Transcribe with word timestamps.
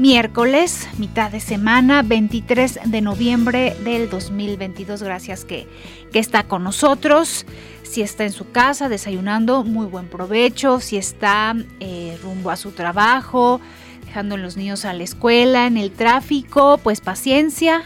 Miércoles, 0.00 0.88
mitad 0.96 1.30
de 1.30 1.40
semana, 1.40 2.00
23 2.00 2.80
de 2.86 3.02
noviembre 3.02 3.76
del 3.84 4.08
2022. 4.08 5.02
Gracias 5.02 5.44
que, 5.44 5.66
que 6.10 6.18
está 6.18 6.44
con 6.44 6.64
nosotros. 6.64 7.44
Si 7.82 8.00
está 8.00 8.24
en 8.24 8.32
su 8.32 8.50
casa 8.50 8.88
desayunando, 8.88 9.62
muy 9.62 9.84
buen 9.84 10.08
provecho. 10.08 10.80
Si 10.80 10.96
está 10.96 11.54
eh, 11.80 12.16
rumbo 12.22 12.50
a 12.50 12.56
su 12.56 12.70
trabajo, 12.70 13.60
dejando 14.06 14.36
a 14.36 14.38
los 14.38 14.56
niños 14.56 14.86
a 14.86 14.94
la 14.94 15.02
escuela, 15.02 15.66
en 15.66 15.76
el 15.76 15.90
tráfico, 15.90 16.80
pues 16.82 17.02
paciencia. 17.02 17.82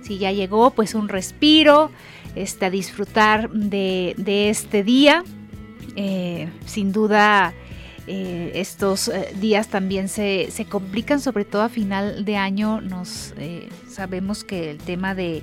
Si 0.00 0.16
ya 0.16 0.32
llegó, 0.32 0.70
pues 0.70 0.94
un 0.94 1.10
respiro, 1.10 1.90
este, 2.34 2.70
disfrutar 2.70 3.50
de, 3.50 4.14
de 4.16 4.48
este 4.48 4.82
día. 4.82 5.22
Eh, 5.96 6.48
sin 6.64 6.92
duda 6.92 7.52
eh, 8.08 8.52
estos 8.54 9.08
eh, 9.08 9.34
días 9.40 9.68
también 9.68 10.08
se, 10.08 10.50
se, 10.50 10.64
complican, 10.64 11.20
sobre 11.20 11.44
todo 11.44 11.62
a 11.62 11.68
final 11.68 12.24
de 12.24 12.36
año. 12.36 12.80
Nos 12.80 13.34
sabemos 13.88 14.44
que 14.44 14.70
el 14.70 14.78
tema 14.78 15.14
de, 15.14 15.42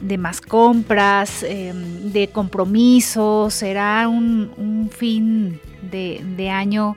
de 0.00 0.18
más 0.18 0.40
compras, 0.40 1.42
em, 1.42 2.12
de 2.12 2.28
compromisos, 2.28 3.54
será 3.54 4.08
un, 4.08 4.52
un 4.56 4.90
fin 4.90 5.60
de, 5.90 6.20
de, 6.36 6.50
año 6.50 6.96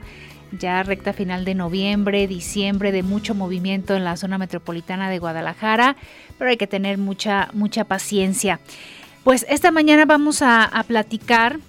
ya 0.52 0.84
recta 0.84 1.14
final 1.14 1.45
de 1.45 1.56
noviembre, 1.56 2.28
diciembre, 2.28 2.92
de 2.92 3.03
mucho 3.03 3.36
movimiento 3.36 3.95
en 3.95 4.03
la 4.03 4.17
zona 4.17 4.38
metropolitana 4.38 5.09
de 5.09 5.19
Guadalajara, 5.19 5.95
pero 6.38 6.50
hay 6.50 6.58
que 6.58 6.67
tener 6.67 6.97
mucha, 6.97 7.50
mucha 7.53 7.84
paciencia. 7.84 8.59
Pues 9.23 9.45
esta 9.50 9.72
mañana 9.72 10.06
vamos 10.06 10.42
a, 10.42 10.64
a 10.64 10.84
platicar 10.84 11.59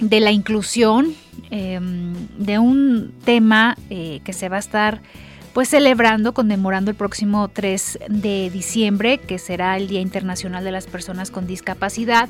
de 0.00 0.20
la 0.20 0.30
inclusión, 0.30 1.14
em, 1.52 2.14
de 2.38 2.58
un 2.58 3.12
tema 3.24 3.76
eh, 3.90 4.20
que 4.24 4.32
se 4.32 4.48
va 4.48 4.56
a 4.56 4.60
estar 4.60 5.02
pues 5.52 5.68
celebrando, 5.68 6.32
conmemorando 6.32 6.90
el 6.90 6.96
próximo 6.96 7.48
3 7.48 7.98
de 8.08 8.50
diciembre, 8.50 9.18
que 9.18 9.38
será 9.38 9.76
el 9.76 9.86
Día 9.86 10.00
Internacional 10.00 10.64
de 10.64 10.72
las 10.72 10.86
Personas 10.86 11.30
con 11.30 11.46
Discapacidad. 11.46 12.28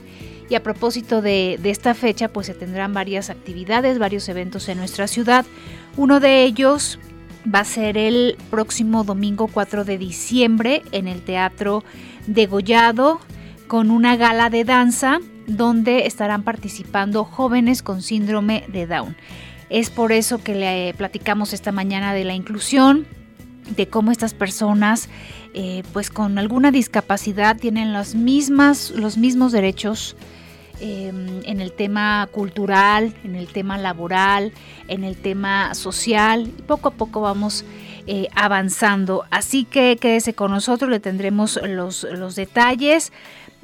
Y 0.50 0.56
a 0.56 0.62
propósito 0.62 1.22
de, 1.22 1.58
esta 1.62 1.94
fecha, 1.94 2.28
pues 2.28 2.48
se 2.48 2.54
tendrán 2.54 2.92
varias 2.92 3.30
actividades, 3.30 3.98
varios 3.98 4.28
eventos 4.28 4.68
en 4.68 4.78
nuestra 4.78 5.06
ciudad. 5.06 5.46
Uno 5.96 6.18
de 6.18 6.42
ellos 6.42 6.98
va 7.52 7.60
a 7.60 7.64
ser 7.64 7.96
el 7.96 8.36
próximo 8.50 9.04
domingo 9.04 9.46
4 9.46 9.84
de 9.84 9.98
diciembre 9.98 10.82
en 10.90 11.06
el 11.06 11.22
Teatro 11.22 11.84
Degollado 12.26 13.20
con 13.68 13.90
una 13.90 14.16
gala 14.16 14.50
de 14.50 14.64
danza 14.64 15.20
donde 15.46 16.06
estarán 16.06 16.42
participando 16.42 17.24
jóvenes 17.24 17.82
con 17.82 18.02
síndrome 18.02 18.64
de 18.68 18.86
Down. 18.86 19.16
Es 19.70 19.90
por 19.90 20.12
eso 20.12 20.42
que 20.42 20.54
le 20.54 20.94
platicamos 20.94 21.52
esta 21.52 21.72
mañana 21.72 22.12
de 22.12 22.24
la 22.24 22.34
inclusión, 22.34 23.06
de 23.76 23.88
cómo 23.88 24.12
estas 24.12 24.34
personas 24.34 25.08
eh, 25.54 25.82
pues 25.92 26.10
con 26.10 26.38
alguna 26.38 26.70
discapacidad 26.70 27.56
tienen 27.58 27.92
las 27.92 28.14
mismas, 28.14 28.90
los 28.90 29.18
mismos 29.18 29.52
derechos 29.52 30.16
em, 30.80 31.40
en 31.44 31.60
el 31.60 31.72
tema 31.72 32.28
cultural, 32.32 33.14
en 33.22 33.34
el 33.34 33.48
tema 33.48 33.76
laboral, 33.76 34.52
en 34.88 35.04
el 35.04 35.16
tema 35.16 35.74
social. 35.74 36.48
Y 36.58 36.62
poco 36.62 36.88
a 36.88 36.92
poco 36.92 37.20
vamos 37.20 37.64
eh, 38.06 38.28
avanzando. 38.34 39.24
Así 39.30 39.64
que 39.64 39.96
quédese 39.96 40.34
con 40.34 40.50
nosotros, 40.50 40.90
le 40.90 41.00
tendremos 41.00 41.60
los, 41.62 42.04
los 42.04 42.34
detalles. 42.34 43.12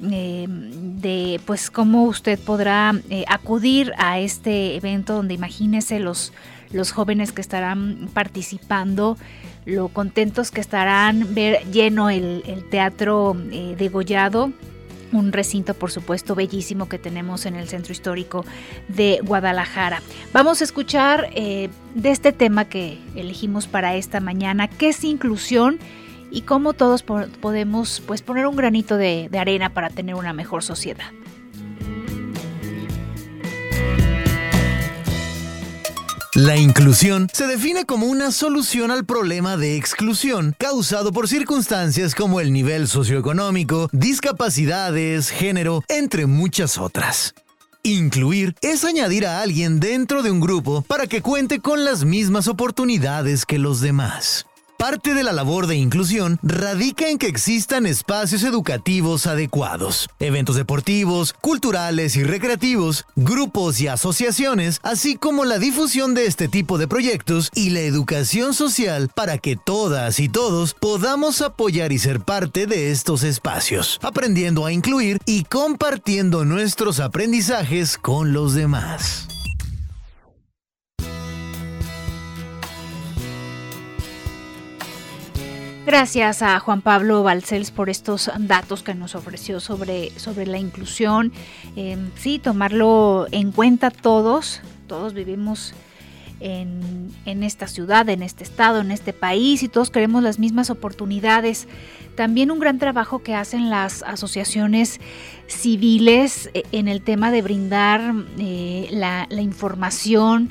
Eh, 0.00 0.46
de 0.48 1.40
pues 1.44 1.72
cómo 1.72 2.04
usted 2.04 2.38
podrá 2.38 2.94
eh, 3.10 3.24
acudir 3.26 3.92
a 3.98 4.20
este 4.20 4.76
evento 4.76 5.14
donde 5.14 5.34
imagínese 5.34 5.98
los, 5.98 6.32
los 6.70 6.92
jóvenes 6.92 7.32
que 7.32 7.40
estarán 7.40 8.08
participando, 8.14 9.16
lo 9.64 9.88
contentos 9.88 10.52
que 10.52 10.60
estarán 10.60 11.34
ver 11.34 11.64
lleno 11.72 12.10
el, 12.10 12.42
teatro 12.70 13.36
eh, 13.50 13.74
degollado 13.76 14.52
un 15.10 15.32
recinto, 15.32 15.72
por 15.72 15.90
supuesto, 15.90 16.34
bellísimo 16.34 16.86
que 16.88 16.98
tenemos 16.98 17.46
en 17.46 17.56
el 17.56 17.66
centro 17.66 17.92
histórico 17.92 18.44
de 18.88 19.20
Guadalajara. 19.24 20.02
Vamos 20.34 20.60
a 20.60 20.64
escuchar 20.64 21.30
de 21.32 21.70
este 22.04 22.30
tema 22.30 22.66
que 22.66 22.98
elegimos 23.16 23.66
para 23.66 23.96
esta 23.96 24.20
mañana, 24.20 24.68
¿qué 24.68 24.90
es 24.90 25.02
inclusión? 25.04 25.78
Y 26.30 26.42
cómo 26.42 26.72
todos 26.72 27.02
podemos 27.02 28.02
pues, 28.06 28.22
poner 28.22 28.46
un 28.46 28.56
granito 28.56 28.96
de, 28.96 29.28
de 29.30 29.38
arena 29.38 29.72
para 29.72 29.90
tener 29.90 30.14
una 30.14 30.32
mejor 30.32 30.62
sociedad. 30.62 31.06
La 36.34 36.56
inclusión 36.56 37.26
se 37.32 37.48
define 37.48 37.84
como 37.84 38.06
una 38.06 38.30
solución 38.30 38.92
al 38.92 39.04
problema 39.04 39.56
de 39.56 39.76
exclusión 39.76 40.54
causado 40.56 41.10
por 41.10 41.26
circunstancias 41.26 42.14
como 42.14 42.38
el 42.38 42.52
nivel 42.52 42.86
socioeconómico, 42.86 43.88
discapacidades, 43.90 45.30
género, 45.30 45.82
entre 45.88 46.26
muchas 46.26 46.78
otras. 46.78 47.34
Incluir 47.82 48.54
es 48.60 48.84
añadir 48.84 49.26
a 49.26 49.40
alguien 49.40 49.80
dentro 49.80 50.22
de 50.22 50.30
un 50.30 50.38
grupo 50.38 50.82
para 50.82 51.08
que 51.08 51.22
cuente 51.22 51.58
con 51.58 51.84
las 51.84 52.04
mismas 52.04 52.46
oportunidades 52.46 53.44
que 53.44 53.58
los 53.58 53.80
demás. 53.80 54.46
Parte 54.78 55.12
de 55.12 55.24
la 55.24 55.32
labor 55.32 55.66
de 55.66 55.74
inclusión 55.74 56.38
radica 56.40 57.08
en 57.08 57.18
que 57.18 57.26
existan 57.26 57.84
espacios 57.84 58.44
educativos 58.44 59.26
adecuados, 59.26 60.08
eventos 60.20 60.54
deportivos, 60.54 61.32
culturales 61.32 62.14
y 62.14 62.22
recreativos, 62.22 63.04
grupos 63.16 63.80
y 63.80 63.88
asociaciones, 63.88 64.78
así 64.84 65.16
como 65.16 65.44
la 65.44 65.58
difusión 65.58 66.14
de 66.14 66.26
este 66.26 66.46
tipo 66.46 66.78
de 66.78 66.86
proyectos 66.86 67.50
y 67.56 67.70
la 67.70 67.80
educación 67.80 68.54
social 68.54 69.10
para 69.12 69.38
que 69.38 69.56
todas 69.56 70.20
y 70.20 70.28
todos 70.28 70.74
podamos 70.74 71.42
apoyar 71.42 71.90
y 71.90 71.98
ser 71.98 72.20
parte 72.20 72.68
de 72.68 72.92
estos 72.92 73.24
espacios, 73.24 73.98
aprendiendo 74.00 74.64
a 74.64 74.70
incluir 74.70 75.18
y 75.26 75.42
compartiendo 75.42 76.44
nuestros 76.44 77.00
aprendizajes 77.00 77.98
con 77.98 78.32
los 78.32 78.54
demás. 78.54 79.26
Gracias 85.88 86.42
a 86.42 86.60
Juan 86.60 86.82
Pablo 86.82 87.22
Balcells 87.22 87.70
por 87.70 87.88
estos 87.88 88.30
datos 88.40 88.82
que 88.82 88.94
nos 88.94 89.14
ofreció 89.14 89.58
sobre, 89.58 90.10
sobre 90.18 90.44
la 90.44 90.58
inclusión. 90.58 91.32
Em, 91.76 92.10
sí, 92.14 92.38
tomarlo 92.38 93.26
en 93.30 93.52
cuenta 93.52 93.90
todos, 93.90 94.60
todos 94.86 95.14
vivimos 95.14 95.72
en, 96.40 97.10
en, 97.24 97.42
esta 97.42 97.68
ciudad, 97.68 98.06
en 98.10 98.22
este 98.22 98.44
estado, 98.44 98.82
en 98.82 98.90
este 98.90 99.14
país 99.14 99.62
y 99.62 99.68
todos 99.68 99.88
queremos 99.88 100.22
las 100.22 100.38
mismas 100.38 100.68
oportunidades. 100.68 101.66
También 102.16 102.50
un 102.50 102.58
gran 102.58 102.78
trabajo 102.78 103.22
que 103.22 103.34
hacen 103.34 103.70
las 103.70 104.02
asociaciones 104.02 105.00
civiles 105.46 106.50
eh, 106.52 106.64
en 106.70 106.88
el 106.88 107.00
tema 107.00 107.30
de 107.30 107.40
brindar 107.40 108.12
eh, 108.38 108.88
la, 108.90 109.26
información, 109.40 110.50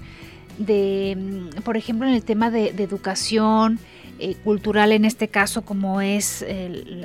de, 0.57 1.15
por 1.63 1.77
ejemplo, 1.77 2.07
en 2.07 2.15
el 2.15 2.23
tema 2.23 2.49
de 2.49 2.69
educación, 2.69 3.79
eh, 4.19 4.35
cultural 4.43 4.91
en 4.91 5.05
este 5.05 5.27
caso 5.27 5.63
como 5.63 6.01
es 6.01 6.45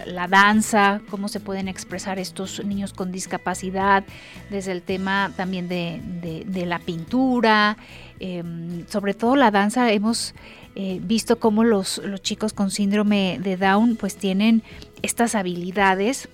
la 0.06 0.28
danza, 0.28 1.00
cómo 1.10 1.28
se 1.28 1.40
pueden 1.40 1.68
expresar 1.68 2.18
estos 2.18 2.64
niños 2.64 2.92
con 2.92 3.12
discapacidad, 3.12 4.04
desde 4.50 4.72
el 4.72 4.82
tema 4.82 5.32
también 5.36 5.68
de, 5.68 6.64
la 6.66 6.78
pintura, 6.78 7.76
em, 8.20 8.86
sobre 8.88 9.14
todo 9.14 9.36
la 9.36 9.50
danza. 9.50 9.92
Hemos 9.92 10.34
eh, 10.74 11.00
visto 11.02 11.38
cómo 11.38 11.64
los, 11.64 12.00
chicos 12.22 12.54
con 12.54 12.70
síndrome 12.70 13.38
de 13.42 13.58
Down 13.58 13.96
pues 13.96 14.16
tienen 14.16 14.62
estas 15.02 15.34
habilidades 15.34 16.30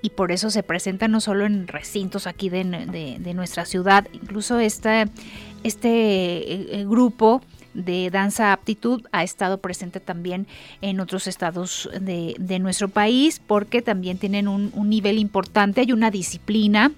y 0.00 0.10
por 0.10 0.30
eso 0.30 0.50
se 0.50 0.62
presentan 0.62 1.10
no 1.10 1.20
solo 1.20 1.44
en 1.44 1.66
recintos 1.66 2.28
aquí 2.28 2.50
de, 2.50 2.62
de 3.18 3.34
nuestra 3.34 3.64
ciudad, 3.64 4.06
incluso 4.12 4.60
este, 4.60 5.06
este 5.64 6.80
eh, 6.80 6.84
grupo 6.84 7.42
de 7.74 8.10
danza 8.10 8.52
aptitud 8.52 9.02
ha 9.12 9.22
estado 9.22 9.58
presente 9.58 10.00
también 10.00 10.46
en 10.80 11.00
otros 11.00 11.26
estados 11.26 11.90
de, 12.00 12.58
nuestro 12.60 12.88
país 12.88 13.40
porque 13.44 13.82
también 13.82 14.18
tienen 14.18 14.48
un, 14.48 14.72
nivel 14.88 15.18
importante, 15.18 15.80
hay 15.80 15.92
una 15.92 16.10
disciplina 16.10 16.92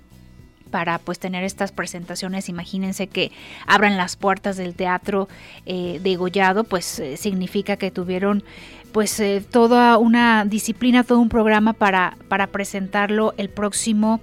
para 0.70 0.98
pues 0.98 1.18
tener 1.18 1.44
estas 1.44 1.72
presentaciones. 1.72 2.48
Imagínense 2.48 3.06
que 3.06 3.32
abran 3.66 3.96
las 3.96 4.16
puertas 4.16 4.56
del 4.56 4.74
teatro 4.74 5.28
eh, 5.64 6.00
de 6.02 6.16
Gollado, 6.16 6.64
pues 6.64 6.98
eh, 6.98 7.16
significa 7.16 7.76
que 7.76 7.90
tuvieron 7.90 8.44
pues 8.92 9.18
eh, 9.20 9.44
toda 9.48 9.98
una 9.98 10.44
disciplina, 10.44 11.04
todo 11.04 11.20
un 11.20 11.28
programa 11.28 11.72
para, 11.72 12.16
para 12.28 12.48
presentarlo 12.48 13.34
el 13.36 13.48
próximo 13.48 14.20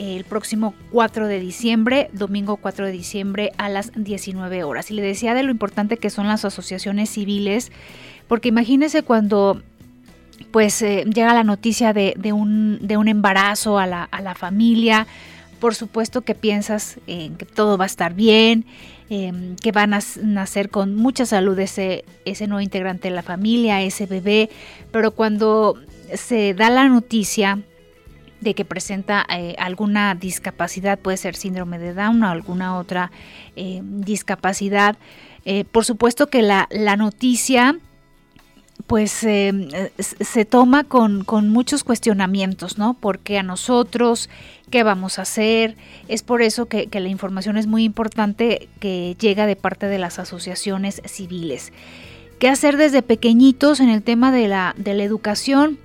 el 0.00 0.24
próximo 0.24 0.74
4 0.92 1.26
de 1.26 1.40
diciembre, 1.40 2.08
domingo 2.14 2.56
4 2.56 2.86
de 2.86 2.92
diciembre 2.92 3.52
a 3.58 3.68
las 3.68 3.92
19 3.94 4.64
horas. 4.64 4.90
Y 4.90 4.94
le 4.94 5.02
decía 5.02 5.34
de 5.34 5.42
lo 5.42 5.50
importante 5.50 5.98
que 5.98 6.08
son 6.08 6.26
las 6.26 6.44
asociaciones 6.44 7.10
civiles, 7.10 7.70
porque 8.26 8.48
imagínense 8.48 9.02
cuando 9.02 9.60
pues 10.52 10.80
llega 10.80 11.34
la 11.34 11.44
noticia 11.44 11.92
de, 11.92 12.14
un, 12.32 12.78
de 12.80 12.96
un 12.96 13.08
embarazo 13.08 13.78
a 13.78 13.86
la, 13.86 14.04
a 14.04 14.22
la 14.22 14.34
familia, 14.34 15.06
por 15.60 15.74
supuesto 15.74 16.22
que 16.22 16.34
piensas 16.34 16.98
en 17.06 17.36
que 17.36 17.44
todo 17.44 17.76
va 17.76 17.84
a 17.84 17.86
estar 17.86 18.14
bien, 18.14 18.64
em, 19.10 19.54
que 19.56 19.70
van 19.70 19.92
a 19.92 20.00
nacer 20.22 20.70
con 20.70 20.96
mucha 20.96 21.26
salud 21.26 21.58
ese, 21.58 22.06
ese 22.24 22.46
nuevo 22.46 22.62
integrante 22.62 23.08
de 23.08 23.14
la 23.14 23.22
familia, 23.22 23.82
ese 23.82 24.06
bebé, 24.06 24.48
pero 24.90 25.10
cuando 25.10 25.78
se 26.14 26.54
da 26.54 26.70
la 26.70 26.88
noticia 26.88 27.58
de 28.40 28.54
que 28.54 28.64
presenta 28.64 29.26
eh, 29.28 29.54
alguna 29.58 30.14
discapacidad, 30.14 30.98
puede 30.98 31.16
ser 31.16 31.36
síndrome 31.36 31.78
de 31.78 31.94
Down 31.94 32.22
o 32.22 32.28
alguna 32.28 32.76
otra 32.78 33.10
em, 33.56 34.00
discapacidad, 34.00 34.96
eh, 35.44 35.64
por 35.64 35.84
supuesto 35.84 36.28
que 36.28 36.42
la, 36.42 36.68
la 36.70 36.96
noticia 36.96 37.78
pues 38.86 39.12
se 39.12 40.44
toma 40.48 40.84
con, 40.84 41.24
muchos 41.48 41.84
cuestionamientos, 41.84 42.78
¿no? 42.78 42.94
Porque 42.94 43.38
a 43.38 43.42
nosotros, 43.42 44.28
¿qué 44.70 44.82
vamos 44.82 45.18
a 45.18 45.22
hacer? 45.22 45.76
Es 46.08 46.22
por 46.22 46.42
eso 46.42 46.66
que, 46.66 46.88
la 46.92 47.08
información 47.08 47.56
es 47.56 47.66
muy 47.66 47.84
importante 47.84 48.68
que 48.80 49.16
llega 49.18 49.46
de 49.46 49.56
parte 49.56 49.86
de 49.86 49.98
las 49.98 50.18
asociaciones 50.18 51.02
civiles. 51.04 51.72
¿Qué 52.38 52.48
hacer 52.48 52.76
desde 52.76 53.02
pequeñitos 53.02 53.80
en 53.80 53.90
el 53.90 54.02
tema 54.02 54.32
de 54.32 54.48
la, 54.48 54.74
de 54.76 54.94
la 54.94 55.04
educación? 55.04 55.78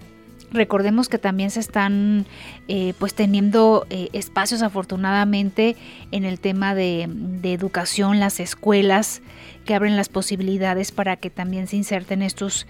Recordemos 0.56 1.10
que 1.10 1.18
también 1.18 1.52
se 1.52 1.60
están 1.60 2.26
eh, 2.68 2.94
pues 2.98 3.14
teniendo 3.14 3.86
eh, 3.90 4.08
espacios 4.14 4.62
afortunadamente 4.62 5.76
en 6.12 6.24
el 6.24 6.40
tema 6.40 6.74
de, 6.74 7.08
de, 7.10 7.54
educación, 7.54 8.20
las 8.20 8.40
escuelas 8.40 9.22
que 9.66 9.76
abren 9.76 9.98
las 9.98 10.08
posibilidades 10.08 10.92
para 10.92 11.18
que 11.18 11.30
también 11.30 11.68
se 11.68 11.76
inserten 11.76 12.22
estos 12.22 12.68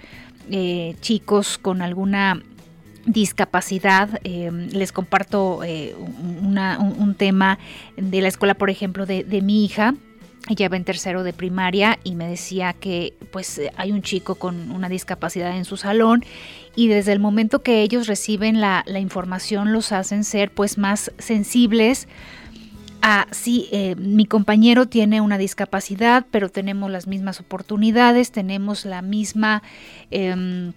eh, 0.50 0.96
chicos 1.02 1.60
con 1.60 1.82
alguna 1.82 2.42
discapacidad. 3.06 4.20
Eh, 4.24 4.52
les 4.52 4.92
comparto 4.92 5.60
un, 5.60 7.16
tema 7.18 7.60
de 7.98 8.22
la 8.22 8.28
escuela, 8.28 8.56
por 8.56 8.70
ejemplo, 8.72 9.06
de, 9.06 9.42
mi 9.44 9.64
hija. 9.64 9.94
Ella 10.50 10.70
va 10.70 10.78
en 10.78 10.84
tercero 10.84 11.24
de 11.24 11.34
primaria 11.34 11.98
y 12.04 12.16
me 12.16 12.28
decía 12.28 12.74
que 12.74 13.14
pues 13.32 13.60
hay 13.78 13.92
un 13.92 14.04
chico 14.04 14.36
con 14.36 14.70
una 14.70 14.90
discapacidad 14.90 15.58
en 15.58 15.66
su 15.66 15.76
salón 15.76 16.24
y 16.76 16.88
desde 16.88 17.14
el 17.14 17.20
momento 17.20 17.64
que 17.64 17.82
ellos 17.82 18.08
reciben 18.08 18.62
la, 18.62 18.84
información 19.00 19.74
los 19.74 19.92
hacen 19.92 20.24
ser 20.24 20.52
pues 20.52 20.78
más 20.78 21.12
sensibles 21.18 22.08
a 23.02 23.28
sí, 23.32 23.70
mi 23.98 24.26
compañero 24.26 24.88
tiene 24.88 25.22
una 25.22 25.38
discapacidad, 25.38 26.26
pero 26.32 26.50
tenemos 26.50 26.90
las 26.90 27.06
mismas 27.06 27.40
oportunidades, 27.40 28.32
tenemos 28.32 28.84
la 28.84 29.04
misma... 29.04 29.62
Em, 30.10 30.74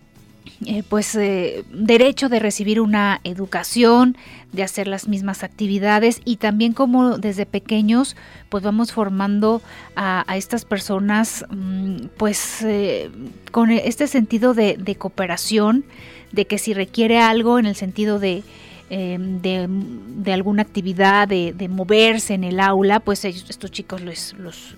eh, 0.67 0.83
pues 0.89 1.15
eh, 1.15 1.65
derecho 1.73 2.29
de 2.29 2.39
recibir 2.39 2.81
una 2.81 3.21
educación, 3.25 4.17
de 4.53 4.63
hacer 4.63 4.89
las 4.89 5.09
mismas 5.09 5.45
actividades 5.45 6.21
y 6.25 6.37
también 6.37 6.73
como 6.73 7.19
desde 7.19 7.47
pequeños 7.47 8.17
pues 8.49 8.65
vamos 8.65 8.93
formando 8.93 9.61
a, 9.95 10.25
estas 10.37 10.65
personas 10.65 11.45
mm, 11.51 12.07
pues 12.17 12.63
eh, 12.63 13.11
con 13.53 13.71
este 13.71 14.07
sentido 14.07 14.55
de, 14.55 14.97
cooperación, 14.99 15.85
de 16.33 16.47
que 16.47 16.59
si 16.59 16.75
requiere 16.75 17.19
algo 17.19 17.59
en 17.59 17.67
el 17.67 17.77
sentido 17.77 18.19
de 18.19 18.43
Em, 18.91 19.43
de, 19.43 20.33
alguna 20.33 20.63
actividad, 20.63 21.29
de, 21.29 21.69
moverse 21.69 22.33
en 22.33 22.43
el 22.43 22.59
aula, 22.59 23.01
pues 23.01 23.25
estos 23.27 23.71
chicos 23.71 24.01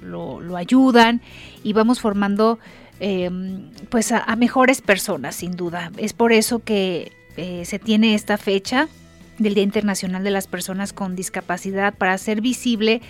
lo, 0.02 0.56
ayudan 0.56 1.20
y 1.62 1.72
vamos 1.74 2.00
formando 2.00 2.58
em, 3.00 3.70
pues 3.88 4.12
a, 4.12 4.36
mejores 4.36 4.82
personas, 4.82 5.36
sin 5.36 5.56
duda. 5.56 5.90
Es 5.96 6.12
por 6.12 6.32
eso 6.32 6.60
que 6.60 7.12
eh, 7.36 7.64
se 7.64 7.78
tiene 7.78 8.14
esta 8.14 8.36
fecha 8.38 8.88
del 9.38 9.54
Día 9.54 9.64
Internacional 9.64 10.22
de 10.22 10.30
las 10.30 10.46
Personas 10.46 10.92
con 10.92 11.16
Discapacidad 11.16 11.94
para 11.94 12.12
hacer 12.12 12.42
visible 12.42 13.00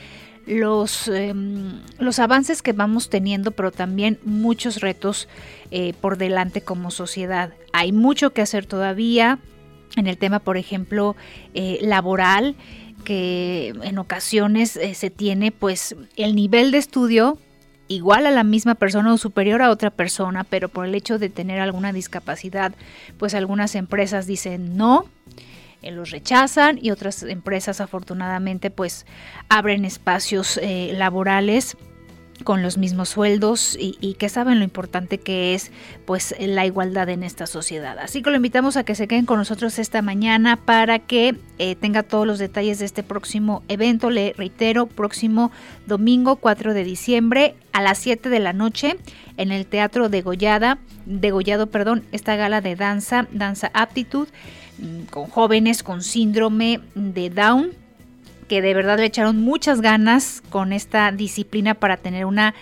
los, 0.47 1.09
em, 1.09 1.81
los 1.99 2.19
avances 2.21 2.63
que 2.63 2.73
vamos 2.73 3.11
teniendo, 3.11 3.51
pero 3.51 3.73
también 3.73 4.19
muchos 4.25 4.81
retos 4.81 5.29
eh, 5.71 5.93
por 6.01 6.17
delante 6.19 6.61
como 6.61 6.91
sociedad. 6.91 7.53
Hay 7.73 7.93
mucho 7.93 8.33
que 8.33 8.43
hacer 8.43 8.67
todavía, 8.67 9.41
en 9.97 10.07
el 10.07 10.19
tema, 10.19 10.39
por 10.39 10.57
ejemplo, 10.57 11.17
eh, 11.55 11.79
laboral, 11.83 12.55
que 13.05 13.75
en 13.83 13.99
ocasiones 13.99 14.79
se 14.93 15.11
tiene 15.11 15.53
pues 15.53 15.97
el 16.17 16.37
nivel 16.37 16.71
de 16.71 16.79
estudio 16.79 17.39
igual 17.91 18.25
a 18.27 18.31
la 18.31 18.45
misma 18.45 18.77
persona 18.77 19.13
o 19.13 19.19
superior 19.19 19.61
a 19.63 19.71
otra 19.71 19.91
persona, 19.91 20.45
pero 20.45 20.69
por 20.69 20.87
el 20.87 20.95
hecho 20.95 21.19
de 21.19 21.29
tener 21.29 21.61
alguna 21.61 21.93
discapacidad, 21.93 22.73
pues 23.19 23.35
algunas 23.35 23.75
empresas 23.75 24.27
dicen 24.27 24.77
no, 24.77 25.07
eh, 25.83 25.91
los 25.91 26.11
rechazan 26.11 26.79
y 26.81 26.93
otras 26.93 27.23
empresas 27.23 27.81
afortunadamente 27.81 28.71
pues 28.71 29.07
abren 29.49 29.85
espacios 29.85 30.59
laborales 30.63 31.77
con 32.45 32.63
los 32.63 32.79
mismos 32.79 33.11
sueldos 33.11 33.77
y, 33.79 34.15
que 34.15 34.29
saben 34.29 34.59
lo 34.59 34.65
importante 34.65 35.19
que 35.19 35.55
es 35.55 35.71
pues 36.05 36.35
la 36.39 36.67
igualdad 36.67 37.09
en 37.09 37.23
esta 37.23 37.47
sociedad. 37.47 37.99
Así 37.99 38.23
que 38.23 38.31
lo 38.31 38.37
invitamos 38.37 38.77
a 38.77 38.85
que 38.85 38.95
se 38.95 39.09
queden 39.09 39.27
con 39.27 39.39
nosotros 39.39 39.79
esta 39.79 40.03
mañana 40.03 40.57
para 40.57 40.99
que 40.99 41.37
eh, 41.59 41.77
tenga 41.77 42.03
todos 42.03 42.27
los 42.27 42.39
detalles 42.39 42.79
de 42.79 42.87
este 42.87 43.03
próximo 43.03 43.63
evento. 43.69 44.11
Le 44.11 44.35
reitero, 44.37 44.87
próximo 44.87 45.51
domingo 45.87 46.37
4 46.37 46.75
de 46.75 46.85
diciembre 46.85 47.55
a 47.73 47.83
las 47.83 47.99
7 47.99 48.29
de 48.29 48.41
la 48.41 48.53
noche 48.53 48.97
en 49.37 49.53
el 49.53 49.67
Teatro 49.67 50.09
de 50.09 50.23
Gollada, 50.23 50.79
Degollado, 51.07 51.69
perdón, 51.69 52.05
esta 52.13 52.37
gala 52.37 52.61
de 52.61 52.77
danza, 52.77 53.27
danza 53.33 53.71
aptitud 53.75 54.29
mm, 54.79 55.05
con 55.11 55.27
jóvenes 55.27 55.83
con 55.83 56.03
síndrome 56.03 56.81
de 56.95 57.31
Down 57.31 57.80
que 58.51 58.63
de 58.63 58.75
verdad 58.75 58.99
le 58.99 59.05
echaron 59.05 59.41
muchas 59.41 59.81
ganas 59.81 60.43
con 60.51 60.73
esta 60.73 61.13
disciplina 61.13 61.75
para 61.75 61.97
tener 61.99 62.25
una, 62.25 62.53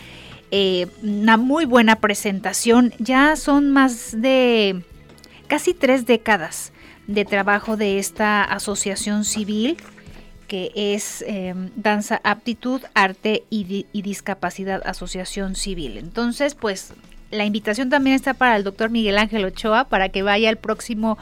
eh, 0.50 0.86
una 1.02 1.38
muy 1.38 1.64
buena 1.64 1.96
presentación. 1.96 2.92
Ya 2.98 3.36
son 3.36 3.70
más 3.70 4.12
de 4.12 4.82
casi 5.46 5.72
tres 5.72 6.04
décadas 6.04 6.74
de 7.06 7.24
trabajo 7.24 7.78
de 7.78 7.98
esta 7.98 8.44
asociación 8.44 9.24
civil 9.24 9.78
que 10.46 10.72
es 10.74 11.24
eh, 11.26 11.54
Danza 11.76 12.20
Aptitud, 12.22 12.82
Arte 12.92 13.44
y, 13.48 13.86
y, 13.90 14.02
Discapacidad 14.02 14.82
Asociación 14.86 15.56
Civil. 15.56 15.96
Entonces, 15.96 16.54
pues 16.54 16.92
la 17.30 17.44
invitación 17.44 17.88
también 17.88 18.16
está 18.16 18.34
para 18.34 18.56
el 18.56 18.64
doctor 18.64 18.90
Miguel 18.90 19.18
Ángel 19.18 19.44
Ochoa 19.44 19.84
para 19.84 20.10
que 20.10 20.22
vaya 20.22 20.50
el 20.50 20.56
próximo 20.56 21.18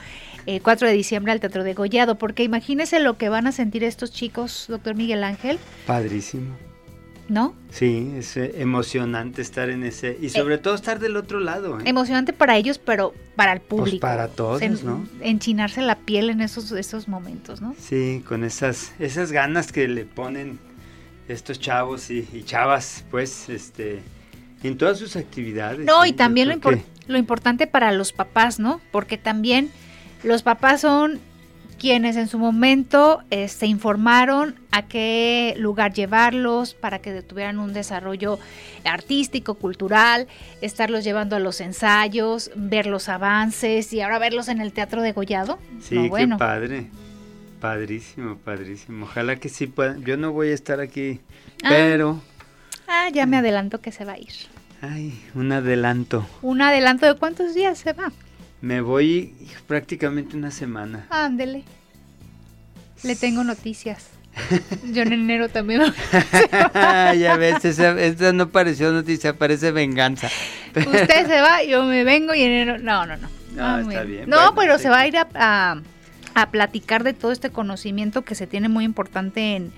4 0.62 0.86
eh, 0.86 0.90
de 0.90 0.96
diciembre 0.96 1.32
al 1.32 1.40
Teatro 1.40 1.64
de 1.64 1.74
Gollado, 1.74 2.16
porque 2.16 2.44
imagínese 2.44 3.00
lo 3.00 3.18
que 3.18 3.28
van 3.28 3.46
a 3.46 3.52
sentir 3.52 3.84
estos 3.84 4.12
chicos, 4.12 4.66
doctor 4.68 4.94
Miguel 4.94 5.24
Ángel. 5.24 5.58
Padrísimo. 5.86 6.56
¿No? 7.28 7.56
Sí, 7.70 8.12
es 8.16 8.36
eh, 8.36 8.52
emocionante 8.58 9.42
estar 9.42 9.68
en 9.68 9.82
ese 9.82 10.16
y 10.20 10.28
sobre 10.28 10.54
eh, 10.54 10.58
todo 10.58 10.76
estar 10.76 11.00
del 11.00 11.16
otro 11.16 11.40
lado. 11.40 11.78
Emocionante 11.84 12.32
para 12.32 12.56
ellos, 12.56 12.78
pero 12.78 13.14
para 13.34 13.52
el 13.52 13.60
pues 13.60 13.80
público. 13.80 14.00
para 14.00 14.28
todos, 14.28 14.62
¿no? 14.84 15.04
Enchinarse 15.20 15.82
la 15.82 15.96
piel 15.96 16.30
en 16.30 16.40
esos, 16.40 16.70
esos 16.70 17.08
momentos, 17.08 17.60
¿no? 17.60 17.74
Sí, 17.80 18.22
con 18.28 18.44
esas, 18.44 18.92
esas 19.00 19.32
ganas 19.32 19.72
que 19.72 19.88
le 19.88 20.04
ponen 20.04 20.60
estos 21.26 21.58
chavos 21.58 22.12
y, 22.12 22.44
chavas, 22.44 23.04
pues, 23.10 23.48
este, 23.48 24.02
en 24.62 24.78
todas 24.78 24.98
sus 24.98 25.16
actividades. 25.16 25.84
No, 25.84 26.06
y 26.06 26.12
también 26.12 26.48
lo, 26.48 26.56
lo 27.08 27.18
importante 27.18 27.66
para 27.66 27.90
los 27.90 28.12
papás, 28.12 28.60
¿no? 28.60 28.80
Porque 28.92 29.18
también 29.18 29.72
los 30.22 30.42
papás 30.42 30.80
son 30.80 31.20
quienes 31.78 32.16
en 32.16 32.28
su 32.28 32.38
momento 32.38 33.22
eh, 33.30 33.48
se 33.48 33.66
informaron 33.66 34.56
a 34.70 34.82
qué 34.82 35.54
lugar 35.58 35.92
llevarlos 35.92 36.74
para 36.74 37.00
que 37.00 37.22
tuvieran 37.22 37.58
un 37.58 37.72
desarrollo 37.72 38.38
artístico, 38.84 39.54
cultural, 39.54 40.26
estarlos 40.60 41.04
llevando 41.04 41.36
a 41.36 41.38
los 41.38 41.60
ensayos, 41.60 42.50
ver 42.54 42.86
los 42.86 43.08
avances 43.08 43.92
y 43.92 44.00
ahora 44.00 44.18
verlos 44.18 44.48
en 44.48 44.60
el 44.60 44.72
teatro 44.72 45.02
de 45.02 45.12
Gollado. 45.12 45.58
Sí, 45.80 46.10
qué 46.14 46.28
padre. 46.38 46.86
Padrísimo, 47.60 48.36
padrísimo. 48.36 49.06
Ojalá 49.06 49.36
que 49.36 49.48
sí 49.48 49.66
puedan. 49.66 50.04
Yo 50.04 50.16
no 50.16 50.32
voy 50.32 50.48
a 50.48 50.54
estar 50.54 50.80
aquí, 50.80 51.20
ah. 51.62 51.68
pero... 51.70 52.20
Ah, 52.86 53.08
ya 53.12 53.26
me 53.26 53.38
adelanto 53.38 53.80
que 53.80 53.92
se 53.92 54.04
va 54.04 54.12
a 54.12 54.18
ir. 54.18 54.32
Ay, 54.82 55.18
un 55.34 55.50
adelanto. 55.52 56.26
¿Un 56.42 56.62
adelanto 56.62 57.06
de 57.06 57.14
cuántos 57.14 57.54
días 57.54 57.78
se 57.78 57.92
va? 57.92 58.12
Me 58.66 58.80
voy 58.80 59.32
prácticamente 59.68 60.36
una 60.36 60.50
semana. 60.50 61.06
Ándele. 61.10 61.62
Le 63.04 63.14
tengo 63.14 63.44
noticias. 63.44 64.08
Yo 64.92 65.02
en 65.02 65.12
enero 65.12 65.48
también. 65.48 65.82
ya 66.74 67.36
ves, 67.38 67.64
esa, 67.64 68.32
no 68.32 68.48
pareció 68.48 68.90
noticia, 68.90 69.34
parece 69.34 69.70
venganza. 69.70 70.28
Usted 70.74 71.28
se 71.28 71.40
va, 71.40 71.62
yo 71.62 71.84
me 71.84 72.02
vengo 72.02 72.34
y 72.34 72.42
en 72.42 72.50
enero. 72.50 72.78
No, 72.78 73.06
no, 73.06 73.16
no. 73.16 73.28
No, 73.54 73.64
ah, 73.64 73.80
está 73.82 74.02
bien. 74.02 74.28
No, 74.28 74.56
pero 74.56 74.78
se 74.78 74.88
va 74.88 74.98
a 74.98 75.06
ir 75.06 75.16
a, 75.16 75.80
a, 76.34 76.50
platicar 76.50 77.04
de 77.04 77.12
todo 77.12 77.30
este 77.30 77.50
conocimiento 77.50 78.22
que 78.22 78.34
se 78.34 78.48
tiene 78.48 78.68
muy 78.68 78.84
importante 78.84 79.54
en, 79.54 79.72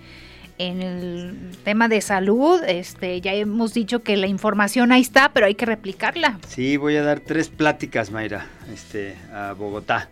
en 0.59 0.83
el 0.83 1.57
tema 1.65 1.89
de 1.89 2.01
salud. 2.01 2.61
Este, 2.67 3.21
ya 3.21 3.33
hemos 3.33 3.75
dicho 3.75 4.03
que 4.03 4.17
la 4.17 4.27
información 4.27 4.93
ahí 4.93 5.01
está, 5.01 5.33
pero 5.33 5.47
hay 5.47 5.55
que 5.55 5.67
replicarla. 5.67 6.39
Sí, 6.49 6.77
voy 6.77 6.97
a 6.97 7.03
dar 7.03 7.21
tres 7.21 7.49
pláticas, 7.49 8.11
Mayra, 8.11 8.47
este, 8.73 9.17
a 9.33 9.53
Bogotá. 9.53 10.11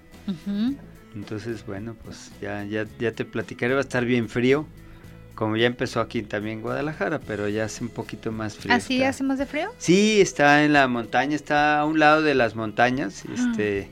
Entonces, 1.15 1.65
bueno, 1.67 1.95
pues 2.05 2.31
ya, 2.41 2.65
ya, 2.65 2.87
ya 2.99 3.13
te 3.13 3.25
platicaré, 3.25 3.75
va 3.75 3.81
a 3.81 3.83
estar 3.83 4.05
bien 4.05 4.29
frío, 4.29 4.67
como 5.35 5.57
ya 5.57 5.67
empezó 5.67 6.01
aquí 6.01 6.23
también 6.23 6.59
en 6.59 6.63
Guadalajara, 6.63 7.21
pero 7.21 7.49
ya 7.49 7.65
hace 7.65 7.85
un 7.85 7.91
poquito 7.91 8.33
más 8.33 8.57
frío. 8.57 8.75
¿Así 8.75 9.03
¿Ah, 9.03 9.11
hace 9.11 9.23
más 9.23 9.39
de 9.39 9.47
frío? 9.47 9.69
Sí, 9.79 10.21
está 10.21 10.65
en 10.65 10.73
la 10.73 10.89
montaña, 10.89 11.37
está 11.37 11.81
a 11.81 11.85
un 11.85 11.99
lado 11.99 12.23
de 12.23 12.35
las 12.35 12.55
montañas, 12.55 13.25
ah. 13.29 13.33
este, 13.35 13.89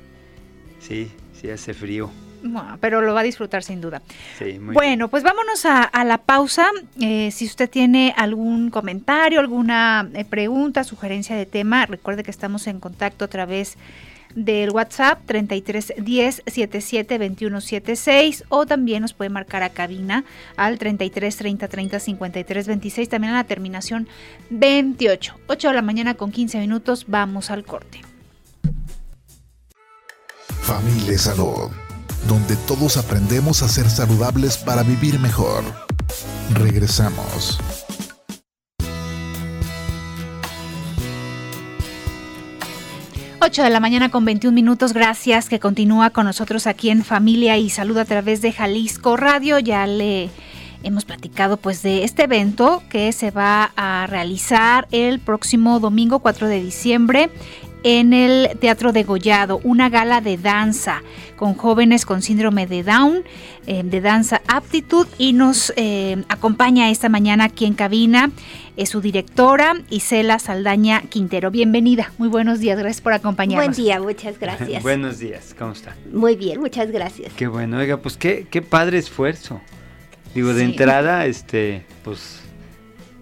sí, 0.80 1.10
sí 1.40 1.50
hace 1.50 1.72
frío. 1.72 2.10
Bueno, 2.46 2.76
pero 2.78 3.00
lo 3.00 3.14
va 3.14 3.20
a 3.20 3.24
disfrutar 3.24 3.62
sin 3.62 3.80
duda. 3.80 4.02
Sí, 4.38 4.58
muy 4.58 4.74
bueno, 4.74 5.08
pues 5.08 5.22
vámonos 5.22 5.64
a, 5.64 6.04
la 6.04 6.18
pausa. 6.18 6.68
Eh, 7.00 7.30
si 7.30 7.46
usted 7.46 7.70
tiene 7.70 8.12
algún 8.18 8.68
comentario, 8.68 9.40
alguna 9.40 10.08
eh, 10.12 10.26
pregunta, 10.26 10.84
sugerencia 10.84 11.36
de 11.36 11.46
tema, 11.46 11.86
recuerde 11.86 12.22
que 12.22 12.30
estamos 12.30 12.66
en 12.66 12.80
contacto 12.80 13.24
a 13.24 13.28
través 13.28 13.78
del 14.34 14.70
WhatsApp 14.70 15.20
3310 15.24 16.42
77 16.46 17.18
21 17.18 17.60
76 17.60 18.44
o 18.48 18.66
también 18.66 19.02
nos 19.02 19.14
puede 19.14 19.30
marcar 19.30 19.62
a 19.62 19.70
cabina 19.70 20.24
al 20.56 20.78
33 20.78 21.36
30 21.36 21.68
30 21.68 22.00
53 22.00 22.66
26 22.66 23.08
también 23.08 23.32
a 23.32 23.36
la 23.36 23.44
terminación 23.44 24.08
28 24.50 25.36
8 25.46 25.68
de 25.68 25.74
la 25.74 25.82
mañana 25.82 26.14
con 26.14 26.32
15 26.32 26.58
minutos 26.58 27.04
vamos 27.06 27.52
al 27.52 27.64
corte 27.64 28.00
Familia 30.62 31.16
Salud 31.16 31.70
donde 32.28 32.56
todos 32.56 32.96
aprendemos 32.96 33.62
a 33.62 33.68
ser 33.68 33.88
saludables 33.90 34.56
para 34.56 34.82
vivir 34.82 35.18
mejor 35.18 35.64
regresamos 36.54 37.58
8 43.40 43.62
de 43.62 43.68
la 43.68 43.78
mañana 43.78 44.10
con 44.10 44.24
21 44.24 44.54
minutos. 44.54 44.94
Gracias 44.94 45.50
que 45.50 45.60
continúa 45.60 46.08
con 46.08 46.24
nosotros 46.24 46.66
aquí 46.66 46.88
en 46.88 47.04
Familia 47.04 47.58
y 47.58 47.68
Salud 47.68 47.98
a 47.98 48.06
través 48.06 48.40
de 48.40 48.52
Jalisco 48.52 49.18
Radio. 49.18 49.58
Ya 49.58 49.86
le 49.86 50.30
hemos 50.82 51.04
platicado 51.04 51.58
pues 51.58 51.82
de 51.82 52.04
este 52.04 52.24
evento 52.24 52.82
que 52.88 53.12
se 53.12 53.30
va 53.30 53.72
a 53.76 54.06
realizar 54.06 54.88
el 54.92 55.20
próximo 55.20 55.78
domingo 55.78 56.20
4 56.20 56.48
de 56.48 56.62
diciembre 56.62 57.30
en 57.84 58.12
el 58.12 58.58
Teatro 58.58 58.92
de 58.92 59.04
Gollado, 59.04 59.60
una 59.62 59.88
gala 59.88 60.20
de 60.20 60.36
danza 60.36 61.02
con 61.36 61.54
jóvenes 61.54 62.06
con 62.06 62.22
síndrome 62.22 62.66
de 62.66 62.82
Down, 62.82 63.22
eh, 63.66 63.82
de 63.84 64.00
danza 64.00 64.40
aptitud, 64.48 65.06
y 65.18 65.34
nos 65.34 65.72
eh, 65.76 66.24
acompaña 66.28 66.90
esta 66.90 67.08
mañana 67.08 67.44
aquí 67.44 67.66
en 67.66 67.74
cabina 67.74 68.30
es 68.76 68.88
su 68.88 69.00
directora, 69.00 69.74
Isela 69.90 70.38
Saldaña 70.38 71.02
Quintero. 71.02 71.50
Bienvenida, 71.50 72.12
muy 72.18 72.28
buenos 72.28 72.58
días, 72.58 72.78
gracias 72.78 73.00
por 73.00 73.12
acompañarnos. 73.12 73.66
Buen 73.66 73.76
día, 73.76 74.00
muchas 74.00 74.38
gracias. 74.38 74.82
buenos 74.82 75.18
días, 75.18 75.54
¿cómo 75.56 75.72
está? 75.72 75.94
Muy 76.12 76.34
bien, 76.34 76.60
muchas 76.60 76.90
gracias. 76.90 77.32
Qué 77.34 77.46
bueno, 77.46 77.78
oiga, 77.78 77.98
pues 77.98 78.16
qué, 78.16 78.46
qué 78.50 78.62
padre 78.62 78.98
esfuerzo. 78.98 79.60
Digo, 80.34 80.52
de 80.52 80.64
entrada, 80.64 81.26
este, 81.26 81.84
pues 82.02 82.43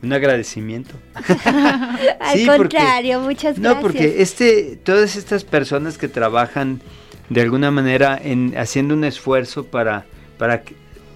un 0.02 0.12
agradecimiento. 0.12 0.94
Al 2.20 2.46
contrario, 2.46 3.20
muchas 3.20 3.58
gracias. 3.58 3.76
No, 3.76 3.80
porque 3.80 4.22
este, 4.22 4.76
todas 4.82 5.16
estas 5.16 5.44
personas 5.44 5.98
que 5.98 6.08
trabajan 6.08 6.80
de 7.28 7.40
alguna 7.40 7.70
manera 7.70 8.20
en 8.22 8.56
haciendo 8.56 8.94
un 8.94 9.04
esfuerzo 9.04 9.64
para, 9.64 10.04
para, 10.38 10.62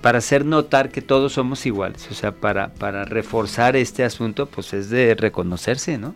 para 0.01 0.19
hacer 0.19 0.45
notar 0.45 0.91
que 0.91 1.03
todos 1.03 1.35
somos 1.35 1.67
iguales, 1.67 2.09
o 2.11 2.15
sea, 2.15 2.33
para, 2.33 2.73
para 2.75 3.05
reforzar 3.05 3.77
este 3.77 4.05
asunto, 4.05 4.47
pues 4.47 4.73
es 4.73 4.89
de 4.89 5.15
reconocerse, 5.15 5.99
¿no? 5.99 6.15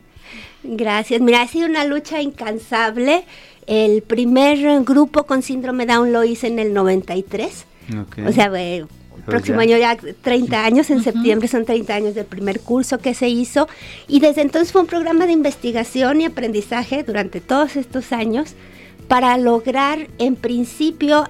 Gracias. 0.63 1.21
Mira, 1.21 1.43
ha 1.43 1.49
sido 1.49 1.67
una 1.67 1.85
lucha 1.85 2.21
incansable. 2.21 3.25
El 3.67 4.03
primer 4.03 4.85
grupo 4.85 5.25
con 5.25 5.43
síndrome 5.43 5.87
Down 5.87 6.13
lo 6.13 6.25
hice 6.25 6.49
en 6.49 6.59
el 6.59 6.73
93. 6.73 7.67
O 8.27 8.33
sea, 8.33 8.51
próximo 9.31 9.61
año 9.61 9.77
ya 9.79 9.97
30 9.97 10.65
años, 10.65 10.91
en 10.91 11.03
septiembre 11.03 11.49
son 11.49 11.65
30 11.65 11.95
años 11.95 12.15
del 12.15 12.27
primer 12.27 12.61
curso 12.61 12.99
que 12.99 13.15
se 13.15 13.29
hizo. 13.29 13.69
Y 14.09 14.21
desde 14.21 14.43
entonces 14.43 14.73
fue 14.73 14.83
un 14.83 14.87
programa 14.87 15.27
de 15.27 15.33
investigación 15.33 16.21
y 16.21 16.27
aprendizaje 16.27 17.03
durante 17.03 17.41
todos 17.41 17.77
estos 17.77 18.13
años 18.13 18.55
para 19.09 19.37
lograr 19.39 20.07
en 20.19 20.37
principio, 20.37 21.25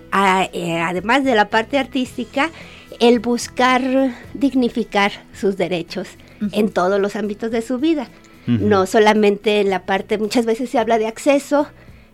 eh, 0.52 0.80
además 0.80 1.24
de 1.24 1.34
la 1.34 1.48
parte 1.48 1.78
artística, 1.78 2.50
el 2.98 3.20
buscar 3.20 3.82
dignificar 4.34 5.12
sus 5.32 5.56
derechos 5.56 6.08
en 6.52 6.70
todos 6.70 7.00
los 7.00 7.16
ámbitos 7.16 7.50
de 7.50 7.62
su 7.62 7.78
vida, 7.78 8.08
no 8.46 8.86
solamente 8.86 9.60
en 9.60 9.70
la 9.70 9.84
parte, 9.84 10.18
muchas 10.18 10.44
veces 10.44 10.68
se 10.70 10.78
habla 10.78 10.98
de 10.98 11.06
acceso 11.06 11.68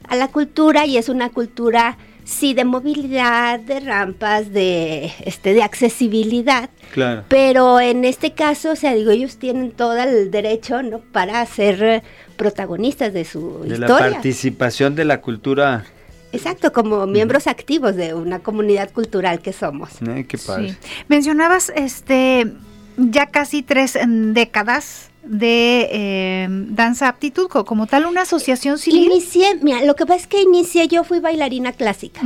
a 0.08 0.16
la 0.16 0.28
cultura 0.28 0.86
y 0.86 0.98
es 0.98 1.08
una 1.08 1.30
cultura 1.30 1.98
sí 2.26 2.52
de 2.52 2.64
movilidad, 2.64 3.60
de 3.60 3.80
rampas, 3.80 4.52
de 4.52 5.12
este 5.24 5.54
de 5.54 5.62
accesibilidad. 5.62 6.68
Claro. 6.92 7.24
Pero 7.28 7.80
en 7.80 8.04
este 8.04 8.32
caso, 8.32 8.72
o 8.72 8.76
sea, 8.76 8.94
digo, 8.94 9.12
ellos 9.12 9.38
tienen 9.38 9.70
todo 9.70 9.96
el 9.96 10.30
derecho, 10.30 10.82
¿no? 10.82 10.98
para 10.98 11.44
ser 11.46 12.02
protagonistas 12.36 13.14
de 13.14 13.24
su 13.24 13.60
de 13.62 13.74
historia. 13.74 14.06
la 14.06 14.12
participación 14.12 14.94
de 14.94 15.04
la 15.04 15.20
cultura 15.20 15.84
Exacto, 16.32 16.72
como 16.72 17.06
miembros 17.06 17.46
activos 17.46 17.96
de 17.96 18.12
una 18.12 18.40
comunidad 18.40 18.90
cultural 18.90 19.40
que 19.40 19.54
somos. 19.54 19.90
Eh, 20.06 20.26
qué 20.28 20.36
padre. 20.36 20.76
Mencionabas 21.08 21.72
este 21.74 22.52
ya 22.98 23.26
casi 23.26 23.62
tres 23.62 23.98
décadas 24.06 25.10
de 25.26 25.88
eh, 25.90 26.46
danza 26.50 27.08
aptitud, 27.08 27.48
como 27.48 27.86
tal 27.86 28.06
una 28.06 28.22
asociación 28.22 28.78
civil. 28.78 29.04
Inicié, 29.04 29.58
mira, 29.62 29.84
lo 29.84 29.94
que 29.96 30.06
pasa 30.06 30.20
es 30.20 30.26
que 30.26 30.42
inicié, 30.42 30.88
yo 30.88 31.04
fui 31.04 31.20
bailarina 31.20 31.72
clásica. 31.72 32.20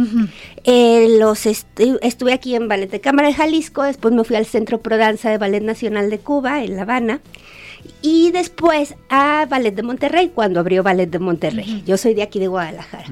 Eh, 0.65 1.17
los 1.19 1.47
estuve 1.47 2.33
aquí 2.33 2.55
en 2.55 2.69
Ballet 2.69 2.91
de 2.91 3.01
Cámara 3.01 3.29
de 3.29 3.35
Jalisco, 3.35 3.83
después 3.83 4.15
me 4.15 4.25
fui 4.25 4.37
al 4.37 4.47
Centro 4.47 4.81
Pro 4.81 4.97
Danza 4.97 5.31
de 5.31 5.39
Ballet 5.39 5.63
Nacional 5.63 6.11
de 6.11 6.19
Cuba, 6.19 6.63
en 6.63 6.77
La 6.77 6.83
Habana. 6.83 7.21
Y 8.03 8.31
después 8.31 8.95
a 9.09 9.47
Ballet 9.49 9.75
de 9.75 9.83
Monterrey, 9.83 10.31
cuando 10.35 10.61
abrió 10.61 10.83
Ballet 10.83 11.11
de 11.11 11.19
Monterrey. 11.19 11.83
Yo 11.87 11.97
soy 11.97 12.13
de 12.13 12.23
aquí 12.23 12.39
de 12.39 12.47
Guadalajara. 12.47 13.07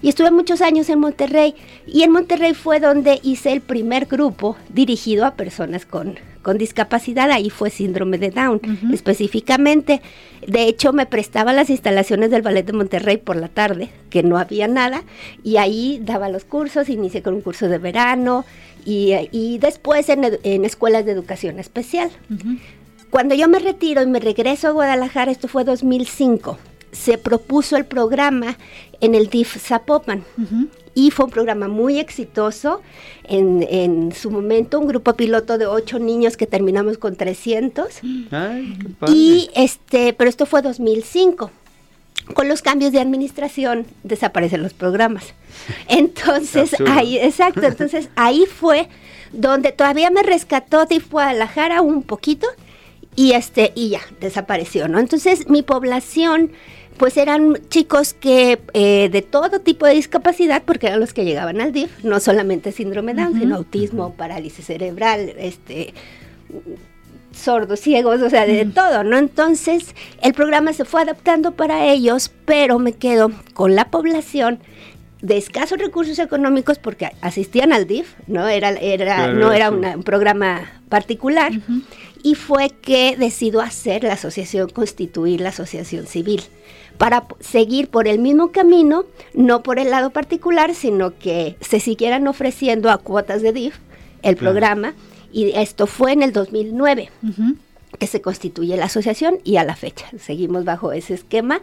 Y 0.00 0.08
estuve 0.08 0.30
muchos 0.30 0.60
años 0.60 0.88
en 0.90 1.00
Monterrey. 1.00 1.56
Y 1.86 2.02
en 2.02 2.12
Monterrey 2.12 2.54
fue 2.54 2.78
donde 2.78 3.18
hice 3.24 3.52
el 3.52 3.60
primer 3.60 4.06
grupo 4.06 4.56
dirigido 4.68 5.26
a 5.26 5.34
personas 5.34 5.86
con 5.86 6.18
con 6.42 6.58
discapacidad, 6.58 7.30
ahí 7.30 7.50
fue 7.50 7.70
síndrome 7.70 8.18
de 8.18 8.30
Down 8.30 8.60
específicamente. 8.92 10.02
De 10.46 10.64
hecho, 10.64 10.92
me 10.92 11.06
prestaba 11.06 11.52
las 11.52 11.70
instalaciones 11.70 12.30
del 12.30 12.42
Ballet 12.42 12.66
de 12.66 12.72
Monterrey 12.72 13.16
por 13.16 13.36
la 13.36 13.48
tarde, 13.48 13.90
que 14.10 14.22
no 14.22 14.38
había 14.38 14.68
nada, 14.68 15.04
y 15.42 15.56
ahí 15.56 16.00
daba 16.02 16.28
los 16.28 16.44
cursos, 16.44 16.88
inicié 16.88 17.22
con 17.22 17.34
un 17.34 17.40
curso 17.40 17.68
de 17.68 17.78
verano 17.78 18.44
y, 18.84 19.58
después 19.58 20.08
en, 20.08 20.64
escuelas 20.64 21.04
de 21.04 21.12
educación 21.12 21.58
especial. 21.58 22.10
Cuando 23.10 23.34
yo 23.34 23.48
me 23.48 23.58
retiro 23.58 24.02
y 24.02 24.06
me 24.06 24.20
regreso 24.20 24.68
a 24.68 24.72
Guadalajara, 24.72 25.30
esto 25.30 25.46
fue 25.46 25.64
2005, 25.64 26.58
se 26.92 27.18
propuso 27.18 27.76
el 27.76 27.84
programa 27.84 28.56
en 29.00 29.14
el 29.14 29.28
DIF 29.28 29.56
Zapopan 29.58 30.24
y 30.94 31.10
fue 31.10 31.26
un 31.26 31.30
programa 31.30 31.68
muy 31.68 31.98
exitoso. 31.98 32.82
En, 33.24 34.12
su 34.12 34.30
momento, 34.30 34.78
un 34.78 34.86
grupo 34.86 35.14
piloto 35.14 35.58
de 35.58 35.66
ocho 35.66 35.98
niños 35.98 36.36
que 36.36 36.46
terminamos 36.46 36.98
con 36.98 37.16
300. 37.16 38.00
Y 39.08 39.50
este, 39.54 40.12
pero 40.12 40.28
esto 40.28 40.46
fue 40.46 40.62
2005. 40.62 41.50
Con 42.34 42.48
los 42.48 42.62
cambios 42.62 42.92
de 42.92 43.00
administración 43.00 43.86
desaparecen 44.04 44.62
los 44.62 44.74
programas. 44.74 45.34
Entonces, 45.88 46.74
ahí, 46.86 47.18
exacto, 47.18 47.62
entonces 47.66 48.08
ahí 48.16 48.44
fue 48.46 48.88
donde 49.32 49.72
todavía 49.72 50.10
me 50.10 50.22
rescató 50.22 50.84
de 50.86 50.98
Guadalajara 50.98 51.82
un 51.82 52.02
poquito 52.02 52.46
y 53.16 53.32
este 53.32 53.72
y 53.74 53.90
ya 53.90 54.00
desapareció, 54.20 54.88
¿no? 54.88 54.98
Entonces, 54.98 55.48
mi 55.48 55.62
población 55.62 56.52
pues 56.96 57.16
eran 57.16 57.58
chicos 57.68 58.14
que 58.14 58.60
eh, 58.74 59.08
de 59.10 59.22
todo 59.22 59.60
tipo 59.60 59.86
de 59.86 59.94
discapacidad, 59.94 60.62
porque 60.64 60.88
eran 60.88 61.00
los 61.00 61.12
que 61.12 61.24
llegaban 61.24 61.60
al 61.60 61.72
DIF, 61.72 62.04
no 62.04 62.20
solamente 62.20 62.72
síndrome 62.72 63.14
Down, 63.14 63.38
sino 63.38 63.56
autismo, 63.56 64.14
parálisis 64.14 64.66
cerebral, 64.66 65.32
este 65.38 65.94
sordos, 67.34 67.80
ciegos, 67.80 68.20
o 68.22 68.30
sea, 68.30 68.46
de 68.46 68.64
todo, 68.66 69.04
¿no? 69.04 69.16
Entonces, 69.16 69.94
el 70.22 70.34
programa 70.34 70.72
se 70.72 70.84
fue 70.84 71.02
adaptando 71.02 71.52
para 71.52 71.86
ellos, 71.86 72.30
pero 72.44 72.78
me 72.78 72.92
quedo 72.92 73.30
con 73.54 73.74
la 73.74 73.90
población 73.90 74.60
de 75.22 75.36
escasos 75.36 75.78
recursos 75.78 76.18
económicos 76.18 76.78
porque 76.78 77.10
asistían 77.20 77.72
al 77.72 77.86
DIF, 77.86 78.14
no 78.26 78.48
era, 78.48 78.70
era 78.70 79.28
no 79.32 79.52
era 79.52 79.70
un 79.70 80.02
programa 80.02 80.82
particular, 80.88 81.52
y 82.22 82.34
fue 82.34 82.70
que 82.70 83.16
decidió 83.16 83.60
hacer 83.60 84.02
la 84.02 84.14
asociación, 84.14 84.68
constituir 84.68 85.40
la 85.40 85.50
asociación 85.50 86.06
civil 86.06 86.42
para 86.98 87.24
seguir 87.40 87.88
por 87.88 88.08
el 88.08 88.18
mismo 88.18 88.52
camino, 88.52 89.04
no 89.32 89.62
por 89.62 89.78
el 89.78 89.90
lado 89.90 90.10
particular, 90.10 90.74
sino 90.74 91.16
que 91.18 91.56
se 91.60 91.80
siguieran 91.80 92.26
ofreciendo 92.28 92.90
a 92.90 92.98
cuotas 92.98 93.42
de 93.42 93.52
DIF 93.52 93.76
el 94.22 94.36
programa, 94.36 94.94
y 95.32 95.52
esto 95.56 95.86
fue 95.86 96.12
en 96.12 96.22
el 96.22 96.32
2009 96.32 97.10
que 97.98 98.06
se 98.06 98.20
constituye 98.20 98.76
la 98.76 98.86
asociación 98.86 99.38
y 99.44 99.56
a 99.56 99.64
la 99.64 99.76
fecha 99.76 100.06
seguimos 100.18 100.64
bajo 100.64 100.92
ese 100.92 101.14
esquema 101.14 101.60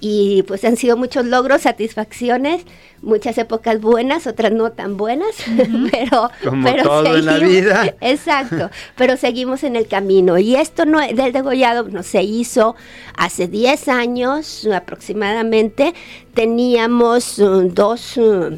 y 0.00 0.42
pues 0.44 0.64
han 0.64 0.76
sido 0.76 0.96
muchos 0.96 1.26
logros, 1.26 1.62
satisfacciones, 1.62 2.62
muchas 3.02 3.36
épocas 3.38 3.80
buenas, 3.80 4.26
otras 4.26 4.50
no 4.50 4.72
tan 4.72 4.96
buenas, 4.96 5.36
pero 5.92 6.30
como 6.42 6.74
todo 6.82 7.16
en 7.16 7.26
la 7.26 7.38
vida. 7.38 7.94
Exacto, 8.00 8.70
pero 8.96 9.16
seguimos 9.16 9.62
en 9.62 9.76
el 9.76 9.86
camino. 9.86 10.38
Y 10.38 10.56
esto 10.56 10.86
no 10.86 11.00
del 11.00 11.32
degollado 11.32 11.88
no 11.88 12.02
se 12.02 12.22
hizo 12.22 12.76
hace 13.16 13.46
10 13.46 13.88
años 13.88 14.66
aproximadamente, 14.74 15.94
teníamos 16.34 17.38
uh, 17.38 17.68
dos 17.68 18.16
uh, 18.16 18.56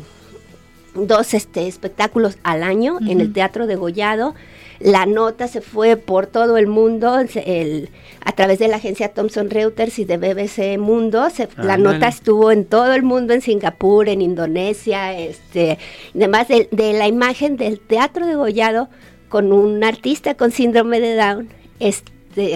dos 0.94 1.34
este, 1.34 1.66
espectáculos 1.66 2.36
al 2.42 2.62
año 2.62 2.98
en 3.08 3.20
el 3.20 3.32
Teatro 3.32 3.66
Degollado 3.66 4.34
la 4.82 5.06
nota 5.06 5.48
se 5.48 5.60
fue 5.60 5.96
por 5.96 6.26
todo 6.26 6.56
el 6.56 6.66
mundo 6.66 7.12
a 7.14 8.32
través 8.32 8.58
de 8.58 8.68
la 8.68 8.76
agencia 8.76 9.12
Thomson 9.12 9.50
Reuters 9.50 9.98
y 9.98 10.04
de 10.04 10.16
BBC 10.16 10.78
Mundo. 10.78 11.26
la 11.56 11.76
nota 11.76 12.08
estuvo 12.08 12.50
en 12.50 12.64
todo 12.64 12.92
el 12.92 13.02
mundo, 13.02 13.32
en 13.32 13.42
Singapur, 13.42 14.08
en 14.08 14.20
Indonesia, 14.20 15.16
este, 15.18 15.78
además 16.14 16.48
de, 16.48 16.68
la 16.72 17.06
imagen 17.06 17.56
del 17.56 17.78
teatro 17.78 18.26
de 18.26 18.34
Gollado 18.34 18.88
con 19.28 19.52
un 19.52 19.82
artista 19.84 20.34
con 20.34 20.50
síndrome 20.50 21.00
de 21.00 21.14
Down. 21.16 21.48
Este, 21.78 22.12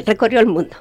recorrió 0.06 0.40
el 0.40 0.46
mundo. 0.46 0.74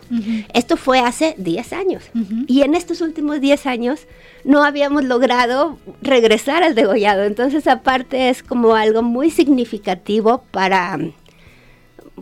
Esto 0.54 0.78
fue 0.78 1.00
hace 1.00 1.36
10 1.38 1.74
años. 1.74 2.04
Y 2.48 2.62
en 2.62 2.76
estos 2.76 3.02
últimos 3.02 3.42
10 3.42 3.66
años 3.66 4.08
no 4.44 4.64
habíamos 4.64 5.04
logrado 5.04 5.78
regresar 6.02 6.64
al 6.64 6.76
degollado. 6.76 7.24
Entonces, 7.24 7.68
aparte, 7.68 8.30
es 8.30 8.42
como 8.42 8.76
algo 8.76 9.02
muy 9.02 9.32
significativo 9.32 10.44
para 10.52 10.98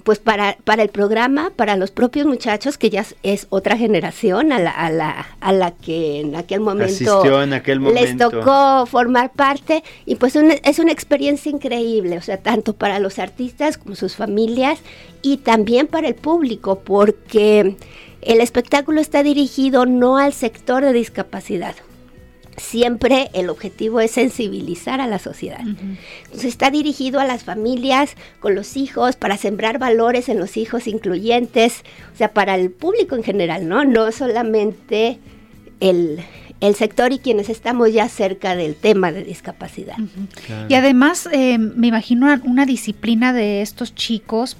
pues 0.01 0.17
para, 0.17 0.57
para 0.63 0.81
el 0.81 0.89
programa, 0.89 1.51
para 1.55 1.77
los 1.77 1.91
propios 1.91 2.25
muchachos, 2.25 2.77
que 2.79 2.89
ya 2.89 3.05
es 3.21 3.45
otra 3.49 3.77
generación 3.77 4.51
a 4.51 4.59
la, 4.59 4.71
a 4.71 4.89
la, 4.89 5.27
a 5.39 5.51
la 5.51 5.71
que 5.71 6.19
en 6.19 6.35
aquel 6.35 6.61
momento, 6.61 7.21
les 7.93 8.17
tocó 8.17 8.85
formar 8.87 9.31
parte, 9.33 9.83
y 10.05 10.15
pues 10.15 10.35
es 10.35 10.79
una 10.79 10.91
experiencia 10.91 11.51
increíble, 11.51 12.17
o 12.17 12.21
sea, 12.21 12.37
tanto 12.37 12.73
para 12.73 12.97
los 12.99 13.19
artistas 13.19 13.77
como 13.77 13.95
sus 13.95 14.15
familias, 14.15 14.79
y 15.21 15.37
también 15.37 15.85
para 15.87 16.07
el 16.07 16.15
público, 16.15 16.79
porque 16.83 17.75
el 18.21 18.41
espectáculo 18.41 18.99
está 18.99 19.21
dirigido 19.21 19.85
no 19.85 20.17
al 20.17 20.33
sector 20.33 20.83
de 20.83 20.93
discapacidad, 20.93 21.75
siempre 22.57 23.29
el 23.33 23.49
objetivo 23.49 23.99
es 23.99 24.11
sensibilizar 24.11 25.01
a 25.01 25.07
la 25.07 25.19
sociedad. 25.19 25.61
Entonces 25.61 26.45
está 26.45 26.71
dirigido 26.71 27.19
a 27.19 27.25
las 27.25 27.43
familias 27.43 28.15
con 28.39 28.55
los 28.55 28.77
hijos 28.77 29.15
para 29.15 29.37
sembrar 29.37 29.79
valores 29.79 30.29
en 30.29 30.39
los 30.39 30.57
hijos 30.57 30.87
incluyentes, 30.87 31.83
o 32.13 32.17
sea, 32.17 32.33
para 32.33 32.55
el 32.55 32.71
público 32.71 33.15
en 33.15 33.23
general, 33.23 33.67
¿no? 33.67 33.85
No 33.85 34.11
solamente 34.11 35.19
el, 35.79 36.23
sector 36.75 37.11
y 37.11 37.19
quienes 37.19 37.49
estamos 37.49 37.91
ya 37.91 38.07
cerca 38.07 38.55
del 38.55 38.75
tema 38.75 39.11
de 39.11 39.25
discapacidad. 39.25 39.97
Y 40.69 40.75
además, 40.75 41.27
eh, 41.33 41.57
me 41.57 41.87
imagino 41.87 42.33
una 42.45 42.65
disciplina 42.65 43.33
de 43.33 43.61
estos 43.61 43.93
chicos 43.93 44.55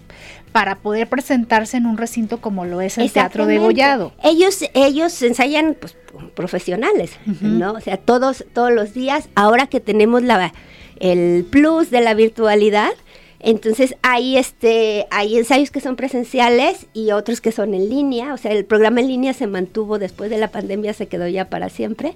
para 0.54 0.76
poder 0.76 1.10
presentarse 1.10 1.78
en 1.78 1.88
un 1.88 1.98
recinto 1.98 2.40
como 2.40 2.64
lo 2.64 2.80
es 2.80 2.98
el 2.98 3.12
Teatro 3.12 3.46
de 3.48 3.58
Gollado. 3.58 4.14
Ellos, 4.24 4.64
ellos 4.74 5.22
ensayan 5.24 5.76
pues, 5.78 5.98
profesionales, 6.36 7.12
¿no? 7.42 7.74
O 7.74 7.82
sea, 7.82 7.98
todos, 7.98 8.46
todos 8.54 8.72
los 8.72 8.94
días, 8.94 9.28
ahora 9.36 9.68
que 9.68 9.80
tenemos 9.80 10.22
la, 10.22 10.54
el 11.00 11.46
plus 11.50 11.90
de 11.90 12.02
la 12.02 12.14
virtualidad, 12.14 12.92
entonces 13.40 13.96
hay 14.04 14.38
este, 14.38 15.08
hay 15.10 15.38
ensayos 15.38 15.72
que 15.72 15.82
son 15.82 15.96
presenciales 15.96 16.86
y 16.94 17.12
otros 17.12 17.42
que 17.42 17.52
son 17.52 17.74
en 17.74 17.90
línea. 17.90 18.34
O 18.34 18.38
sea, 18.38 18.52
el 18.52 18.64
programa 18.64 19.02
en 19.02 19.08
línea 19.08 19.34
se 19.34 19.48
mantuvo 19.48 20.00
después 20.00 20.30
de 20.30 20.38
la 20.38 20.50
pandemia, 20.50 20.94
se 20.94 21.08
quedó 21.08 21.28
ya 21.28 21.50
para 21.50 21.70
siempre. 21.70 22.14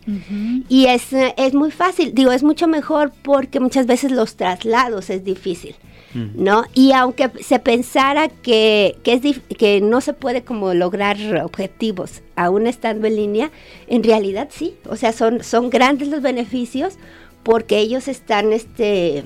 Y 0.70 0.86
es, 0.86 1.08
es 1.12 1.54
muy 1.56 1.72
fácil, 1.72 2.14
digo, 2.14 2.32
es 2.32 2.44
mucho 2.44 2.68
mejor 2.68 3.12
porque 3.24 3.60
muchas 3.60 3.88
veces 3.88 4.12
los 4.12 4.36
traslados 4.36 5.10
es 5.10 5.26
difícil. 5.26 5.76
¿No? 6.36 6.64
Y 6.74 6.92
aunque 6.94 7.30
se 7.42 7.60
pensara 7.60 8.30
que, 8.30 8.98
que, 9.04 9.14
es 9.14 9.40
que 9.58 9.82
no 9.82 10.02
se 10.02 10.14
puede 10.14 10.44
como 10.44 10.74
lograr 10.74 11.18
objetivos 11.44 12.22
aún 12.36 12.68
estando 12.68 13.08
en 13.08 13.16
línea, 13.16 13.52
en 13.88 14.04
realidad 14.04 14.50
sí, 14.52 14.76
o 14.86 14.96
sea, 14.96 15.12
son, 15.12 15.44
son 15.44 15.70
grandes 15.70 16.08
los 16.08 16.22
beneficios 16.22 16.98
porque 17.44 17.80
ellos 17.80 18.08
están, 18.08 18.52
este, 18.54 19.24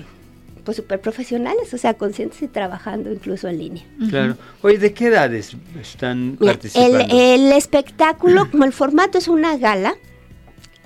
pues 0.64 0.78
súper 0.78 1.02
profesionales, 1.02 1.74
o 1.74 1.78
sea, 1.78 1.96
conscientes 1.96 2.42
y 2.42 2.48
trabajando 2.48 3.12
incluso 3.12 3.48
en 3.48 3.58
línea. 3.58 3.84
Claro. 4.10 4.38
Oye, 4.62 4.78
¿de 4.78 4.94
qué 4.94 5.08
edades 5.08 5.56
están 5.82 6.38
participando? 6.40 7.00
El, 7.00 7.12
el 7.12 7.52
espectáculo, 7.54 8.50
como 8.52 8.66
el 8.66 8.74
formato 8.74 9.18
es 9.18 9.28
una 9.28 9.58
gala, 9.58 9.96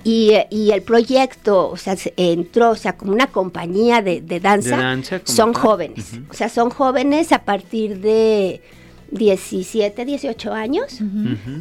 y, 0.08 0.70
el 0.70 0.82
proyecto, 0.82 1.68
o 1.68 1.76
sea, 1.76 1.96
entró, 2.16 2.70
o 2.70 2.76
sea, 2.76 2.96
como 2.96 3.12
una 3.12 3.26
compañía 3.26 4.02
de, 4.02 4.20
danza, 4.40 4.96
son 5.24 5.52
jóvenes. 5.52 6.12
O 6.30 6.34
sea, 6.34 6.48
son 6.48 6.70
jóvenes 6.70 7.32
a 7.32 7.40
partir 7.40 7.98
de 7.98 8.60
17, 9.10 10.04
18 10.04 10.52
años 10.52 11.00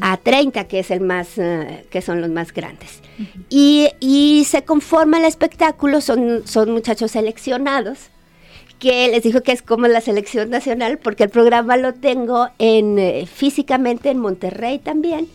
a 0.01 0.17
30, 0.17 0.67
que 0.67 0.79
es 0.79 0.91
el 0.91 1.01
más, 1.01 1.37
eh, 1.37 1.85
que 1.89 2.03
son 2.03 2.21
los 2.21 2.29
más 2.29 2.53
grandes. 2.53 3.01
y, 3.49 3.89
y, 3.99 4.45
se 4.45 4.63
conforma 4.63 5.17
el 5.17 5.25
espectáculo, 5.25 5.99
son, 5.99 6.43
son 6.45 6.71
muchachos 6.71 7.11
seleccionados 7.11 8.09
que 8.77 9.07
les 9.07 9.23
dijo 9.23 9.41
que 9.41 9.53
es 9.53 9.63
como 9.63 9.87
la 9.87 10.01
selección 10.01 10.51
nacional, 10.51 10.99
porque 10.99 11.23
el 11.23 11.29
programa 11.29 11.77
lo 11.77 11.93
tengo 11.93 12.49
en 12.59 12.99
eh, 12.99 13.25
físicamente 13.25 14.11
en 14.11 14.19
Monterrey 14.19 14.77
también 14.77 15.27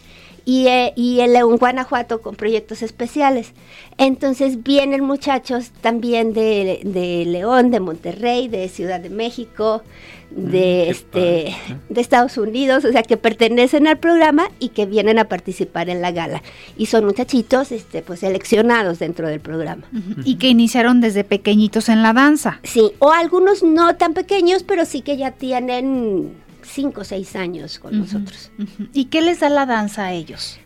y, 0.45 0.67
eh, 0.67 0.93
y 0.97 1.21
en 1.21 1.33
León, 1.33 1.57
Guanajuato, 1.57 2.21
con 2.21 2.37
proyectos 2.37 2.83
especiales. 2.83 3.53
Entonces 3.99 4.63
vienen 4.63 5.05
muchachos 5.05 5.71
también 5.81 6.33
de, 6.33 6.81
de 6.85 7.25
León, 7.27 7.71
de 7.71 7.81
Monterrey, 7.81 8.49
de 8.49 8.69
Ciudad 8.69 9.01
de 9.01 9.11
México, 9.11 9.83
de, 10.31 10.87
mm, 10.87 10.91
este, 10.91 11.57
de 11.89 12.01
Estados 12.01 12.39
Unidos, 12.39 12.85
o 12.85 12.93
sea, 12.93 13.03
que 13.03 13.17
pertenecen 13.17 13.87
al 13.87 13.99
programa 13.99 14.51
y 14.59 14.69
que 14.69 14.87
vienen 14.87 15.19
a 15.19 15.25
participar 15.25 15.91
en 15.91 16.01
la 16.01 16.13
gala. 16.13 16.43
Y 16.77 16.87
son 16.87 17.05
muchachitos 17.05 17.73
este, 17.73 18.03
pues, 18.03 18.21
seleccionados 18.21 18.99
dentro 18.99 19.29
del 19.29 19.41
programa. 19.41 19.83
Y 20.25 20.37
que 20.37 20.49
iniciaron 20.49 21.01
desde 21.01 21.25
pequeñitos 21.25 21.89
en 21.89 22.03
la 22.03 22.13
danza. 22.13 22.61
Sí, 22.63 22.93
o 22.99 23.11
algunos 23.11 23.63
no 23.63 23.97
tan 23.97 24.15
pequeños, 24.15 24.63
pero 24.63 24.85
sí 24.85 25.03
que 25.03 25.17
ya 25.17 25.33
tienen 25.33 26.33
cinco 26.71 27.03
o 27.03 27.05
seis 27.05 27.37
años 27.37 27.79
con 27.79 27.99
nosotros. 27.99 28.51
¿Y 28.93 29.07
qué 29.07 29.21
les 29.21 29.41
da 29.41 29.49
la 29.49 29.67
danza 29.67 30.07
a 30.07 30.13
ellos? 30.13 30.59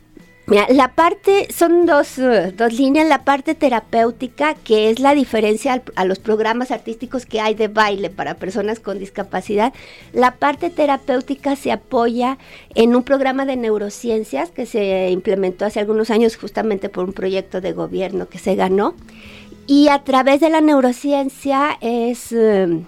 Mira, 0.46 0.66
la 0.68 0.94
parte, 0.94 1.48
son 1.50 1.86
dos, 1.86 2.18
uh, 2.18 2.52
dos, 2.54 2.74
líneas, 2.74 3.08
la 3.08 3.24
parte 3.24 3.54
terapéutica, 3.54 4.54
que 4.54 4.90
es 4.90 5.00
la 5.00 5.14
diferencia 5.14 5.82
a 5.96 6.04
los 6.04 6.18
programas 6.18 6.70
artísticos 6.70 7.24
que 7.24 7.40
hay 7.40 7.54
de 7.54 7.68
baile 7.68 8.10
para 8.10 8.34
personas 8.34 8.78
con 8.78 8.98
discapacidad. 8.98 9.72
La 10.12 10.32
parte 10.32 10.68
terapéutica 10.68 11.56
se 11.56 11.72
apoya 11.72 12.36
en 12.74 12.94
un 12.94 13.04
programa 13.04 13.46
de 13.46 13.56
neurociencias 13.56 14.50
que 14.50 14.66
se 14.66 15.08
implementó 15.10 15.64
hace 15.64 15.80
algunos 15.80 16.10
años 16.10 16.36
justamente 16.36 16.90
por 16.90 17.06
un 17.06 17.14
proyecto 17.14 17.62
de 17.62 17.72
gobierno 17.72 18.28
que 18.28 18.38
se 18.38 18.54
ganó. 18.54 18.94
Y 19.66 19.88
a 19.88 20.04
través 20.04 20.40
de 20.40 20.50
la 20.50 20.60
neurociencia 20.60 21.78
es 21.80 22.32
um, 22.32 22.84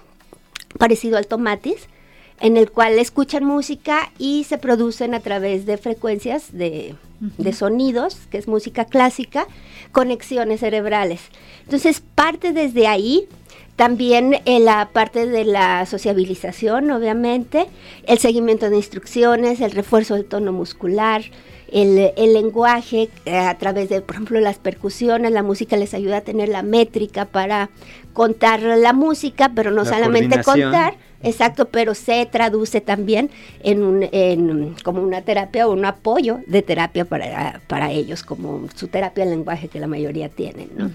parecido 0.77 1.17
al 1.17 1.25
tomatis, 1.25 1.89
en 2.39 2.57
el 2.57 2.71
cual 2.71 2.99
escuchan 2.99 3.43
música 3.43 4.11
y 4.17 4.43
se 4.43 4.57
producen 4.57 5.13
a 5.13 5.19
través 5.19 5.65
de 5.65 5.77
frecuencias 5.77 6.51
de, 6.51 6.95
sonidos, 7.53 8.17
que 8.29 8.37
es 8.37 8.47
música 8.47 8.85
clásica, 8.85 9.47
conexiones 9.91 10.59
cerebrales. 10.59 11.21
Entonces 11.63 12.01
parte 12.15 12.53
desde 12.53 12.87
ahí, 12.87 13.27
también 13.75 14.39
en 14.45 14.65
la 14.65 14.89
parte 14.91 15.25
de 15.27 15.45
la 15.45 15.85
sociabilización, 15.85 16.89
obviamente, 16.91 17.67
el 18.05 18.17
seguimiento 18.19 18.69
de 18.69 18.77
instrucciones, 18.77 19.61
el 19.61 19.71
refuerzo 19.71 20.15
del 20.15 20.25
tono 20.25 20.51
muscular, 20.51 21.23
el, 21.71 22.11
el, 22.15 22.33
lenguaje 22.33 23.09
eh, 23.25 23.37
a 23.37 23.57
través 23.57 23.89
de, 23.89 24.01
por 24.01 24.15
ejemplo, 24.15 24.39
las 24.39 24.57
percusiones, 24.57 25.31
la 25.31 25.43
música 25.43 25.75
les 25.75 25.93
ayuda 25.93 26.17
a 26.17 26.21
tener 26.21 26.49
la 26.49 26.63
métrica 26.63 27.25
para 27.25 27.69
contar 28.13 28.61
la 28.61 28.93
música, 28.93 29.51
pero 29.53 29.71
no 29.71 29.85
solamente 29.85 30.41
contar, 30.43 30.95
Exacto, 31.23 31.69
pero 31.69 31.95
se 31.95 32.25
traduce 32.27 32.79
también 32.79 33.31
en, 33.63 33.81
un, 33.83 34.07
en 34.11 34.75
como 34.83 35.01
una 35.01 35.21
terapia 35.23 35.67
o 35.67 35.73
un 35.73 35.83
apoyo 35.85 36.39
de 36.45 36.61
terapia 36.61 37.05
para, 37.05 37.59
para 37.67 37.91
ellos, 37.91 38.23
como 38.23 38.67
su 38.75 38.87
terapia 38.87 39.25
de 39.25 39.31
lenguaje 39.31 39.67
que 39.67 39.79
la 39.79 39.87
mayoría 39.87 40.29
tienen. 40.29 40.69
¿no? 40.75 40.91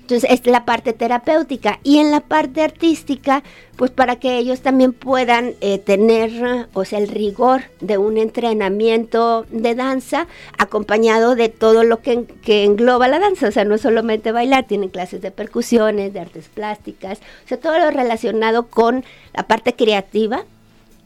Entonces, 0.00 0.30
es 0.30 0.46
la 0.46 0.64
parte 0.64 0.94
terapéutica. 0.94 1.80
Y 1.82 1.98
en 1.98 2.10
la 2.10 2.20
parte 2.20 2.62
artística, 2.62 3.42
pues 3.78 3.92
para 3.92 4.16
que 4.16 4.38
ellos 4.38 4.60
también 4.60 4.92
puedan 4.92 5.54
eh, 5.60 5.78
tener, 5.78 6.66
o 6.72 6.84
sea, 6.84 6.98
el 6.98 7.06
rigor 7.06 7.62
de 7.80 7.96
un 7.96 8.18
entrenamiento 8.18 9.46
de 9.52 9.76
danza 9.76 10.26
acompañado 10.58 11.36
de 11.36 11.48
todo 11.48 11.84
lo 11.84 12.02
que, 12.02 12.24
que 12.42 12.64
engloba 12.64 13.06
la 13.06 13.20
danza. 13.20 13.46
O 13.46 13.52
sea, 13.52 13.64
no 13.64 13.78
solamente 13.78 14.32
bailar, 14.32 14.66
tienen 14.66 14.88
clases 14.88 15.22
de 15.22 15.30
percusiones, 15.30 16.12
de 16.12 16.18
artes 16.18 16.48
plásticas, 16.48 17.20
o 17.44 17.48
sea, 17.48 17.60
todo 17.60 17.78
lo 17.78 17.92
relacionado 17.92 18.66
con 18.66 19.04
la 19.32 19.44
parte 19.44 19.74
creativa 19.74 20.42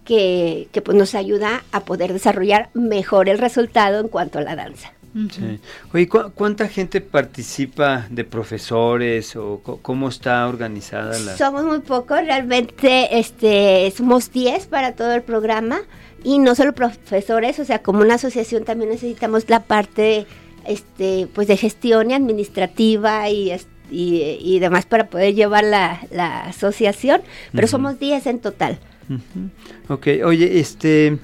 que, 0.07 0.69
que 0.73 0.81
pues 0.81 0.97
nos 0.97 1.15
ayuda 1.15 1.65
a 1.73 1.81
poder 1.81 2.15
desarrollar 2.15 2.71
mejor 2.73 3.29
el 3.29 3.37
resultado 3.37 4.01
en 4.01 4.09
cuanto 4.09 4.39
a 4.39 4.43
la 4.43 4.57
danza. 4.57 4.95
Sí. 5.14 5.61
Oye, 5.92 6.09
¿cu 6.09 6.18
¿cuánta 6.35 6.68
gente 6.68 7.01
participa 7.03 8.07
de 8.11 8.25
profesores 8.25 9.37
o 9.37 9.61
cómo 9.83 10.09
está 10.09 10.48
organizada 10.48 11.18
la...? 11.18 11.37
Somos 11.37 11.64
muy 11.64 11.81
pocos, 11.81 12.18
realmente 12.25 13.18
este, 13.18 13.92
somos 13.94 14.33
10 14.33 14.66
para 14.68 14.94
todo 14.94 15.12
el 15.12 15.22
programa 15.22 15.81
y 16.25 16.38
no 16.38 16.55
solo 16.55 16.72
profesores, 16.72 17.59
o 17.59 17.64
sea, 17.64 17.83
como 17.83 18.01
una 18.01 18.14
asociación 18.14 18.64
también 18.64 18.90
necesitamos 18.90 19.48
la 19.51 19.64
parte 19.64 20.27
este, 20.66 21.29
pues 21.35 21.46
de 21.46 21.57
gestión 21.59 22.11
y 22.11 22.14
administrativa 22.14 23.29
y, 23.29 23.53
y, 23.90 24.38
y 24.40 24.59
demás 24.61 24.87
para 24.87 25.09
poder 25.11 25.35
llevar 25.35 25.64
la, 25.64 26.01
la 26.11 26.44
asociación, 26.44 27.20
pero 27.53 27.66
uh 27.66 27.68
-huh. 27.68 27.70
somos 27.70 27.98
10 27.98 28.27
en 28.29 28.38
total. 28.38 28.79
Uh 29.11 29.14
-huh. 29.14 29.51
Ok, 29.88 30.07
oye, 30.25 30.59
este... 30.59 31.18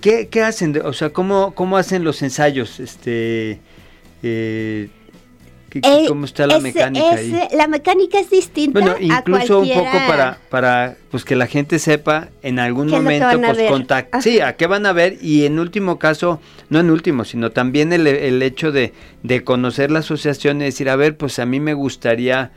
¿Qué, 0.00 0.28
¿Qué, 0.28 0.42
hacen? 0.42 0.80
O 0.84 0.92
sea, 0.92 1.10
¿cómo, 1.10 1.54
cómo 1.54 1.76
hacen 1.76 2.04
los 2.04 2.22
ensayos? 2.22 2.78
Este, 2.78 3.60
eh, 4.22 4.88
eh, 5.74 6.04
¿Cómo 6.06 6.26
está 6.26 6.46
la 6.46 6.56
es, 6.56 6.62
mecánica 6.62 7.14
es, 7.14 7.18
ahí? 7.18 7.48
La 7.56 7.66
mecánica 7.66 8.18
es 8.18 8.28
distinta. 8.28 8.78
Bueno, 8.78 8.96
incluso 9.00 9.60
un 9.60 9.68
poco 9.68 9.96
para, 10.06 10.38
para 10.50 10.96
pues 11.10 11.24
que 11.24 11.34
la 11.34 11.46
gente 11.46 11.78
sepa 11.78 12.28
en 12.42 12.58
algún 12.58 12.88
momento, 12.88 13.40
pues 13.40 13.70
contactar. 13.70 14.22
Sí, 14.22 14.40
a 14.40 14.54
qué 14.56 14.66
van 14.66 14.84
a 14.84 14.92
ver 14.92 15.16
y 15.22 15.46
en 15.46 15.58
último 15.58 15.98
caso, 15.98 16.40
no 16.68 16.80
en 16.80 16.90
último, 16.90 17.24
sino 17.24 17.50
también 17.50 17.92
el, 17.92 18.06
el 18.06 18.42
hecho 18.42 18.70
de, 18.70 18.92
de 19.22 19.44
conocer 19.44 19.90
la 19.90 20.00
asociación 20.00 20.60
y 20.60 20.64
decir, 20.64 20.90
a 20.90 20.96
ver, 20.96 21.16
pues 21.16 21.38
a 21.38 21.46
mí 21.46 21.58
me 21.58 21.74
gustaría 21.74 22.52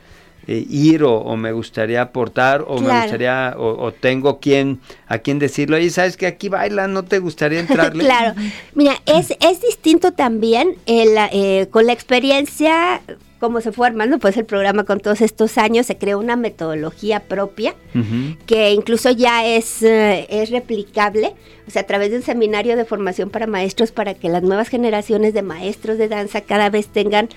eh, 0.48 0.64
ir 0.70 1.02
o, 1.02 1.18
o, 1.18 1.36
me 1.36 1.50
gustaría 1.52 2.02
aportar 2.02 2.62
o 2.62 2.76
claro. 2.76 2.82
me 2.82 3.00
gustaría 3.02 3.54
o, 3.58 3.84
o, 3.84 3.92
tengo 3.92 4.38
quien 4.38 4.80
a 5.08 5.18
quien 5.18 5.40
decirlo 5.40 5.76
y 5.76 5.90
sabes 5.90 6.16
que 6.16 6.26
aquí 6.26 6.48
baila 6.48 6.86
no 6.86 7.02
te 7.02 7.18
gustaría 7.18 7.60
entrarle 7.66 8.04
claro 8.04 8.34
mira 8.74 8.94
es 9.06 9.34
es 9.40 9.60
distinto 9.60 10.12
también 10.12 10.76
el, 10.86 11.16
eh, 11.32 11.66
con 11.70 11.86
la 11.86 11.92
experiencia 11.92 13.00
cómo 13.40 13.60
se 13.60 13.72
fue 13.72 13.86
armando 13.86 14.18
pues 14.18 14.36
el 14.36 14.44
programa 14.44 14.84
con 14.84 15.00
todos 15.00 15.20
estos 15.20 15.58
años 15.58 15.86
se 15.86 15.98
creó 15.98 16.18
una 16.18 16.36
metodología 16.36 17.20
propia 17.20 17.74
uh 17.94 17.98
-huh. 17.98 18.38
que 18.46 18.70
incluso 18.70 19.10
ya 19.10 19.44
es, 19.44 19.82
uh, 19.82 20.26
es 20.28 20.50
replicable 20.50 21.34
o 21.66 21.70
sea 21.70 21.82
a 21.82 21.86
través 21.86 22.10
de 22.10 22.18
un 22.18 22.22
seminario 22.22 22.76
de 22.76 22.84
formación 22.84 23.30
para 23.30 23.46
maestros 23.46 23.92
para 23.92 24.14
que 24.14 24.28
las 24.28 24.42
nuevas 24.42 24.68
generaciones 24.68 25.34
de 25.34 25.42
maestros 25.42 25.98
de 25.98 26.08
danza 26.08 26.40
cada 26.40 26.70
vez 26.70 26.86
tengan 26.86 27.28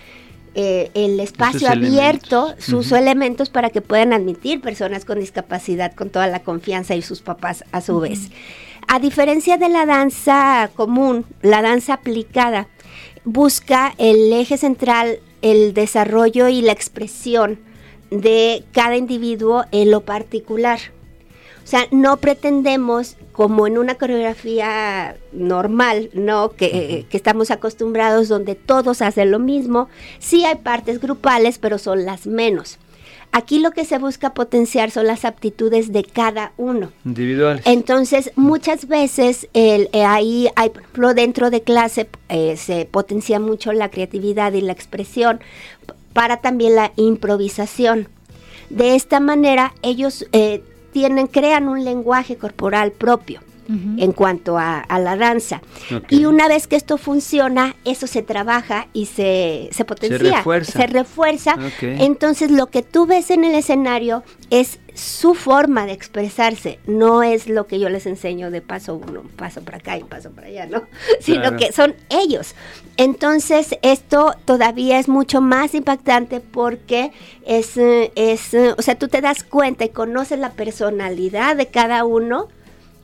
eh, 0.56 0.92
el 0.94 1.20
espacio 1.20 1.60
sus 1.62 1.70
abierto, 1.70 2.48
elementos. 2.48 2.66
sus 2.66 2.92
uh 2.92 2.96
-huh. 2.96 3.00
elementos 3.00 3.50
para 3.50 3.70
que 3.70 3.82
puedan 3.82 4.14
admitir 4.14 4.62
personas 4.62 5.06
con 5.06 5.20
discapacidad 5.20 5.94
con 5.94 6.10
toda 6.10 6.28
la 6.28 6.40
confianza 6.42 6.96
y 6.96 7.02
sus 7.02 7.22
papás 7.22 7.64
a 7.72 7.82
su 7.82 7.94
uh 7.96 8.00
-huh. 8.00 8.10
vez. 8.10 8.30
A 8.88 9.00
diferencia 9.00 9.58
de 9.58 9.70
la 9.70 9.86
danza 9.86 10.70
común, 10.76 11.26
la 11.42 11.62
danza 11.62 11.94
aplicada 11.94 12.68
busca 13.24 13.94
el 13.98 14.34
eje 14.34 14.58
central, 14.58 15.20
el 15.42 15.74
desarrollo 15.74 16.48
y 16.48 16.62
la 16.62 16.72
expresión 16.72 17.60
de 18.10 18.64
cada 18.72 18.98
individuo 18.98 19.66
en 19.72 19.92
lo 19.92 20.02
particular. 20.02 20.80
O 21.70 21.72
sea, 21.72 21.88
no 21.92 22.18
pretendemos, 22.18 23.16
como 23.32 23.68
en 23.68 23.78
una 23.78 23.94
coreografía 23.94 25.16
normal, 25.32 26.10
¿no? 26.14 26.50
Que, 26.50 26.66
uh 26.66 26.70
-huh. 26.70 27.08
que, 27.08 27.16
estamos 27.16 27.52
acostumbrados, 27.52 28.28
donde 28.28 28.56
todos 28.56 29.04
hacen 29.04 29.30
lo 29.30 29.38
mismo. 29.38 29.88
Sí 30.18 30.46
hay 30.46 30.56
partes 30.56 31.00
grupales, 31.00 31.60
pero 31.60 31.78
son 31.78 32.06
las 32.06 32.26
menos. 32.26 32.80
Aquí 33.32 33.60
lo 33.60 33.70
que 33.70 33.86
se 33.86 34.00
busca 34.00 34.34
potenciar 34.34 34.90
son 34.90 35.06
las 35.06 35.26
aptitudes 35.26 35.94
de 35.94 36.04
cada 36.04 36.54
uno. 36.58 36.92
Individuales. 37.06 37.62
Entonces, 37.68 38.32
muchas 38.36 38.88
veces 38.88 39.48
el, 39.54 39.90
eh, 39.94 40.06
ahí 40.06 40.50
hay, 40.56 40.72
por 40.72 40.82
ejemplo, 40.82 41.14
dentro 41.14 41.52
de 41.52 41.62
clase 41.62 42.10
eh, 42.30 42.58
se 42.58 42.86
potencia 42.86 43.40
mucho 43.40 43.74
la 43.74 43.92
creatividad 43.92 44.54
y 44.54 44.62
la 44.62 44.74
expresión 44.74 45.40
para 46.14 46.38
también 46.38 46.74
la 46.76 46.94
improvisación. 46.96 48.08
De 48.72 48.96
esta 48.96 49.20
manera, 49.20 49.76
ellos 49.84 50.26
eh, 50.32 50.64
tienen, 50.92 51.28
crean 51.28 51.68
un 51.68 51.84
lenguaje 51.84 52.38
corporal 52.38 52.92
propio. 52.92 53.42
Uh 53.70 53.74
-huh. 53.74 54.04
en 54.04 54.12
cuanto 54.14 54.58
a, 54.58 54.80
a 54.80 55.00
la 55.00 55.16
danza. 55.16 55.62
Okay. 55.96 56.20
Y 56.20 56.26
una 56.26 56.48
vez 56.48 56.66
que 56.66 56.76
esto 56.76 56.98
funciona, 56.98 57.76
eso 57.86 58.08
se 58.08 58.24
trabaja 58.24 58.88
y 58.94 59.06
se, 59.06 59.70
se 59.72 59.86
potencia, 59.86 60.18
se 60.18 60.36
refuerza. 60.36 60.72
Se 60.72 60.88
refuerza. 60.88 61.54
Okay. 61.54 61.98
Entonces 62.02 62.50
lo 62.50 62.68
que 62.68 62.82
tú 62.82 63.06
ves 63.06 63.30
en 63.30 63.44
el 63.44 63.54
escenario 63.54 64.24
es 64.50 64.80
su 65.00 65.34
forma 65.34 65.86
de 65.86 65.94
expresarse, 65.94 66.80
no 66.86 67.24
es 67.24 67.48
lo 67.48 67.68
que 67.68 67.80
yo 67.80 67.90
les 67.90 68.06
enseño 68.06 68.52
de 68.52 68.62
paso 68.62 68.96
uno, 68.96 69.24
paso 69.38 69.62
para 69.62 69.78
acá 69.78 69.98
y 69.98 70.04
paso 70.04 70.32
para 70.32 70.48
allá, 70.48 70.66
¿no? 70.66 70.84
Sino 71.22 71.42
claro. 71.42 71.58
que 71.58 71.72
son 71.72 71.96
ellos. 72.10 72.56
Entonces 72.98 73.78
esto 73.82 74.36
todavía 74.46 75.00
es 75.00 75.08
mucho 75.08 75.42
más 75.42 75.74
impactante 75.74 76.42
porque 76.42 77.12
es, 77.46 77.78
es, 77.78 78.54
o 78.78 78.82
sea, 78.82 78.96
tú 78.96 79.08
te 79.08 79.22
das 79.22 79.44
cuenta 79.44 79.86
y 79.86 79.90
conoces 79.90 80.38
la 80.40 80.52
personalidad 80.52 81.56
de 81.56 81.68
cada 81.68 82.04
uno 82.04 82.50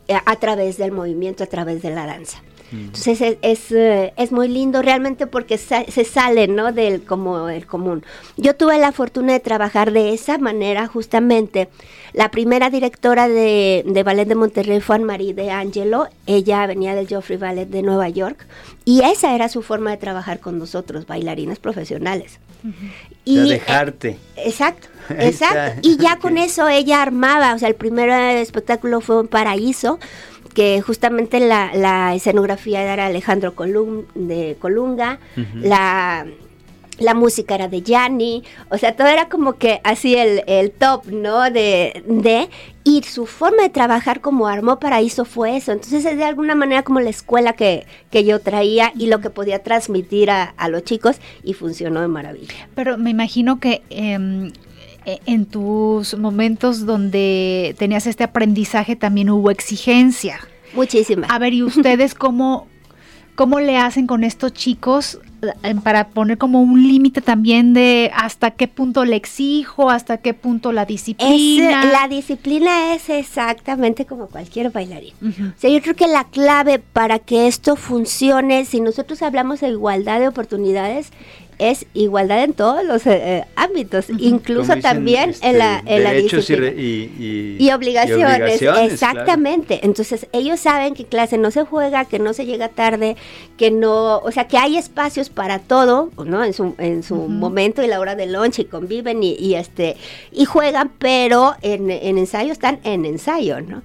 a 0.08 0.36
través 0.38 0.78
del 0.78 0.92
movimiento, 0.92 1.44
a 1.44 1.48
través 1.48 1.82
de 1.82 1.92
la 1.92 2.06
danza. 2.06 2.42
Entonces 2.84 3.22
es, 3.22 3.38
es, 3.42 3.72
eh, 3.72 4.14
es, 4.18 4.32
muy 4.32 4.48
lindo 4.48 4.82
realmente 4.82 5.28
porque 5.28 5.58
sa 5.58 5.84
se 5.86 6.04
sale 6.04 6.48
¿no? 6.48 6.72
del 6.72 7.04
como 7.04 7.50
el 7.50 7.66
común. 7.66 8.04
Yo 8.38 8.56
tuve 8.56 8.78
la 8.78 8.92
fortuna 8.92 9.34
de 9.34 9.40
trabajar 9.40 9.92
de 9.92 10.14
esa 10.14 10.38
manera 10.38 10.88
justamente. 10.88 11.70
La 12.14 12.32
primera 12.32 12.70
directora 12.70 13.28
de, 13.28 13.84
de 13.86 14.04
Ballet 14.04 14.28
de 14.28 14.36
Monterrey 14.36 14.80
fue 14.80 14.96
Anne-Marie 14.96 15.34
de 15.34 15.52
Angelo. 15.52 16.08
Ella 16.28 16.66
venía 16.68 16.96
del 16.96 17.08
Joffrey 17.08 17.38
Ballet 17.38 17.68
de 17.70 17.82
Nueva 17.82 18.10
York 18.10 18.46
y 18.86 19.02
esa 19.02 19.36
era 19.36 19.50
su 19.50 19.62
forma 19.62 19.92
de 19.92 19.98
trabajar 19.98 20.40
con 20.40 20.60
nosotros, 20.60 21.06
bailarines 21.08 21.60
profesionales. 21.60 22.40
Uh 22.64 22.68
-huh. 22.68 22.92
y, 23.26 23.38
o 23.38 23.42
sea, 23.42 23.54
dejarte. 23.54 24.10
Eh, 24.10 24.44
exacto. 24.46 24.88
Exacto. 25.10 25.80
Y 25.82 25.98
ya 25.98 26.18
con 26.22 26.38
eso 26.38 26.68
ella 26.68 27.02
armaba, 27.02 27.54
o 27.54 27.60
sea, 27.60 27.68
el 27.68 27.76
primer 27.76 28.10
espectáculo 28.38 29.02
fue 29.02 29.20
un 29.20 29.28
paraíso 29.28 30.00
que 30.56 30.82
justamente 30.82 31.40
la, 31.40 31.72
la 31.76 32.16
escenografía 32.16 32.82
era 32.82 33.06
Alejandro 33.06 33.54
Colum, 33.54 34.06
de 34.16 34.56
Colunga, 34.60 35.20
uh 35.38 35.42
-huh. 35.42 35.62
la, 35.62 36.26
la 36.98 37.14
música 37.14 37.56
era 37.56 37.68
de 37.68 37.82
Gianni, 37.82 38.42
o 38.70 38.78
sea, 38.78 38.96
todo 38.96 39.10
era 39.10 39.28
como 39.28 39.54
que 39.62 39.82
así 39.84 40.16
el, 40.16 40.44
el 40.48 40.72
top, 40.72 41.08
¿no? 41.08 41.52
De, 41.52 42.02
de, 42.08 42.48
y 42.86 43.04
su 43.04 43.26
forma 43.26 43.64
de 43.64 43.70
trabajar 43.70 44.22
como 44.22 44.48
armó 44.48 44.80
paraíso 44.80 45.26
fue 45.26 45.58
eso, 45.58 45.74
entonces 45.74 46.06
es 46.06 46.18
de 46.18 46.24
alguna 46.24 46.56
manera 46.56 46.84
como 46.84 47.02
la 47.02 47.10
escuela 47.10 47.52
que, 47.54 47.86
que 48.12 48.24
yo 48.24 48.40
traía 48.40 48.94
y 48.96 49.08
lo 49.08 49.20
que 49.20 49.30
podía 49.30 49.60
transmitir 49.62 50.30
a, 50.32 50.54
a 50.58 50.70
los 50.70 50.84
chicos 50.84 51.18
y 51.44 51.54
funcionó 51.54 52.00
de 52.00 52.08
maravilla. 52.08 52.70
Pero 52.76 52.98
me 52.98 53.10
imagino 53.10 53.60
que... 53.60 53.82
Eh, 53.90 54.52
en 55.06 55.46
tus 55.46 56.18
momentos 56.18 56.86
donde 56.86 57.76
tenías 57.78 58.08
este 58.08 58.24
aprendizaje 58.24 58.96
también 58.96 59.30
hubo 59.30 59.52
exigencia. 59.52 60.40
Muchísima. 60.74 61.28
A 61.28 61.40
ver, 61.40 61.54
¿y 61.54 61.64
ustedes 61.64 62.14
cómo, 62.16 62.68
cómo 63.36 63.60
le 63.60 63.78
hacen 63.78 64.08
con 64.08 64.24
estos 64.24 64.54
chicos 64.54 65.20
eh, 65.64 65.76
para 65.84 66.10
poner 66.10 66.38
como 66.38 66.62
un 66.62 66.88
límite 66.88 67.22
también 67.22 67.74
de 67.74 68.12
hasta 68.16 68.52
qué 68.52 68.68
punto 68.68 69.06
le 69.06 69.16
exijo, 69.16 69.90
hasta 69.90 70.18
qué 70.18 70.34
punto 70.34 70.72
la 70.72 70.86
disciplina? 70.86 71.84
Es, 71.84 71.92
la 71.92 72.08
disciplina 72.08 72.94
es 72.94 73.10
exactamente 73.10 74.06
como 74.06 74.28
cualquier 74.28 74.72
bailarín. 74.72 75.14
Uh 75.22 75.26
-huh. 75.26 75.54
O 75.56 75.60
sea, 75.60 75.70
yo 75.70 75.82
creo 75.82 75.96
que 75.96 76.08
la 76.08 76.24
clave 76.26 76.80
para 76.80 77.20
que 77.20 77.48
esto 77.48 77.76
funcione, 77.76 78.66
si 78.66 78.82
nosotros 78.82 79.22
hablamos 79.22 79.62
de 79.62 79.70
igualdad 79.70 80.20
de 80.20 80.28
oportunidades, 80.28 81.12
es 81.60 81.86
igualdad 81.94 82.44
en 82.44 82.54
todos 82.54 82.84
los 82.84 83.06
eh, 83.08 83.46
ámbitos, 83.56 84.08
incluso 84.18 84.76
también 84.78 85.34
en 85.42 85.58
la, 85.58 85.78
este, 85.80 85.96
en 85.96 86.04
la 86.04 86.12
disciplina. 86.14 86.68
Y, 86.70 87.72
obligaciones, 87.72 88.62
exactamente. 88.62 89.80
Entonces 89.84 90.28
ellos 90.32 90.60
saben 90.60 90.94
que 90.94 91.06
clase 91.06 91.38
no 91.38 91.52
se 91.52 91.64
juega, 91.64 92.06
que 92.06 92.20
no 92.20 92.34
se 92.34 92.46
llega 92.46 92.70
tarde, 92.70 93.16
que 93.58 93.72
no, 93.72 94.20
o 94.20 94.32
sea, 94.32 94.48
que 94.48 94.58
hay 94.58 94.78
espacios 94.78 95.30
para 95.30 95.60
todo, 95.60 96.10
¿no? 96.26 96.44
En 96.44 96.54
su, 96.54 96.76
en 96.78 97.04
su 97.04 97.16
momento 97.16 97.84
y 97.84 97.88
la 97.88 98.00
hora 98.00 98.16
de 98.16 98.28
lunch 98.28 98.60
y 98.60 98.66
conviven 98.66 99.24
y, 99.24 99.56
este 99.56 99.98
y 100.32 100.46
juegan, 100.46 100.92
pero 101.00 101.56
en, 101.62 101.90
en 101.92 102.18
ensayo 102.18 102.52
están 102.52 102.80
en 102.84 103.06
ensayo, 103.06 103.62
¿no? 103.62 103.82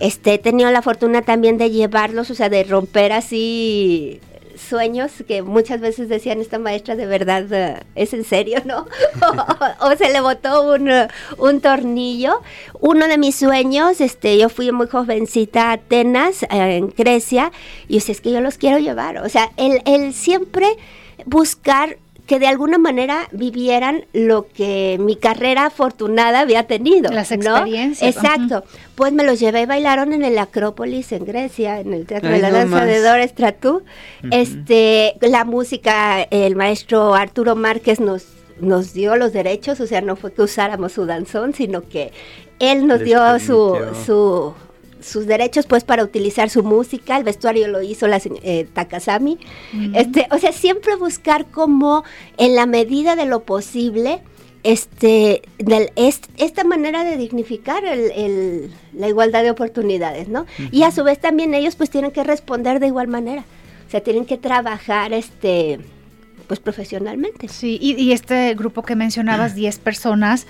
Este, 0.00 0.34
he 0.34 0.38
tenido 0.38 0.70
la 0.70 0.82
fortuna 0.82 1.22
también 1.22 1.58
de 1.58 1.70
llevarlos, 1.70 2.30
o 2.30 2.34
sea, 2.34 2.48
de 2.48 2.64
romper 2.64 3.12
así 3.12 4.20
sueños 4.60 5.10
que 5.26 5.42
muchas 5.42 5.80
veces 5.80 6.08
decían 6.08 6.40
esta 6.40 6.58
maestra 6.58 6.96
de 6.96 7.06
verdad 7.06 7.52
eh, 7.52 7.82
es 7.94 8.12
en 8.12 8.24
serio, 8.24 8.58
¿no? 8.64 8.86
o, 9.80 9.96
se 9.96 10.12
le 10.12 10.20
botó 10.20 10.74
un, 10.74 10.90
un, 11.38 11.60
tornillo. 11.60 12.40
Uno 12.80 13.08
de 13.08 13.18
mis 13.18 13.36
sueños, 13.36 14.00
este, 14.00 14.38
yo 14.38 14.48
fui 14.48 14.72
muy 14.72 14.86
jovencita 14.86 15.70
a 15.70 15.72
Atenas, 15.72 16.42
eh, 16.44 16.76
en 16.76 16.88
Grecia, 16.96 17.52
y 17.88 17.96
es 17.98 18.20
que 18.20 18.32
yo 18.32 18.40
los 18.40 18.58
quiero 18.58 18.78
llevar. 18.78 19.18
O 19.18 19.28
sea, 19.28 19.50
el, 19.56 19.82
el 19.84 20.14
siempre 20.14 20.76
buscar 21.26 21.98
que 22.30 22.38
de 22.38 22.46
alguna 22.46 22.78
manera 22.78 23.26
vivieran 23.32 24.04
lo 24.12 24.46
que 24.46 24.98
mi 25.00 25.16
carrera 25.16 25.66
afortunada 25.66 26.38
había 26.38 26.62
tenido. 26.68 27.10
Las 27.10 27.32
experiencias. 27.32 28.14
Exacto. 28.14 28.62
Pues 28.94 29.12
me 29.12 29.24
los 29.24 29.40
llevé 29.40 29.62
y 29.62 29.66
bailaron 29.66 30.12
en 30.12 30.22
el 30.22 30.38
Acrópolis 30.38 31.10
en 31.10 31.24
Grecia, 31.24 31.80
en 31.80 31.92
el 31.92 32.06
Teatro 32.06 32.30
de 32.30 32.38
la 32.38 32.52
Danza 32.52 32.84
de 32.84 33.00
Dores 33.02 33.34
Tratú. 33.34 33.82
Este, 34.30 35.16
la 35.22 35.44
música, 35.44 36.22
el 36.30 36.54
maestro 36.54 37.16
Arturo 37.16 37.56
Márquez 37.56 37.98
nos 37.98 38.26
nos 38.60 38.92
dio 38.92 39.16
los 39.16 39.32
derechos, 39.32 39.80
o 39.80 39.86
sea, 39.88 40.00
no 40.00 40.14
fue 40.14 40.32
que 40.32 40.42
usáramos 40.42 40.92
su 40.92 41.06
danzón, 41.06 41.52
sino 41.52 41.80
que 41.80 42.12
él 42.60 42.86
nos 42.86 43.00
dio 43.00 43.40
su, 43.40 43.76
su 44.06 44.54
sus 45.02 45.26
derechos 45.26 45.66
pues 45.66 45.84
para 45.84 46.02
utilizar 46.04 46.50
su 46.50 46.62
música, 46.62 47.16
el 47.16 47.24
vestuario 47.24 47.68
lo 47.68 47.82
hizo 47.82 48.06
la 48.06 48.20
eh, 48.42 48.66
Takasami. 48.72 49.38
Este, 49.94 50.26
o 50.30 50.38
sea, 50.38 50.52
siempre 50.52 50.96
buscar 50.96 51.46
como 51.46 52.04
en 52.36 52.54
la 52.54 52.66
medida 52.66 53.16
de 53.16 53.26
lo 53.26 53.44
posible 53.44 54.22
este, 54.62 55.42
esta 56.36 56.64
manera 56.64 57.04
de 57.04 57.16
dignificar 57.16 57.84
el, 57.84 58.70
la 58.92 59.08
igualdad 59.08 59.42
de 59.42 59.50
oportunidades, 59.50 60.28
¿no? 60.28 60.46
Y 60.70 60.82
a 60.82 60.90
su 60.90 61.02
vez 61.04 61.18
también 61.18 61.54
ellos 61.54 61.76
pues 61.76 61.90
tienen 61.90 62.10
que 62.10 62.24
responder 62.24 62.80
de 62.80 62.88
igual 62.88 63.08
manera. 63.08 63.44
O 63.86 63.90
sea, 63.90 64.00
tienen 64.02 64.24
que 64.24 64.36
trabajar 64.38 65.12
este 65.12 65.80
pues 66.46 66.58
profesionalmente. 66.58 67.46
Sí, 67.46 67.78
y, 67.80 67.94
y 67.94 68.12
este 68.12 68.54
grupo 68.54 68.82
que 68.82 68.96
mencionabas, 68.96 69.54
10 69.54 69.78
personas, 69.78 70.46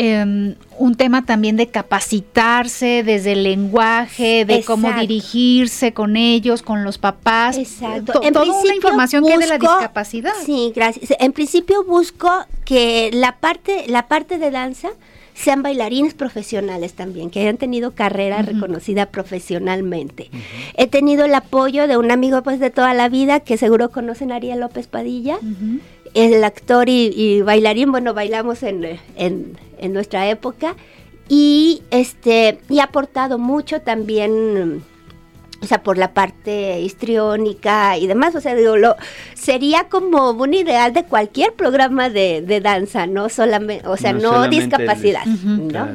Em, 0.00 0.54
un 0.78 0.94
tema 0.94 1.26
también 1.26 1.56
de 1.56 1.66
capacitarse 1.66 3.02
desde 3.02 3.32
el 3.32 3.42
lenguaje, 3.42 4.44
de 4.44 4.62
cómo 4.62 4.92
dirigirse 4.92 5.92
con 5.92 6.16
ellos, 6.16 6.62
con 6.62 6.84
los 6.84 6.98
papás. 6.98 7.58
Exacto. 7.58 8.20
toda 8.20 8.44
una 8.44 8.76
información 8.76 9.26
que 9.26 9.36
de 9.36 9.48
la 9.48 9.58
discapacidad. 9.58 10.30
Sí, 10.46 10.72
gracias. 10.72 11.14
En 11.18 11.32
principio 11.32 11.82
busco 11.82 12.30
que 12.64 13.10
la 13.12 13.38
parte, 13.38 13.86
la 13.88 14.06
parte 14.06 14.38
de 14.38 14.52
danza 14.52 14.90
sean 15.34 15.62
bailarines 15.62 16.14
profesionales 16.14 16.94
también, 16.94 17.30
que 17.30 17.40
hayan 17.40 17.56
tenido 17.56 17.92
carrera 17.92 18.42
reconocida 18.42 19.06
profesionalmente. 19.06 20.30
He 20.74 20.88
tenido 20.88 21.24
el 21.24 21.34
apoyo 21.34 21.86
de 21.86 21.96
un 21.96 22.10
amigo 22.10 22.42
pues 22.42 22.58
de 22.60 22.70
toda 22.70 22.92
la 22.92 23.08
vida 23.08 23.40
que 23.40 23.56
seguro 23.56 23.90
conocen 23.90 24.32
Ariel 24.32 24.60
López 24.60 24.88
Padilla 24.88 25.38
el 26.18 26.42
actor 26.42 26.88
y, 26.88 27.42
bailarín, 27.42 27.92
bueno, 27.92 28.12
bailamos 28.12 28.62
en, 28.62 28.98
en, 29.16 29.92
nuestra 29.92 30.28
época 30.28 30.74
y 31.28 31.82
este 31.90 32.58
y 32.68 32.80
ha 32.80 32.84
aportado 32.84 33.38
mucho 33.38 33.82
también 33.82 34.82
o 35.60 35.66
sea, 35.66 35.82
por 35.82 35.98
la 35.98 36.14
parte 36.14 36.80
histriónica 36.80 37.98
y 37.98 38.06
demás, 38.06 38.34
o 38.36 38.40
sea, 38.40 38.54
digo, 38.54 38.76
lo, 38.76 38.94
sería 39.34 39.88
como 39.88 40.30
un 40.30 40.54
ideal 40.54 40.92
de 40.92 41.04
cualquier 41.04 41.52
programa 41.52 42.08
de, 42.10 42.60
danza, 42.62 43.06
no 43.06 43.28
solamente, 43.28 43.86
o 43.88 43.96
sea, 43.96 44.12
no, 44.12 44.48
discapacidad, 44.48 45.26
¿no? 45.26 45.88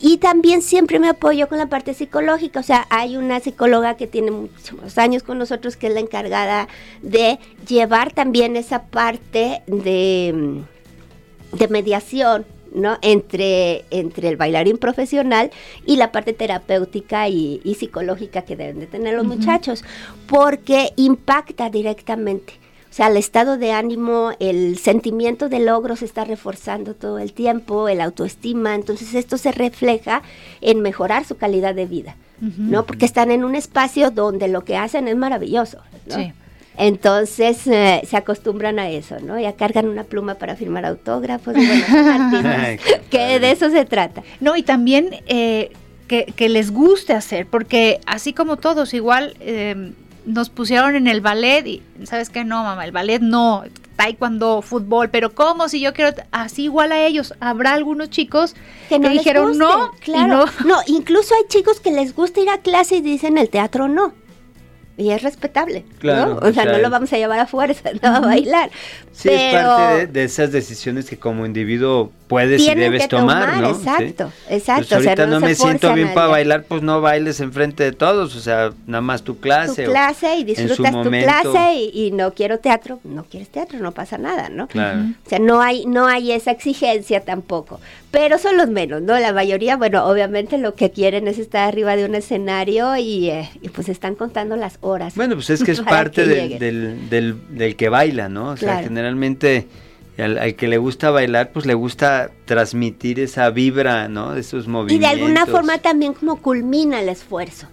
Y 0.00 0.18
también 0.18 0.60
siempre 0.60 0.98
me 0.98 1.08
apoyo 1.08 1.48
con 1.48 1.58
la 1.58 1.66
parte 1.66 1.94
psicológica, 1.94 2.60
o 2.60 2.62
sea, 2.62 2.86
hay 2.90 3.16
una 3.16 3.40
psicóloga 3.40 3.94
que 3.94 4.06
tiene 4.06 4.30
muchos 4.32 4.98
años 4.98 5.22
con 5.22 5.38
nosotros 5.38 5.76
que 5.76 5.86
es 5.86 5.94
la 5.94 6.00
encargada 6.00 6.68
de 7.00 7.38
llevar 7.66 8.12
también 8.12 8.54
esa 8.56 8.82
parte 8.82 9.62
de, 9.66 10.62
de 11.52 11.68
mediación 11.68 12.44
¿no? 12.72 12.98
Entre, 13.02 13.84
entre 13.90 14.28
el 14.28 14.36
bailarín 14.36 14.78
profesional 14.78 15.50
y 15.86 15.96
la 15.96 16.12
parte 16.12 16.32
terapéutica 16.32 17.28
y, 17.28 17.60
psicológica 17.78 18.42
que 18.42 18.56
deben 18.56 18.80
de 18.80 18.86
tener 18.86 19.14
los 19.14 19.24
muchachos, 19.24 19.84
porque 20.26 20.92
impacta 20.96 21.70
directamente. 21.70 22.54
O 22.90 22.92
sea, 22.92 23.06
el 23.06 23.16
estado 23.16 23.56
de 23.56 23.70
ánimo, 23.70 24.32
el 24.40 24.76
sentimiento 24.78 25.48
de 25.48 25.60
logro 25.60 25.94
se 25.94 26.04
está 26.04 26.24
reforzando 26.24 26.94
todo 26.94 27.18
el 27.18 27.32
tiempo, 27.32 27.88
el 27.88 28.00
autoestima, 28.00 28.74
entonces 28.74 29.14
esto 29.14 29.38
se 29.38 29.52
refleja 29.52 30.22
en 30.60 30.82
mejorar 30.82 31.24
su 31.24 31.36
calidad 31.36 31.74
de 31.74 31.86
vida, 31.86 32.16
¿no? 32.40 32.86
Porque 32.86 33.04
están 33.04 33.30
en 33.30 33.44
un 33.44 33.54
espacio 33.54 34.10
donde 34.10 34.48
lo 34.48 34.64
que 34.64 34.76
hacen 34.76 35.06
es 35.06 35.16
maravilloso, 35.16 35.78
¿no? 36.06 36.32
Entonces 36.76 37.66
eh, 37.66 38.00
se 38.08 38.16
acostumbran 38.16 38.78
a 38.78 38.88
eso, 38.88 39.18
¿no? 39.20 39.38
Ya 39.38 39.54
cargan 39.54 39.88
una 39.88 40.04
pluma 40.04 40.36
para 40.36 40.56
firmar 40.56 40.86
autógrafos. 40.86 41.54
Y 41.56 41.66
bueno, 41.66 42.78
que 43.10 43.38
de 43.38 43.50
eso 43.50 43.70
se 43.70 43.84
trata. 43.84 44.22
No, 44.40 44.56
y 44.56 44.62
también 44.62 45.10
eh, 45.26 45.72
que, 46.08 46.48
les 46.48 46.72
guste 46.72 47.12
hacer, 47.12 47.46
porque 47.46 48.00
así 48.06 48.32
como 48.32 48.56
todos, 48.56 48.94
igual 48.94 49.36
eh, 49.40 49.92
nos 50.26 50.50
pusieron 50.50 50.96
en 50.96 51.06
el 51.06 51.20
ballet 51.20 51.66
y, 51.66 51.82
¿sabes 52.04 52.30
qué? 52.30 52.44
No, 52.44 52.64
mamá, 52.64 52.84
el 52.84 52.92
ballet 52.92 53.20
no, 53.20 53.64
taekwondo, 53.96 54.62
fútbol, 54.62 55.10
pero 55.10 55.34
¿cómo 55.34 55.68
si 55.68 55.80
yo 55.80 55.92
quiero 55.92 56.16
así 56.32 56.64
igual 56.64 56.92
a 56.92 57.04
ellos? 57.04 57.34
Habrá 57.40 57.74
algunos 57.74 58.10
chicos 58.10 58.56
que, 58.88 58.98
no 58.98 59.08
dijeron 59.10 59.58
no, 59.58 59.92
claro. 60.00 60.46
No. 60.64 60.66
no, 60.66 60.76
incluso 60.86 61.34
hay 61.34 61.42
chicos 61.48 61.78
que 61.80 61.90
les 61.90 62.14
gusta 62.14 62.40
ir 62.40 62.48
a 62.48 62.58
clase 62.58 62.96
y 62.96 63.00
dicen 63.02 63.38
el 63.38 63.50
teatro 63.50 63.86
no 63.86 64.14
y 65.00 65.10
es 65.10 65.22
respetable, 65.22 65.84
¿no? 66.02 66.36
O, 66.36 66.52
sea, 66.52 66.66
no 66.66 66.78
lo 66.78 66.90
vamos 66.90 67.12
a 67.12 67.16
llevar 67.16 67.40
a 67.40 67.46
fuerza, 67.46 67.90
no 68.02 68.16
a 68.16 68.20
bailar. 68.20 68.70
Sí, 69.12 69.30
es 69.30 69.54
parte 69.54 70.06
de, 70.08 70.24
esas 70.24 70.52
decisiones 70.52 71.08
que 71.08 71.18
como 71.18 71.46
individuo 71.46 72.12
puedes 72.30 72.62
y 72.62 72.74
debes 72.76 73.08
tomar, 73.08 73.60
¿no? 73.60 73.70
Exacto, 73.70 74.32
exacto. 74.48 74.86
Pues 74.88 75.06
ahorita 75.06 75.26
no, 75.26 75.40
me 75.40 75.56
siento 75.56 75.92
bien 75.92 76.14
para 76.14 76.28
bailar, 76.28 76.62
pues 76.62 76.80
no 76.80 77.00
bailes 77.00 77.40
enfrente 77.40 77.82
de 77.82 77.90
todos, 77.90 78.36
o 78.36 78.40
sea, 78.40 78.72
nada 78.86 79.00
más 79.00 79.24
tu 79.24 79.40
clase. 79.40 79.84
Tu 79.84 79.90
clase 79.90 80.36
y 80.36 80.44
disfrutas 80.44 81.02
tu 81.02 81.10
clase 81.10 81.74
y, 81.92 82.12
no 82.12 82.32
quiero 82.32 82.60
teatro, 82.60 83.00
no 83.02 83.24
quieres 83.24 83.48
teatro, 83.48 83.80
no 83.80 83.90
pasa 83.90 84.16
nada, 84.16 84.48
¿no? 84.48 84.68
Claro. 84.68 85.00
O 85.26 85.28
sea, 85.28 85.40
no 85.40 85.60
hay, 85.60 85.86
no 85.86 86.06
hay 86.06 86.30
esa 86.30 86.52
exigencia 86.52 87.24
tampoco, 87.24 87.80
pero 88.12 88.38
son 88.38 88.56
los 88.56 88.68
menos, 88.68 89.02
¿no? 89.02 89.18
La 89.18 89.32
mayoría, 89.32 89.76
bueno, 89.76 90.06
obviamente 90.06 90.56
lo 90.56 90.76
que 90.76 90.92
quieren 90.92 91.26
es 91.26 91.38
estar 91.40 91.66
arriba 91.66 91.96
de 91.96 92.04
un 92.04 92.14
escenario 92.14 92.96
y, 92.96 93.28
eh, 93.30 93.50
pues 93.74 93.88
están 93.88 94.14
contando 94.14 94.54
las 94.54 94.78
horas. 94.82 95.16
Bueno, 95.16 95.34
pues 95.34 95.50
es 95.50 95.64
que 95.64 95.72
es 95.72 95.80
parte 95.80 96.24
del, 96.26 97.10
del, 97.10 97.40
del, 97.50 97.74
que 97.74 97.88
baila, 97.88 98.28
¿no? 98.28 98.50
O 98.50 98.56
sea, 98.56 98.84
generalmente 98.84 99.66
al, 100.22 100.54
que 100.54 100.68
le 100.68 100.78
gusta 100.78 101.10
bailar, 101.10 101.50
pues 101.52 101.66
le 101.66 101.74
gusta 101.74 102.30
transmitir 102.44 103.20
esa 103.20 103.50
vibra, 103.50 104.08
¿no? 104.08 104.34
De 104.34 104.40
esos 104.40 104.68
movimientos. 104.68 104.96
Y 104.96 104.98
de 104.98 105.22
alguna 105.22 105.46
forma 105.46 105.78
también 105.78 106.14
como 106.14 106.36
culmina 106.36 107.00
el 107.00 107.08
esfuerzo, 107.08 107.68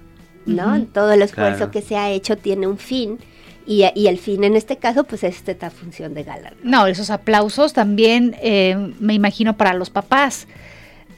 ¿no? 0.45 0.83
Todo 0.85 1.11
el 1.11 1.21
esfuerzo 1.21 1.71
que 1.71 1.81
se 1.81 1.97
ha 1.97 2.09
hecho 2.09 2.37
tiene 2.37 2.67
un 2.67 2.77
fin. 2.77 3.19
Y, 3.65 3.83
el 3.83 4.17
fin 4.17 4.45
en 4.45 4.55
este 4.55 4.77
caso, 4.77 5.03
pues 5.03 5.25
es 5.25 5.43
esta 5.45 5.69
función 5.69 6.13
de 6.13 6.23
gala. 6.23 6.53
No, 6.63 6.87
esos 6.87 7.09
aplausos 7.09 7.73
también, 7.73 8.37
eh, 8.41 8.93
me 8.99 9.13
imagino, 9.13 9.57
para 9.57 9.73
los 9.73 9.89
papás 9.89 10.47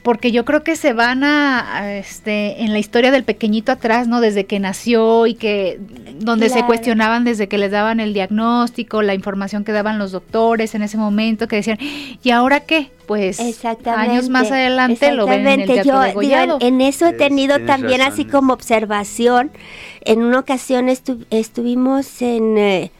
porque 0.02 0.32
yo 0.32 0.44
creo 0.44 0.62
que 0.62 0.76
se 0.76 0.92
van 0.92 1.24
a, 1.24 1.94
este 1.96 2.62
en 2.62 2.72
la 2.72 2.78
historia 2.78 3.10
del 3.10 3.24
pequeñito 3.24 3.72
atrás, 3.72 4.08
¿no? 4.08 4.20
Desde 4.20 4.46
que 4.46 4.58
nació 4.58 5.26
y 5.26 5.34
que 5.34 5.78
donde 6.18 6.48
se 6.48 6.64
cuestionaban 6.64 7.24
desde 7.24 7.48
que 7.48 7.58
les 7.58 7.70
daban 7.70 8.00
el 8.00 8.14
diagnóstico, 8.14 9.02
la 9.02 9.14
información 9.14 9.64
que 9.64 9.72
daban 9.72 9.98
los 9.98 10.12
doctores 10.12 10.74
en 10.74 10.82
ese 10.82 10.96
momento 10.96 11.48
que 11.48 11.56
decían, 11.56 11.78
¿y 12.22 12.30
ahora 12.30 12.60
qué? 12.60 12.90
Pues 13.06 13.40
años 13.86 14.28
más 14.28 14.50
adelante 14.52 15.12
lo 15.12 15.26
ven 15.26 15.46
en 15.46 15.60
el 15.60 15.66
teatro 15.66 16.22
yo, 16.22 16.58
en 16.60 16.80
eso 16.80 17.08
he 17.08 17.12
tenido 17.12 17.58
también 17.66 18.00
así 18.00 18.24
como 18.24 18.52
observación. 18.52 19.50
En 20.02 20.22
una 20.22 20.38
ocasión 20.38 20.88
estuvimos 20.88 22.22
en 22.22 22.56
eh, 22.56 22.92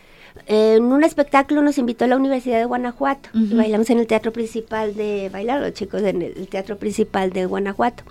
en 0.52 0.82
un 0.82 1.04
espectáculo 1.04 1.62
nos 1.62 1.78
invitó 1.78 2.06
a 2.06 2.08
la 2.08 2.16
Universidad 2.16 2.58
de 2.58 2.64
Guanajuato. 2.64 3.28
bailamos 3.32 3.88
en 3.90 4.00
el 4.00 4.08
teatro 4.08 4.32
principal 4.32 4.96
de, 4.96 5.30
bailar 5.32 5.60
los 5.60 5.72
chicos 5.74 6.02
en 6.02 6.22
el 6.22 6.48
teatro 6.48 6.76
principal 6.76 7.30
de 7.30 7.46
Guanajuato. 7.46 8.02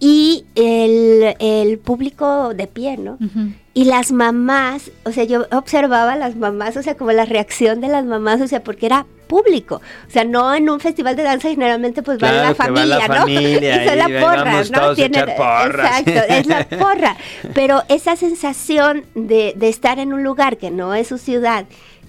y 0.00 0.44
el, 0.56 1.36
el 1.38 1.78
público 1.78 2.52
de 2.54 2.66
pie, 2.66 2.96
¿no? 2.96 3.16
Y 3.74 3.84
las 3.84 4.10
mamás, 4.10 4.90
o 5.04 5.12
sea, 5.12 5.22
yo 5.22 5.46
observaba 5.52 6.14
a 6.14 6.16
las 6.16 6.34
mamás, 6.34 6.76
o 6.76 6.82
sea, 6.82 6.96
como 6.96 7.12
la 7.12 7.26
reacción 7.26 7.80
de 7.80 7.86
las 7.86 8.04
mamás, 8.04 8.40
o 8.40 8.48
sea, 8.48 8.64
porque 8.64 8.86
era 8.86 9.06
público, 9.32 9.76
o 10.06 10.10
sea, 10.10 10.24
no 10.24 10.54
en 10.54 10.68
un 10.68 10.78
festival 10.78 11.16
de 11.16 11.22
danza 11.22 11.48
generalmente 11.48 12.02
pues 12.02 12.18
va 12.18 12.28
Claro 12.28 12.36
la 12.36 12.48
va 12.48 12.54
familia, 12.54 12.98
la 12.98 13.08
¿no? 13.08 13.14
familia 13.14 13.76
y 13.84 13.88
son 13.88 13.98
la 13.98 14.20
porra, 14.20 14.62
¿no? 14.64 15.36
porras. 15.36 16.00
Exacto, 16.00 16.34
es 16.34 16.46
la 16.46 16.68
porra, 16.68 17.16
pero 17.54 17.82
esa 17.88 18.14
sensación 18.16 19.06
de, 19.14 19.54
de 19.56 19.68
estar 19.70 19.98
en 19.98 20.12
un 20.12 20.22
lugar 20.22 20.58
que 20.58 20.70
no 20.70 20.94
es 20.94 21.08
su 21.08 21.16
ciudad 21.16 21.64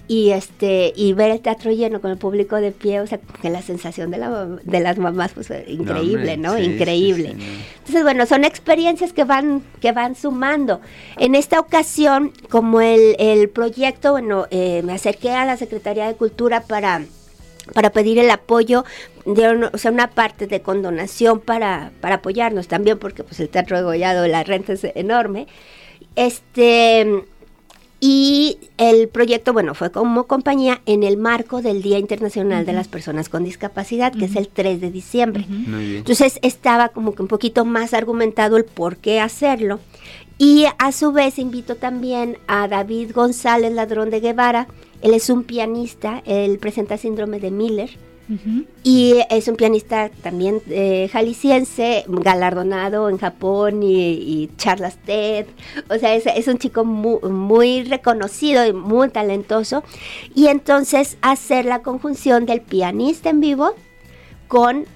y 0.06 0.30
este 0.32 0.92
y 0.94 1.14
ver 1.14 1.30
el 1.30 1.40
teatro 1.40 1.70
lleno 1.72 2.00
con 2.00 2.10
el 2.10 2.18
público 2.18 2.56
de 2.56 2.72
pie, 2.72 3.00
o 3.00 3.06
sea, 3.06 3.18
que 3.40 3.48
la 3.48 3.62
sensación 3.62 4.10
de, 4.10 4.18
la, 4.18 4.46
de 4.62 4.80
las 4.80 4.98
mamás 4.98 5.32
pues 5.32 5.50
increíble, 5.66 6.36
¿no? 6.36 6.50
hombre, 6.50 6.64
sí, 6.66 6.70
increíble. 6.72 7.28
sí, 7.28 7.40
sí, 7.40 7.46
no. 7.46 7.64
Entonces, 7.78 8.02
bueno, 8.02 8.26
son 8.26 8.44
experiencias 8.44 9.12
que 9.14 9.24
van, 9.24 9.62
que 9.80 9.92
van 9.92 10.14
sumando. 10.14 10.80
En 11.16 11.34
esta 11.34 11.58
ocasión, 11.58 12.32
como 12.50 12.82
el, 12.82 13.16
el 13.18 13.48
proyecto, 13.48 14.12
bueno, 14.12 14.46
eh, 14.50 14.82
me 14.84 14.92
acerqué 14.92 15.30
a 15.30 15.46
la 15.46 15.56
Secretaría 15.56 16.06
de 16.06 16.14
Cultura 16.16 16.60
para, 16.60 17.02
para 17.72 17.88
pedir 17.90 18.18
el 18.18 18.30
apoyo, 18.30 18.84
de, 19.24 19.48
un- 19.48 19.64
o 19.72 19.78
sea, 19.78 19.90
una 19.90 20.10
parte 20.10 20.46
de 20.46 20.60
condonación 20.60 21.40
para, 21.40 21.92
para 22.02 22.16
apoyarnos 22.16 22.68
también, 22.68 22.98
porque 22.98 23.24
pues 23.24 23.40
el 23.40 23.48
Teatro 23.48 23.78
de 23.78 23.84
Gollado, 23.84 24.26
la 24.26 24.44
renta 24.44 24.74
es 24.74 24.84
enorme. 24.94 25.46
Este... 26.14 27.24
Y 28.06 28.58
el 28.76 29.08
proyecto, 29.08 29.54
bueno, 29.54 29.74
fue 29.74 29.90
como 29.90 30.24
compañía 30.24 30.82
en 30.84 31.04
el 31.04 31.16
marco 31.16 31.62
del 31.62 31.80
Día 31.80 31.98
Internacional 31.98 32.66
de 32.66 32.74
las 32.74 32.86
Personas 32.86 33.30
con 33.30 33.44
Discapacidad, 33.44 34.12
que 34.12 34.26
es 34.26 34.36
el 34.36 34.48
3 34.48 34.78
de 34.78 34.90
diciembre. 34.90 35.46
Muy 35.48 35.86
bien. 35.86 35.96
Entonces 36.00 36.38
estaba 36.42 36.90
como 36.90 37.14
que 37.14 37.22
un 37.22 37.28
poquito 37.28 37.64
más 37.64 37.94
argumentado 37.94 38.58
el 38.58 38.66
por 38.66 38.98
qué 38.98 39.20
hacerlo. 39.20 39.80
Y 40.36 40.66
a 40.76 40.92
su 40.92 41.12
vez 41.12 41.38
invito 41.38 41.76
también 41.76 42.36
a 42.46 42.68
David 42.68 43.12
González 43.14 43.72
Ladrón 43.72 44.10
de 44.10 44.20
Guevara. 44.20 44.68
Él 45.00 45.14
es 45.14 45.30
un 45.30 45.42
pianista, 45.42 46.22
él 46.26 46.58
presenta 46.58 46.98
síndrome 46.98 47.40
de 47.40 47.50
Miller. 47.50 47.88
Y 48.82 49.16
es 49.30 49.48
un 49.48 49.56
pianista 49.56 50.08
también 50.22 50.62
eh, 50.70 51.08
jalisciense, 51.12 52.04
galardonado 52.08 53.08
en 53.10 53.18
Japón 53.18 53.82
y, 53.82 54.12
y 54.12 54.46
TED. 55.04 55.46
O 55.90 55.98
sea, 55.98 56.14
es, 56.14 56.48
un 56.48 56.58
chico 56.58 56.84
mu- 56.84 57.20
muy, 57.28 57.82
reconocido 57.84 58.66
y 58.66 58.72
muy 58.72 59.10
talentoso. 59.10 59.84
Y 60.34 60.46
entonces 60.46 61.18
hacer 61.20 61.64
la 61.66 61.82
conjunción 61.82 62.46
del 62.46 62.60
pianista 62.62 63.28
en 63.30 63.40
vivo 63.40 63.74
con 64.48 64.86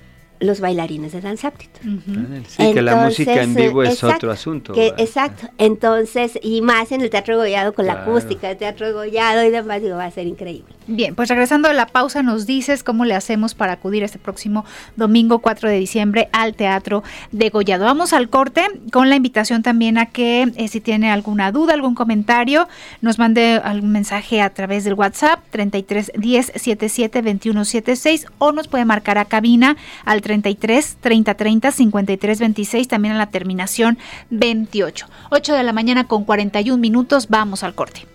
los 0.41 0.61
bailarines 0.61 1.13
de 1.13 1.21
danza. 1.21 1.53
Ujú. 1.85 2.43
Sí, 2.47 2.73
que 2.73 2.83
la 2.83 2.97
música 2.97 3.43
en 3.43 3.55
vivo 3.55 3.83
es 3.83 3.95
exacto, 3.95 4.17
otro 4.17 4.31
asunto. 4.33 4.73
Exacto. 4.77 5.49
Entonces, 5.59 6.39
y 6.43 6.63
más 6.63 6.93
en 6.93 7.01
el 7.01 7.11
Teatro 7.11 7.37
Gollado 7.37 7.73
con 7.73 7.87
la 7.87 7.95
acústica 7.95 8.49
del 8.49 8.57
Teatro 8.57 8.93
Gollado 8.93 9.45
y 9.45 9.51
demás, 9.51 9.83
digo, 9.83 9.97
va 9.97 10.05
a 10.05 10.11
ser 10.11 10.27
increíble. 10.27 10.79
Bien, 10.87 11.15
pues 11.15 11.29
regresando 11.29 11.69
de 11.69 11.75
la 11.75 11.87
pausa, 11.87 12.23
nos 12.23 12.47
dices 12.47 12.83
cómo 12.83 13.05
le 13.05 13.15
hacemos 13.15 13.55
para 13.55 13.73
acudir 13.73 14.03
este 14.03 14.19
próximo 14.19 14.65
domingo 14.97 15.41
4 15.41 15.69
de 15.69 15.79
diciembre 15.79 16.29
al 16.33 16.55
Teatro 16.55 17.03
de 17.31 17.51
Gollado. 17.51 17.85
Vamos 17.85 18.13
al 18.13 18.31
corte 18.31 18.63
con 18.91 19.11
la 19.11 19.17
invitación 19.17 19.63
también 19.63 19.99
a 19.99 20.07
que 20.07 20.51
eh, 20.57 20.69
si 20.69 20.81
tiene 20.81 21.11
alguna 21.11 21.53
duda, 21.53 21.75
algún 21.75 21.95
comentario, 21.95 22.69
nos 23.03 23.19
mande 23.19 23.61
algún 23.63 23.93
mensaje 23.93 24.41
a 24.41 24.51
través 24.51 24.85
del 24.85 24.95
WhatsApp 24.95 25.41
33 25.51 26.13
10 26.17 26.53
77 26.55 27.23
21 27.23 27.65
76 27.65 28.27
o 28.39 28.53
nos 28.53 28.69
puede 28.69 28.85
marcar 28.85 29.19
a 29.19 29.27
cabina 29.27 29.77
al 30.05 30.23
33 30.23 30.97
30 31.01 31.35
30 31.35 31.68
53 31.71 32.39
26, 32.39 32.89
también 32.89 33.15
a 33.15 33.19
la 33.19 33.31
terminación 33.31 33.99
28. 34.31 35.07
8 35.31 35.55
de 35.55 35.63
la 35.63 35.73
mañana 35.73 36.05
con 36.05 36.25
41 36.25 36.79
minutos, 36.81 37.29
vamos 37.29 37.63
al 37.63 37.75
corte. 37.75 38.07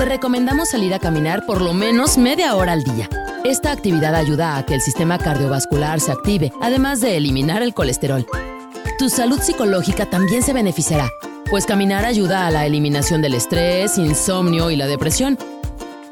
Te 0.00 0.06
recomendamos 0.06 0.70
salir 0.70 0.94
a 0.94 0.98
caminar 0.98 1.44
por 1.44 1.60
lo 1.60 1.74
menos 1.74 2.16
media 2.16 2.54
hora 2.54 2.72
al 2.72 2.82
día. 2.84 3.06
Esta 3.44 3.70
actividad 3.70 4.14
ayuda 4.14 4.56
a 4.56 4.64
que 4.64 4.72
el 4.72 4.80
sistema 4.80 5.18
cardiovascular 5.18 6.00
se 6.00 6.10
active, 6.10 6.50
además 6.62 7.02
de 7.02 7.18
eliminar 7.18 7.62
el 7.62 7.74
colesterol. 7.74 8.26
Tu 8.98 9.10
salud 9.10 9.38
psicológica 9.40 10.06
también 10.06 10.42
se 10.42 10.54
beneficiará, 10.54 11.10
pues 11.50 11.66
caminar 11.66 12.04
ayuda 12.04 12.46
a 12.46 12.50
la 12.52 12.64
eliminación 12.64 13.20
del 13.22 13.34
estrés, 13.34 13.98
insomnio 13.98 14.70
y 14.70 14.76
la 14.76 14.86
depresión. 14.86 15.36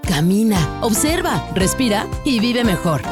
Camina, 0.03 0.81
observa, 0.83 1.48
respira 1.55 2.09
y 2.24 2.40
vive 2.40 2.64
mejor. 2.64 3.03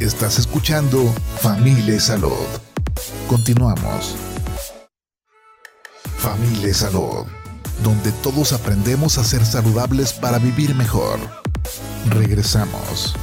Estás 0.00 0.38
escuchando 0.38 1.12
Familia 1.40 2.00
Salud. 2.00 2.46
Continuamos. 3.28 4.16
Familia 6.16 6.72
Salud, 6.72 7.26
donde 7.82 8.10
todos 8.22 8.54
aprendemos 8.54 9.18
a 9.18 9.24
ser 9.24 9.44
saludables 9.44 10.14
para 10.14 10.38
vivir 10.38 10.74
mejor. 10.74 11.18
Regresamos. 12.08 13.14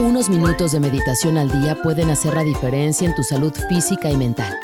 Unos 0.00 0.28
minutos 0.28 0.70
de 0.70 0.78
meditación 0.78 1.36
al 1.38 1.50
día 1.50 1.74
pueden 1.82 2.08
hacer 2.10 2.34
la 2.34 2.44
diferencia 2.44 3.08
en 3.08 3.16
tu 3.16 3.24
salud 3.24 3.52
física 3.68 4.08
y 4.08 4.16
mental. 4.16 4.56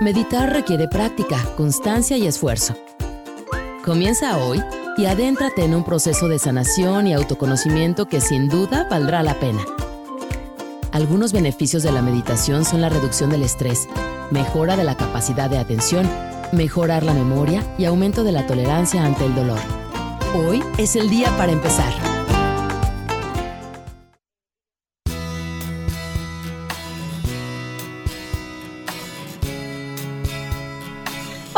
Meditar 0.00 0.52
requiere 0.52 0.86
práctica, 0.86 1.44
constancia 1.56 2.16
y 2.16 2.28
esfuerzo. 2.28 2.76
Comienza 3.84 4.38
hoy 4.38 4.62
y 4.96 5.06
adéntrate 5.06 5.64
en 5.64 5.74
un 5.74 5.82
proceso 5.82 6.28
de 6.28 6.38
sanación 6.38 7.08
y 7.08 7.14
autoconocimiento 7.14 8.06
que 8.06 8.20
sin 8.20 8.48
duda 8.48 8.86
valdrá 8.88 9.24
la 9.24 9.34
pena. 9.40 9.64
Algunos 10.92 11.32
beneficios 11.32 11.82
de 11.82 11.90
la 11.90 12.00
meditación 12.00 12.64
son 12.64 12.80
la 12.80 12.88
reducción 12.88 13.28
del 13.30 13.42
estrés, 13.42 13.88
mejora 14.30 14.76
de 14.76 14.84
la 14.84 14.96
capacidad 14.96 15.50
de 15.50 15.58
atención, 15.58 16.08
mejorar 16.52 17.02
la 17.02 17.12
memoria 17.12 17.64
y 17.76 17.86
aumento 17.86 18.22
de 18.22 18.30
la 18.30 18.46
tolerancia 18.46 19.04
ante 19.04 19.26
el 19.26 19.34
dolor. 19.34 19.58
Hoy 20.32 20.62
es 20.78 20.94
el 20.94 21.10
día 21.10 21.36
para 21.36 21.50
empezar. 21.50 21.92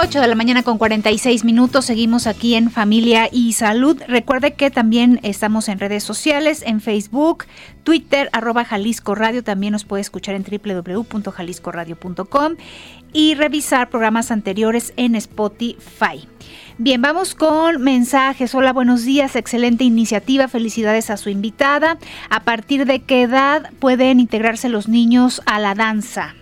8 0.03 0.21
de 0.21 0.27
la 0.27 0.35
mañana 0.35 0.65
con 0.65 0.79
46 0.79 1.45
minutos. 1.45 1.85
Seguimos 1.85 2.27
aquí 2.27 2.57
en 2.57 2.73
Familia 2.73 3.29
y 3.31 3.53
Salud. 3.53 4.03
Recuerde 4.09 4.55
que 4.55 4.69
también 4.69 5.21
estamos 5.23 5.69
en 5.69 5.79
redes 5.79 6.03
sociales, 6.03 6.65
en 6.67 6.81
Facebook, 6.81 7.45
Twitter, 7.85 8.29
arroba 8.33 8.65
Jalisco 8.65 9.15
Radio. 9.15 9.45
También 9.45 9.71
nos 9.71 9.85
puede 9.85 10.01
escuchar 10.01 10.35
en 10.35 10.43
www.jaliscoradio.com 10.43 12.55
y 13.13 13.35
revisar 13.35 13.91
programas 13.91 14.33
anteriores 14.33 14.93
en 14.97 15.15
Spotify. 15.15 16.27
Bien, 16.79 17.01
vamos 17.01 17.37
con 17.37 17.81
mensajes. 17.81 18.57
Hola, 18.57 18.73
buenos 18.73 19.05
días. 19.05 19.37
Excelente 19.37 19.85
iniciativa. 19.85 20.49
Felicidades 20.49 21.11
a 21.11 21.17
su 21.17 21.31
invitada. 21.31 21.97
¿A 22.29 22.41
partir 22.41 22.87
de 22.87 23.03
qué 23.03 23.23
edad 23.23 23.71
pueden 23.79 24.19
integrarse 24.19 24.69
los 24.69 24.89
niños 24.89 25.41
a 25.47 25.61
la 25.61 25.77
danza? 25.77 26.35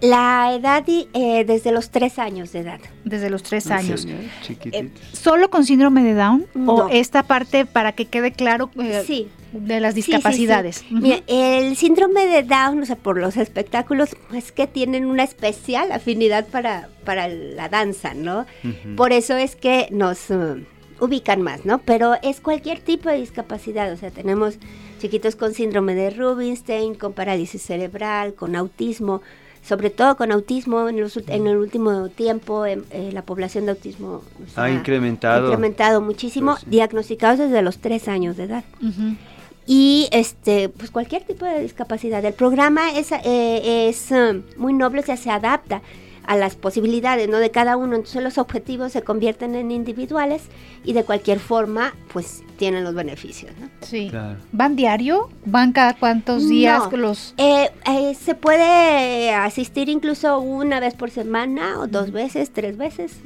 La 0.00 0.52
edad 0.54 0.84
y, 0.86 1.08
eh, 1.12 1.44
desde 1.44 1.72
los 1.72 1.90
tres 1.90 2.18
años 2.18 2.52
de 2.52 2.60
edad. 2.60 2.80
Desde 3.04 3.30
los 3.30 3.42
tres 3.42 3.66
¿En 3.66 3.72
años. 3.72 4.06
Chiquititos. 4.42 5.00
¿Solo 5.12 5.50
con 5.50 5.64
síndrome 5.64 6.02
de 6.04 6.14
Down? 6.14 6.46
No. 6.54 6.72
¿O 6.74 6.88
esta 6.88 7.22
parte 7.24 7.66
para 7.66 7.92
que 7.92 8.06
quede 8.06 8.32
claro 8.32 8.70
eh, 8.80 9.02
Sí. 9.06 9.28
de 9.52 9.80
las 9.80 9.94
Sí, 9.94 10.02
sí, 10.02 10.06
sí. 10.06 10.12
discapacidades? 10.12 10.84
Mira, 10.90 11.20
el 11.26 11.76
síndrome 11.76 12.26
de 12.26 12.42
Down, 12.44 12.82
o 12.82 12.86
sea, 12.86 12.96
por 12.96 13.18
los 13.18 13.36
espectáculos, 13.36 14.10
es 14.32 14.52
que 14.52 14.66
tienen 14.66 15.04
una 15.06 15.24
especial 15.24 15.90
afinidad 15.90 16.46
para, 16.46 16.88
para 17.04 17.26
la 17.28 17.68
danza, 17.68 18.14
¿no? 18.14 18.46
Por 18.96 19.12
eso 19.12 19.36
es 19.36 19.56
que 19.56 19.88
nos 19.90 20.30
uh, 20.30 20.60
ubican 21.00 21.42
más, 21.42 21.64
¿no? 21.64 21.78
Pero 21.78 22.14
es 22.22 22.40
cualquier 22.40 22.80
tipo 22.80 23.08
de 23.08 23.16
discapacidad, 23.18 23.92
o 23.92 23.96
sea, 23.96 24.10
tenemos 24.10 24.58
chiquitos 25.00 25.34
con 25.36 25.54
síndrome 25.54 25.94
de 25.94 26.10
Rubinstein, 26.10 26.94
con 26.94 27.12
parálisis 27.14 27.62
cerebral, 27.62 28.34
con 28.34 28.54
autismo, 28.56 29.22
sobre 29.68 29.90
todo 29.90 30.16
con 30.16 30.32
autismo, 30.32 30.88
en, 30.88 30.98
los 31.00 31.16
ult- 31.16 31.28
en 31.32 31.46
el 31.46 31.56
último 31.58 32.08
tiempo 32.08 32.64
em, 32.66 32.82
eh, 32.90 33.10
la 33.12 33.22
población 33.22 33.66
de 33.66 33.72
autismo 33.72 34.22
se 34.54 34.60
Ha 34.60 34.70
incrementado. 34.70 35.44
incrementado 35.46 36.00
muchísimo, 36.00 36.52
Pues 36.52 36.60
sí. 36.64 36.70
diagnosticados 36.70 37.38
desde 37.38 37.60
los 37.62 37.78
tres 37.78 38.08
años 38.08 38.36
de 38.36 38.44
edad. 38.44 38.64
Y 39.66 40.08
este 40.12 40.70
pues 40.70 40.90
cualquier 40.90 41.24
tipo 41.24 41.44
de 41.44 41.60
discapacidad. 41.60 42.24
El 42.24 42.32
programa 42.32 42.92
es, 42.92 43.12
eh, 43.12 43.88
es 43.88 44.10
eh, 44.10 44.42
muy 44.56 44.72
noble 44.72 45.00
o 45.00 45.04
sea 45.04 45.16
se 45.18 45.30
adapta 45.30 45.82
a 46.28 46.36
las 46.36 46.56
posibilidades 46.56 47.26
¿no? 47.28 47.38
de 47.38 47.50
cada 47.50 47.78
uno. 47.78 47.96
Entonces 47.96 48.22
los 48.22 48.36
objetivos 48.36 48.92
se 48.92 49.02
convierten 49.02 49.54
en 49.54 49.70
individuales 49.70 50.42
y 50.84 50.92
de 50.92 51.02
cualquier 51.02 51.40
forma 51.40 51.94
pues 52.12 52.42
tienen 52.58 52.84
los 52.84 52.94
beneficios. 52.94 53.50
¿no? 53.58 53.68
Sí. 53.80 54.12
¿Van 54.52 54.76
diario? 54.76 55.30
¿Van 55.46 55.72
cada 55.72 55.94
cuántos 55.94 56.46
días 56.46 56.92
los...? 56.92 57.32
Eh, 57.38 57.70
eh, 57.86 58.14
se 58.14 58.34
puede 58.34 59.30
asistir 59.30 59.88
incluso 59.88 60.38
una 60.38 60.80
vez 60.80 60.92
por 60.92 61.10
semana 61.10 61.80
o 61.80 61.86
dos 61.86 62.12
veces, 62.12 62.52
tres 62.52 62.76
veces 62.76 63.16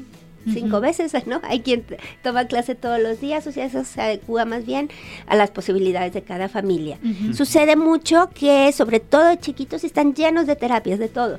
cinco 0.52 0.80
veces, 0.80 1.12
¿no? 1.26 1.40
Hay 1.44 1.60
quien 1.60 1.84
toma 2.22 2.46
clase 2.46 2.74
todos 2.74 3.00
los 3.00 3.20
días, 3.20 3.46
o 3.46 3.52
sea, 3.52 3.64
eso 3.64 3.84
se 3.84 4.00
adecua 4.00 4.44
más 4.44 4.66
bien 4.66 4.90
a 5.26 5.36
las 5.36 5.50
posibilidades 5.50 6.12
de 6.12 6.22
cada 6.22 6.48
familia. 6.48 6.98
Sucede 7.32 7.76
mucho 7.76 8.30
que, 8.34 8.72
sobre 8.72 8.98
todo 8.98 9.34
chiquitos, 9.36 9.84
están 9.84 10.14
llenos 10.14 10.46
de 10.46 10.56
terapias, 10.56 10.98
de 10.98 11.08
todo. 11.08 11.38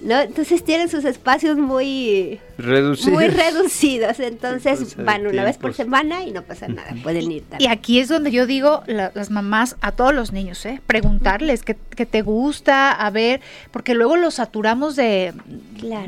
¿No? 0.00 0.20
Entonces 0.20 0.62
tienen 0.64 0.88
sus 0.88 1.04
espacios 1.04 1.56
muy 1.56 2.40
reducidos. 2.58 3.12
Muy 3.12 3.28
reducidos. 3.28 4.20
Entonces 4.20 4.96
van 4.96 5.26
una 5.26 5.44
vez 5.44 5.56
por 5.56 5.74
semana 5.74 6.24
y 6.24 6.30
no 6.30 6.42
pasa 6.42 6.68
nada. 6.68 6.94
Pueden 7.02 7.30
ir 7.30 7.42
también. 7.42 7.70
Y 7.70 7.72
aquí 7.72 8.00
es 8.00 8.08
donde 8.08 8.30
yo 8.30 8.46
digo, 8.46 8.82
las 8.86 9.30
mamás, 9.30 9.76
a 9.80 9.92
todos 9.92 10.14
los 10.14 10.32
niños, 10.32 10.64
¿eh? 10.66 10.80
preguntarles 10.86 11.62
qué, 11.62 11.74
te 11.74 12.22
gusta, 12.22 12.92
a 12.92 13.10
ver, 13.10 13.40
porque 13.70 13.94
luego 13.94 14.16
los 14.16 14.34
saturamos 14.34 14.96
de, 14.96 15.32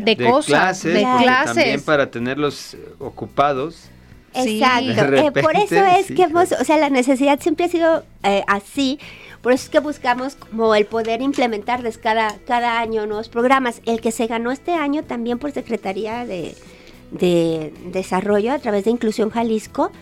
de, 0.01 0.17
cosas, 0.17 0.83
de 0.83 1.01
clases. 1.01 1.55
También 1.55 1.83
para 1.83 2.11
tenerlos 2.11 2.77
ocupados. 2.99 3.91
Exacto. 4.35 5.15
Eh, 5.17 5.33
por 5.43 5.57
eso 5.57 5.85
es 5.85 6.09
que 6.09 6.25
hemos, 6.25 6.53
o 6.53 6.65
sea, 6.65 6.77
la 6.77 6.91
necesidad 6.91 7.41
siempre 7.41 7.67
ha 7.67 7.69
sido 7.69 8.05
eh, 8.23 8.45
así 8.47 8.99
por 9.47 9.53
eso 9.53 9.63
es 9.67 9.71
que 9.71 9.79
buscamos 9.79 10.35
como 10.35 10.75
el 10.75 10.87
poder 10.87 11.23
implementarles 11.23 11.99
cada, 11.99 12.37
cada 12.49 12.81
año 12.81 13.07
nuevos 13.07 13.29
programas. 13.29 13.81
El 13.87 14.01
que 14.01 14.11
se 14.11 14.27
ganó 14.27 14.51
este 14.51 14.73
año 14.73 15.05
también 15.05 15.39
por 15.39 15.53
Secretaría 15.53 16.27
de, 16.27 17.73
Desarrollo 17.93 18.53
a 18.53 18.59
través 18.59 18.87
de 18.87 18.91
Inclusión 18.91 19.31
Jalisco 19.31 19.93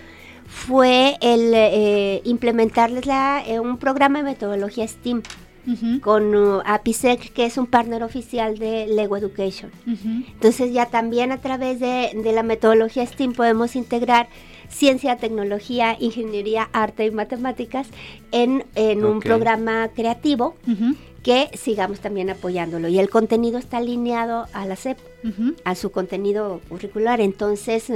fue 0.46 1.18
el 1.20 1.52
eh, 1.52 2.22
implementarles 2.24 3.04
la, 3.04 3.42
eh, 3.46 3.60
un 3.60 3.76
programa 3.76 4.20
de 4.20 4.24
metodología 4.30 4.88
STEAM. 4.88 5.20
con 6.00 6.34
uh, 6.34 6.62
APISEC, 6.64 7.30
que 7.34 7.44
es 7.44 7.58
un 7.58 7.66
partner 7.66 8.02
oficial 8.02 8.56
de 8.56 8.86
Lego 8.86 9.18
Education. 9.18 9.70
Entonces 9.86 10.72
ya 10.72 10.86
también 10.86 11.32
a 11.32 11.42
través 11.42 11.80
de, 11.80 12.12
de, 12.14 12.32
la 12.32 12.42
metodología 12.42 13.04
STEAM 13.04 13.34
podemos 13.34 13.76
integrar 13.76 14.26
ciencia, 14.74 15.16
tecnología, 15.16 15.96
ingeniería, 16.00 16.68
arte 16.72 17.06
y 17.06 17.10
matemáticas 17.10 17.86
en, 18.32 18.64
un 19.04 19.20
programa 19.20 19.88
creativo. 19.94 20.56
que 21.22 21.48
sigamos 21.54 22.00
también 22.00 22.28
apoyándolo. 22.28 22.88
Y 22.88 22.98
el 22.98 23.08
contenido 23.08 23.58
está 23.58 23.78
alineado 23.78 24.46
a 24.52 24.66
la 24.66 24.76
SEP, 24.76 24.98
a 25.64 25.74
su 25.74 25.90
contenido 25.90 26.60
curricular. 26.68 27.22
Entonces, 27.22 27.90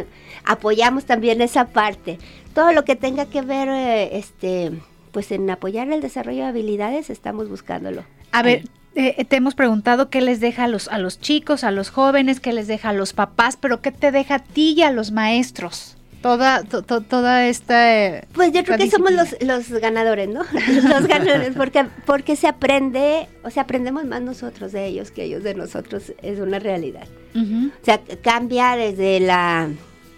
apoyamos 0.46 1.04
también 1.04 1.42
esa 1.42 1.66
parte. 1.66 2.18
Todo 2.54 2.72
lo 2.72 2.84
que 2.86 2.96
tenga 2.96 3.26
que 3.26 3.42
ver, 3.42 3.68
eh, 3.68 4.16
este, 4.16 4.72
pues 5.12 5.30
en 5.30 5.50
apoyar 5.50 5.92
el 5.92 6.00
desarrollo 6.00 6.44
de 6.44 6.48
habilidades, 6.48 7.10
estamos 7.10 7.50
buscándolo. 7.50 8.02
A 8.32 8.42
ver, 8.42 8.64
eh, 8.94 9.26
te 9.26 9.36
hemos 9.36 9.54
preguntado 9.54 10.08
qué 10.08 10.22
les 10.22 10.40
deja 10.40 10.64
a 10.64 10.68
los, 10.68 10.88
a 10.88 10.98
los 10.98 11.20
chicos, 11.20 11.64
a 11.64 11.70
los 11.70 11.90
jóvenes, 11.90 12.40
qué 12.40 12.54
les 12.54 12.66
deja 12.66 12.88
a 12.88 12.94
los 12.94 13.12
papás, 13.12 13.58
pero 13.58 13.82
qué 13.82 13.92
te 13.92 14.10
deja 14.10 14.36
a 14.36 14.38
ti 14.38 14.72
y 14.74 14.82
a 14.82 14.90
los 14.90 15.12
maestros 15.12 15.97
toda, 16.20 16.64
toda 16.64 17.46
esta... 17.48 18.26
Pues 18.32 18.52
yo 18.52 18.64
creo 18.64 18.78
que 18.78 18.90
somos 18.90 19.12
los, 19.12 19.36
los 19.40 19.70
ganadores, 19.80 20.28
¿no? 20.28 20.40
los 20.88 21.06
ganadores, 21.06 21.54
porque, 21.56 21.86
porque 22.06 22.36
se 22.36 22.48
aprende, 22.48 23.28
o 23.44 23.50
sea, 23.50 23.64
aprendemos 23.64 24.04
más 24.04 24.22
nosotros 24.22 24.72
de 24.72 24.86
ellos 24.86 25.10
que 25.10 25.24
ellos 25.24 25.42
de 25.42 25.54
nosotros, 25.54 26.12
es 26.22 26.40
una 26.40 26.58
realidad. 26.58 27.06
O 27.34 27.84
sea, 27.84 28.00
cambia 28.22 28.76
desde 28.76 29.20
la... 29.20 29.70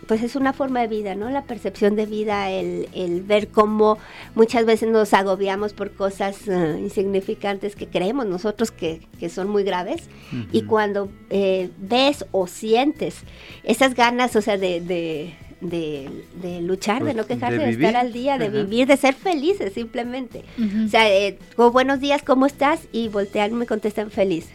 Pues 0.07 0.23
es 0.25 0.35
una 0.35 0.53
forma 0.53 0.81
de 0.81 0.89
vida, 0.89 1.15
¿no? 1.15 1.31
La 1.31 1.43
percepción 1.43 1.95
de 1.95 2.05
vida, 2.05 2.51
el, 2.51 2.89
el 2.95 3.23
ver 3.23 3.47
cómo 3.47 3.97
muchas 4.35 4.65
veces 4.67 4.89
nos 4.89 5.15
agobiamos 5.15 5.73
por 5.73 5.93
cosas 5.93 6.49
eh, 6.49 6.79
insignificantes 6.81 7.77
que 7.77 7.87
creemos 7.87 8.27
nosotros 8.27 8.73
que, 8.73 9.07
que 9.21 9.29
son 9.29 9.49
muy 9.49 9.63
graves. 9.63 10.09
Y 10.51 10.63
cuando 10.63 11.11
eh, 11.29 11.71
ves 11.79 12.25
o 12.33 12.49
sientes 12.49 13.19
esas 13.63 13.95
ganas, 13.95 14.35
o 14.35 14.43
sea, 14.43 14.57
de 14.57 14.81
de, 14.81 15.33
luchar, 15.61 17.05
de 17.05 17.15
no 17.15 17.25
pues, 17.25 17.39
quejarse, 17.39 17.59
de, 17.59 17.71
estar 17.71 17.97
al 17.97 18.13
día, 18.13 18.39
de 18.39 18.49
vivir, 18.49 18.87
de 18.87 18.97
ser 18.97 19.15
felices 19.15 19.73
simplemente. 19.73 20.45
O 20.87 20.89
sea, 20.89 21.11
eh, 21.11 21.39
buenos 21.57 22.01
días, 22.01 22.23
¿cómo 22.23 22.47
estás? 22.47 22.81
Y 22.93 23.09
voltean 23.09 23.53
y 23.53 23.55
me 23.55 23.67
contestan 23.67 24.11
feliz. 24.11 24.49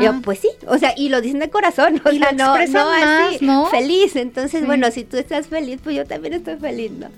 yo, 0.00 0.20
pues 0.22 0.40
sí, 0.40 0.48
o 0.66 0.78
sea, 0.78 0.94
y 0.96 1.08
lo 1.08 1.20
dicen 1.20 1.40
de 1.40 1.50
corazón, 1.50 2.00
o 2.04 2.10
sea, 2.10 2.32
no, 2.32 2.56
no 2.66 2.90
así, 2.90 3.46
feliz. 3.70 4.16
Entonces, 4.16 4.66
bueno, 4.66 4.90
si 4.90 5.04
tú 5.04 5.16
estás 5.16 5.48
feliz, 5.48 5.80
pues 5.82 5.96
yo 5.96 6.04
también 6.04 6.34
estoy 6.34 6.56
feliz, 6.56 6.92
¿no? 6.92 7.08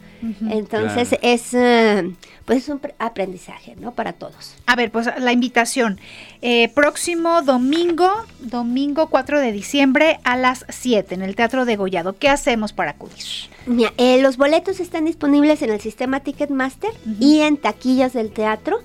Entonces 0.50 1.16
es 1.22 1.54
eh, 1.54 2.10
pues 2.48 2.62
es 2.62 2.68
un 2.70 2.80
aprendizaje, 2.98 3.76
¿no? 3.76 3.92
Para 3.92 4.14
todos. 4.14 4.54
A 4.64 4.74
ver, 4.74 4.90
pues 4.90 5.06
la 5.18 5.32
invitación. 5.32 6.00
Eh, 6.40 6.70
próximo 6.70 7.42
domingo, 7.42 8.10
domingo 8.40 9.08
4 9.10 9.38
de 9.38 9.52
diciembre 9.52 10.18
a 10.24 10.34
las 10.38 10.64
7 10.70 11.14
en 11.14 11.20
el 11.20 11.36
Teatro 11.36 11.66
de 11.66 11.76
Gollado. 11.76 12.16
¿Qué 12.16 12.30
hacemos 12.30 12.72
para 12.72 12.92
acudir? 12.92 13.22
Mira, 13.66 13.92
eh, 13.98 14.22
los 14.22 14.38
boletos 14.38 14.80
están 14.80 15.04
disponibles 15.04 15.60
en 15.60 15.68
el 15.68 15.78
sistema 15.78 16.20
Ticketmaster 16.20 16.92
y 17.20 17.40
en 17.40 17.58
taquillas 17.58 18.14
del 18.14 18.32
teatro 18.32 18.80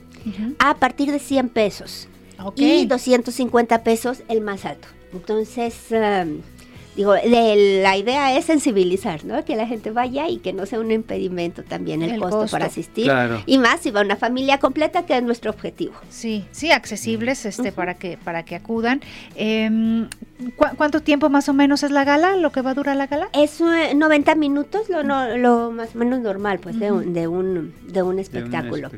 a 0.60 0.74
partir 0.76 1.14
de 1.14 1.20
100 1.20 1.48
pesos. 1.48 2.10
Y 2.58 2.86
250 2.86 3.82
pesos 3.84 4.24
el 4.28 4.42
más 4.42 4.66
alto. 4.66 4.90
Entonces, 5.14 5.74
digo, 6.96 7.16
la 7.16 7.98
idea 7.98 8.38
es 8.38 8.46
sensibilizar, 8.46 9.26
¿no? 9.26 9.44
Que 9.46 9.56
la 9.56 9.68
gente 9.68 9.92
vaya 9.92 10.28
y 10.28 10.38
que 10.38 10.54
no 10.54 10.66
sea 10.66 10.80
un 10.80 10.92
impedimento 10.92 11.64
también 11.64 12.02
el, 12.02 12.20
costo, 12.20 12.46
para 12.52 12.66
asistir. 12.66 13.12
Y 13.46 13.58
más 13.58 13.82
si 13.82 13.92
va 13.92 14.02
una 14.02 14.16
familia 14.16 14.60
completa, 14.60 15.06
que 15.06 15.18
es 15.18 15.24
nuestro 15.24 15.52
objetivo. 15.52 15.94
Sí, 16.10 16.46
sí, 16.52 16.72
accesibles 16.72 17.46
este, 17.46 17.72
para, 17.72 17.96
que, 17.96 18.18
para 18.18 18.44
que 18.44 18.56
acudan. 18.56 19.02
Em, 19.36 20.08
¿Cuánto 20.78 21.02
tiempo 21.02 21.30
más 21.30 21.48
o 21.48 21.54
menos 21.54 21.84
es 21.84 21.92
la 21.92 22.04
gala, 22.04 22.36
lo 22.36 22.52
que 22.52 22.62
va 22.62 22.72
a 22.72 22.74
durar 22.74 22.96
la 22.96 23.08
gala? 23.08 23.30
Es 23.34 23.62
90 23.62 24.32
eh, 24.32 24.36
minutos, 24.36 24.90
lo, 24.90 25.04
lo 25.04 25.72
más 25.72 25.96
o 25.96 25.98
menos 25.98 26.20
normal, 26.20 26.60
pues, 26.60 26.80
de, 26.80 26.92
un, 26.92 27.14
de, 27.14 27.28
un, 27.28 27.74
de 27.88 28.04
un 28.04 28.20
espectáculo. 28.20 28.90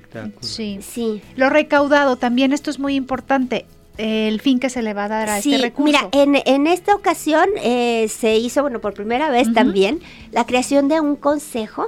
Sí. 0.42 0.80
sí. 0.82 1.22
Lo 1.36 1.50
recaudado 1.50 2.16
también, 2.16 2.52
esto 2.52 2.70
es 2.70 2.80
muy 2.80 2.96
importante 2.96 3.66
el 3.98 4.42
fin 4.42 4.60
que 4.60 4.70
se 4.70 4.82
le 4.82 4.94
va 4.94 5.06
a 5.06 5.08
dar 5.08 5.30
a 5.30 5.38
este 5.38 5.58
recurso. 5.58 5.84
Mira, 5.86 6.10
en, 6.12 6.36
en 6.46 6.68
esta 6.68 6.96
ocasión 6.96 7.48
eh, 7.62 8.08
se 8.10 8.38
hizo, 8.38 8.62
bueno, 8.62 8.80
por 8.80 8.94
primera 8.94 9.30
vez 9.30 9.52
también, 9.54 10.02
la 10.32 10.46
creación 10.46 10.88
de 10.88 11.02
un 11.02 11.16
consejo. 11.16 11.88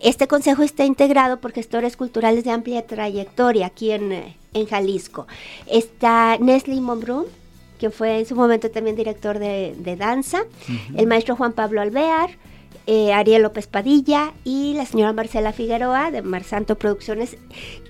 Este 0.00 0.26
consejo 0.28 0.62
está 0.62 0.84
integrado 0.84 1.40
por 1.40 1.52
gestores 1.52 1.96
culturales 1.96 2.44
de 2.44 2.50
amplia 2.50 2.86
trayectoria 2.86 3.66
aquí 3.66 3.90
en, 3.90 4.12
eh, 4.12 4.36
en 4.52 4.66
Jalisco. 4.66 5.26
Está 5.66 6.36
Nestle 6.38 6.80
Monbrun, 6.80 7.24
que 7.78 7.90
fue 7.90 8.18
en 8.18 8.26
su 8.26 8.34
momento 8.34 8.70
también 8.70 8.96
director 8.96 9.38
de, 9.38 9.96
danza, 9.98 10.44
el 10.96 11.06
maestro 11.06 11.36
Juan 11.36 11.52
Pablo 11.52 11.80
Alvear, 11.80 12.30
eh, 12.86 13.12
Ariel 13.12 13.42
López 13.42 13.66
Padilla 13.66 14.32
y 14.44 14.74
la 14.74 14.86
señora 14.86 15.12
Marcela 15.12 15.52
Figueroa 15.52 16.10
de 16.10 16.22
Marsanto 16.22 16.76
Producciones, 16.76 17.36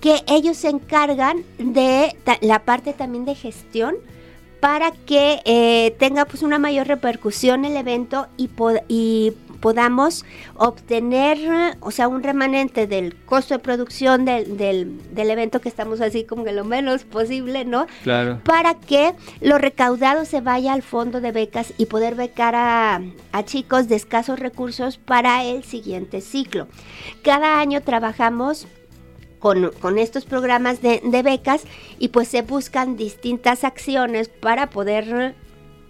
que 0.00 0.22
ellos 0.26 0.56
se 0.56 0.68
encargan 0.68 1.44
de 1.58 2.16
la 2.40 2.60
parte 2.64 2.92
también 2.92 3.24
de 3.24 3.34
gestión 3.34 3.96
para 4.60 4.92
que 4.92 5.40
eh, 5.44 5.94
tenga 5.98 6.24
pues 6.24 6.42
una 6.42 6.58
mayor 6.58 6.86
repercusión 6.86 7.64
el 7.64 7.76
evento 7.76 8.28
y, 8.36 8.48
y 8.88 9.32
podamos 9.64 10.26
obtener, 10.56 11.38
o 11.80 11.90
sea, 11.90 12.06
un 12.06 12.22
remanente 12.22 12.86
del 12.86 13.16
costo 13.16 13.54
de 13.54 13.60
producción 13.60 14.26
del, 14.26 14.58
del, 14.58 15.30
evento 15.30 15.62
que 15.62 15.70
estamos 15.70 16.02
así 16.02 16.24
como 16.24 16.44
que 16.44 16.52
lo 16.52 16.66
menos 16.66 17.04
posible, 17.04 17.64
¿no? 17.64 17.86
Claro. 18.02 18.40
Para 18.44 18.74
que 18.74 19.14
lo 19.40 19.56
recaudado 19.56 20.26
se 20.26 20.42
vaya 20.42 20.74
al 20.74 20.82
fondo 20.82 21.22
de 21.22 21.32
becas 21.32 21.72
y 21.78 21.86
poder 21.86 22.14
becar 22.14 22.54
a, 22.54 23.00
chicos 23.46 23.88
de 23.88 23.96
escasos 23.96 24.38
recursos 24.38 24.98
para 24.98 25.44
el 25.44 25.64
siguiente 25.64 26.20
ciclo. 26.20 26.68
Cada 27.22 27.58
año 27.58 27.80
trabajamos 27.80 28.66
con, 29.38 29.70
con, 29.80 29.96
estos 29.96 30.26
programas 30.26 30.82
de, 30.82 31.00
de, 31.02 31.22
becas 31.22 31.62
y 31.98 32.08
pues 32.08 32.28
se 32.28 32.42
buscan 32.42 32.98
distintas 32.98 33.64
acciones 33.64 34.28
para 34.28 34.68
poder 34.68 35.34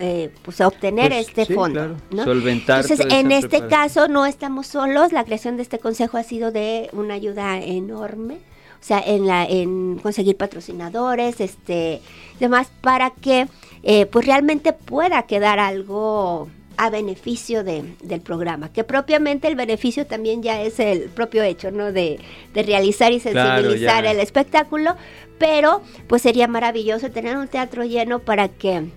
eh, 0.06 0.30
pues 0.42 0.60
obtener 0.60 1.12
pues, 1.12 1.28
este 1.28 1.46
fondo. 1.46 1.96
Solventar 2.14 2.82
Entonces, 2.82 3.06
en 3.10 3.32
este 3.32 3.66
caso 3.68 4.06
no 4.06 4.26
estamos 4.26 4.66
solos, 4.66 5.12
la 5.12 5.24
creación 5.24 5.56
de 5.56 5.62
este 5.62 5.78
consejo 5.78 6.18
ha 6.18 6.22
sido 6.22 6.52
de 6.52 6.90
una 6.92 7.14
ayuda 7.14 7.58
enorme, 7.58 8.34
o 8.34 8.86
sea, 8.86 9.00
en, 9.00 9.26
la, 9.26 9.46
en 9.46 9.98
conseguir 10.02 10.36
patrocinadores, 10.36 11.40
este, 11.40 12.02
demás, 12.38 12.70
para 12.82 13.10
que 13.10 13.48
eh, 13.82 14.04
pues 14.04 14.26
realmente 14.26 14.74
pueda 14.74 15.22
quedar 15.22 15.58
algo 15.58 16.50
a 16.76 16.90
beneficio 16.90 17.64
de, 17.64 17.94
del 18.02 18.20
programa, 18.20 18.70
que 18.70 18.84
propiamente 18.84 19.48
el 19.48 19.56
beneficio 19.56 20.06
también 20.06 20.42
ya 20.42 20.60
es 20.60 20.78
el 20.80 21.08
propio 21.08 21.42
hecho, 21.42 21.70
¿no? 21.70 21.92
De, 21.92 22.20
de 22.52 22.62
realizar 22.62 23.10
y 23.10 23.20
sensibilizar 23.20 24.04
el 24.04 24.20
espectáculo, 24.20 24.96
pero 25.38 25.80
pues 26.08 26.20
sería 26.20 26.46
maravilloso 26.46 27.10
tener 27.10 27.38
un 27.38 27.48
teatro 27.48 27.84
lleno 27.84 28.18
para 28.18 28.48
que 28.48 28.90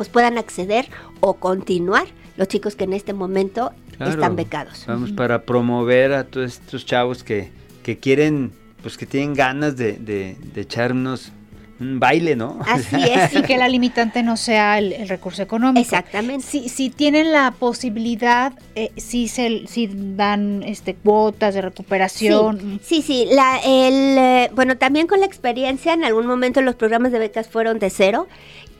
pues 0.00 0.08
puedan 0.08 0.38
acceder 0.38 0.88
o 1.20 1.34
continuar 1.34 2.06
los 2.38 2.48
chicos 2.48 2.74
que 2.74 2.84
en 2.84 2.94
este 2.94 3.12
momento 3.12 3.72
Claro. 3.98 4.12
están 4.12 4.34
becados. 4.34 4.84
Vamos 4.86 5.12
para 5.12 5.42
promover 5.42 6.14
a 6.14 6.24
todos 6.24 6.54
estos 6.58 6.86
chavos 6.86 7.22
que, 7.22 7.50
que 7.82 7.98
quieren, 7.98 8.50
pues 8.80 8.96
que 8.96 9.04
tienen 9.04 9.34
ganas 9.34 9.76
de, 9.76 9.92
de, 9.98 10.38
de 10.54 10.60
echarnos 10.62 11.32
un 11.80 11.98
baile, 11.98 12.36
¿no? 12.36 12.58
Así 12.66 12.96
es. 13.10 13.34
Y 13.34 13.42
que 13.42 13.56
la 13.56 13.68
limitante 13.68 14.22
no 14.22 14.36
sea 14.36 14.78
el, 14.78 14.92
el 14.92 15.08
recurso 15.08 15.42
económico. 15.42 15.80
Exactamente. 15.80 16.46
Si, 16.46 16.68
si 16.68 16.90
tienen 16.90 17.32
la 17.32 17.52
posibilidad, 17.52 18.52
eh, 18.74 18.92
si 18.96 19.28
se 19.28 19.66
si 19.66 19.88
dan 19.92 20.62
este 20.62 20.94
cuotas 20.94 21.54
de 21.54 21.62
recuperación. 21.62 22.80
Sí, 22.82 23.02
sí, 23.02 23.26
la, 23.32 23.58
el, 23.64 24.18
eh, 24.18 24.50
bueno, 24.54 24.76
también 24.76 25.06
con 25.06 25.20
la 25.20 25.26
experiencia, 25.26 25.94
en 25.94 26.04
algún 26.04 26.26
momento 26.26 26.60
los 26.60 26.74
programas 26.74 27.12
de 27.12 27.18
becas 27.18 27.48
fueron 27.48 27.78
de 27.78 27.90
cero 27.90 28.28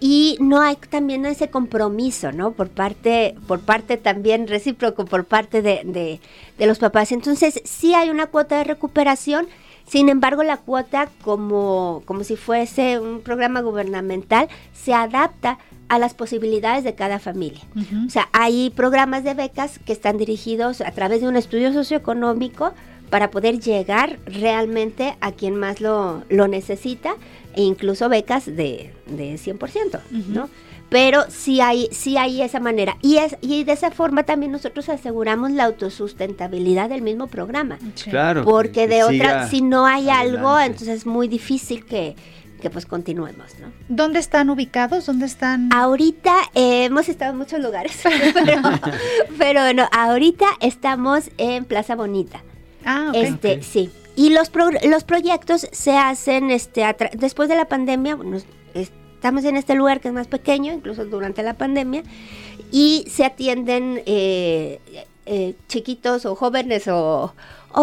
y 0.01 0.36
no 0.40 0.62
hay 0.62 0.76
también 0.76 1.26
ese 1.26 1.51
compromiso, 1.51 2.32
¿no? 2.32 2.53
Por 2.53 2.70
parte, 2.70 3.34
por 3.46 3.61
parte 3.61 3.98
también 3.98 4.48
recíproco, 4.48 5.05
por 5.05 5.26
parte 5.26 5.61
de, 5.61 5.82
de, 5.84 6.20
de 6.59 6.66
los 6.66 6.78
papás. 6.78 7.12
Entonces, 7.12 7.61
sí 7.64 7.94
hay 7.94 8.09
una 8.09 8.26
cuota 8.26 8.57
de 8.59 8.64
recuperación, 8.64 9.46
sin 9.91 10.09
embargo, 10.09 10.45
la 10.45 10.57
cuota, 10.57 11.09
como, 11.22 12.05
como 12.05 12.22
si 12.22 12.36
fuese 12.36 13.01
un 13.01 13.22
programa 13.22 13.61
gubernamental, 13.61 14.49
se 14.72 14.95
adapta 14.95 15.59
a 15.88 15.99
las 15.99 16.14
posibilidades 16.14 16.84
de 16.84 16.95
cada 16.95 17.18
familia. 17.18 17.62
O 18.07 18.09
sea, 18.09 18.28
hay 18.32 18.70
programas 18.70 19.24
de 19.24 19.34
becas 19.34 19.80
que 19.80 19.93
están 19.93 20.16
dirigidos 20.16 20.80
a 20.80 20.93
través 20.93 21.22
de 21.22 21.26
un 21.26 21.34
estudio 21.34 21.72
socioeconómico 21.72 22.72
para 23.11 23.32
poder 23.32 23.59
llegar 23.59 24.20
realmente 24.26 25.16
a 25.20 25.32
quien 25.32 25.57
más 25.57 25.80
lo, 25.80 26.22
lo 26.28 26.47
necesita 26.47 27.16
e 27.57 27.62
incluso 27.62 28.09
becas 28.09 28.47
de, 28.47 28.95
de 29.07 29.34
100%, 29.34 29.99
¿no? 30.28 30.49
Pero 30.91 31.24
sí 31.28 31.61
hay, 31.61 31.88
sí 31.93 32.16
hay 32.18 32.43
esa 32.43 32.59
manera. 32.61 32.97
Y, 33.01 33.18
es, 33.18 33.36
y 33.41 33.62
de 33.64 33.72
esa 33.72 33.91
forma 33.93 34.24
también 34.24 34.51
nosotros 34.53 34.88
aseguramos 34.88 35.53
la 35.53 35.64
autosustentabilidad 35.64 36.88
del 36.88 37.03
mismo 37.03 37.28
programa. 37.28 37.78
Sí. 37.95 38.11
Claro. 38.11 38.45
Porque 38.45 38.72
que 38.72 38.88
de 38.88 39.05
otra, 39.05 39.49
si 39.49 39.62
no 39.62 39.86
hay 39.86 40.09
algo, 40.11 40.59
entonces 40.59 40.88
es 40.88 41.07
muy 41.07 41.28
difícil 41.28 41.84
que, 41.84 42.16
que 42.61 42.70
pues 42.70 42.86
continuemos, 42.86 43.59
¿no? 43.61 43.68
¿Dónde 43.88 44.18
están 44.18 44.51
ubicados? 44.51 45.07
¿Dónde 45.07 45.26
están? 45.26 45.72
Ahorita 45.72 46.34
eh, 46.55 46.84
hemos 46.84 47.09
estado 47.09 47.32
en 47.32 47.38
muchos 47.38 47.61
lugares, 47.61 48.01
pero, 48.34 48.61
pero 49.38 49.72
no, 49.72 49.88
ahorita 49.93 50.47
estamos 50.61 51.30
en 51.38 51.64
Plaza 51.64 51.95
Bonita. 51.95 52.43
Ah, 52.84 53.07
ok. 53.11 53.16
Este, 53.16 53.62
sí. 53.62 53.91
Y 54.16 54.30
los 54.30 54.51
pro- 54.51 54.70
los 54.88 55.05
proyectos 55.05 55.68
se 55.72 55.97
hacen 55.97 56.51
este 56.51 56.84
después 57.14 57.49
de 57.49 57.55
la 57.57 57.66
pandemia, 57.66 58.16
bueno, 58.16 58.38
estamos 59.20 59.44
en 59.44 59.58
este 59.58 59.74
lugar 59.74 60.00
que 60.00 60.08
es 60.08 60.14
más 60.14 60.28
pequeño, 60.28 60.72
incluso 60.72 61.04
durante 61.04 61.42
la 61.42 61.52
pandemia, 61.52 62.04
y 62.72 63.04
se 63.06 63.26
atienden 63.26 64.02
eh, 64.06 64.80
eh, 65.26 65.56
chiquitos 65.68 66.24
o 66.24 66.34
jóvenes 66.34 66.88
o, 66.88 67.34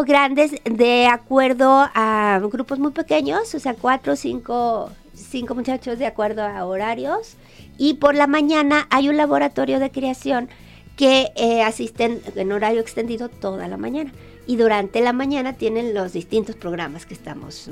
grandes 0.07 0.53
de 0.63 1.05
acuerdo 1.05 1.87
a 1.93 2.39
grupos 2.51 2.79
muy 2.79 2.91
pequeños, 2.91 3.53
o 3.53 3.59
sea, 3.59 3.75
cuatro 3.75 4.13
o 4.13 4.15
cinco, 4.15 4.89
cinco 5.13 5.53
muchachos 5.53 5.99
de 5.99 6.07
acuerdo 6.07 6.41
a 6.41 6.65
horarios. 6.65 7.35
Y 7.77 7.93
por 7.93 8.15
la 8.15 8.25
mañana 8.25 8.87
hay 8.89 9.07
un 9.07 9.15
laboratorio 9.15 9.79
de 9.79 9.91
creación 9.91 10.49
que 10.95 11.27
eh, 11.35 11.61
asisten 11.61 12.19
en 12.35 12.51
horario 12.51 12.81
extendido 12.81 13.29
toda 13.29 13.67
la 13.67 13.77
mañana. 13.77 14.11
Y 14.47 14.55
durante 14.55 15.01
la 15.01 15.13
mañana 15.13 15.53
tienen 15.53 15.93
los 15.93 16.13
distintos 16.13 16.55
programas 16.55 17.05
que 17.05 17.13
estamos 17.13 17.69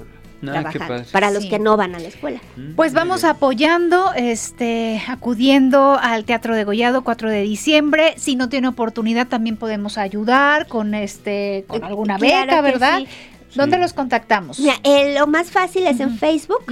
Ah, 0.48 0.72
para 1.12 1.32
los 1.32 1.44
Sí. 1.44 1.50
que 1.50 1.60
no 1.60 1.78
van 1.78 1.96
a 1.96 2.00
la 2.00 2.08
escuela. 2.08 2.40
Mm, 2.56 2.76
Pues 2.76 2.94
vamos 2.94 3.24
apoyando, 3.24 4.14
este, 4.16 5.02
acudiendo 5.08 5.98
al 6.02 6.26
Teatro 6.26 6.56
de 6.56 6.64
Gollado 6.64 7.04
4 7.04 7.30
de 7.30 7.42
diciembre. 7.42 8.14
Si 8.18 8.36
no 8.36 8.50
tiene 8.50 8.68
oportunidad, 8.68 9.28
también 9.28 9.58
podemos 9.58 9.98
ayudar 9.98 10.68
con 10.68 10.94
este, 10.94 11.66
con 11.68 11.84
Eh, 11.84 11.88
alguna 11.88 12.18
beca, 12.18 12.62
¿verdad? 12.62 13.00
sí. 13.00 13.08
¿Dónde 13.56 13.78
Sí. 13.78 13.82
los 13.82 13.94
contactamos? 13.94 14.60
Mira, 14.60 14.76
eh, 14.84 15.16
lo 15.18 15.28
más 15.28 15.50
fácil 15.52 15.88
es 15.88 16.00
en. 16.00 16.18
Facebook. 16.18 16.64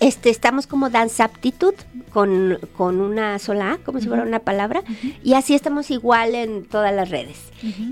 Este, 0.00 0.30
estamos 0.30 0.66
como 0.66 0.88
Dance 0.88 1.22
Aptitude 1.22 1.76
con, 2.14 2.58
con 2.76 2.98
una 3.00 3.38
sola 3.38 3.72
A, 3.72 3.78
como 3.78 4.00
si 4.00 4.08
fuera 4.08 4.22
una 4.22 4.38
palabra. 4.38 4.82
Y 5.22 5.34
así 5.34 5.54
estamos 5.54 5.90
igual 5.90 6.34
en 6.34 6.64
todas 6.64 6.94
las 6.94 7.10
redes. 7.10 7.36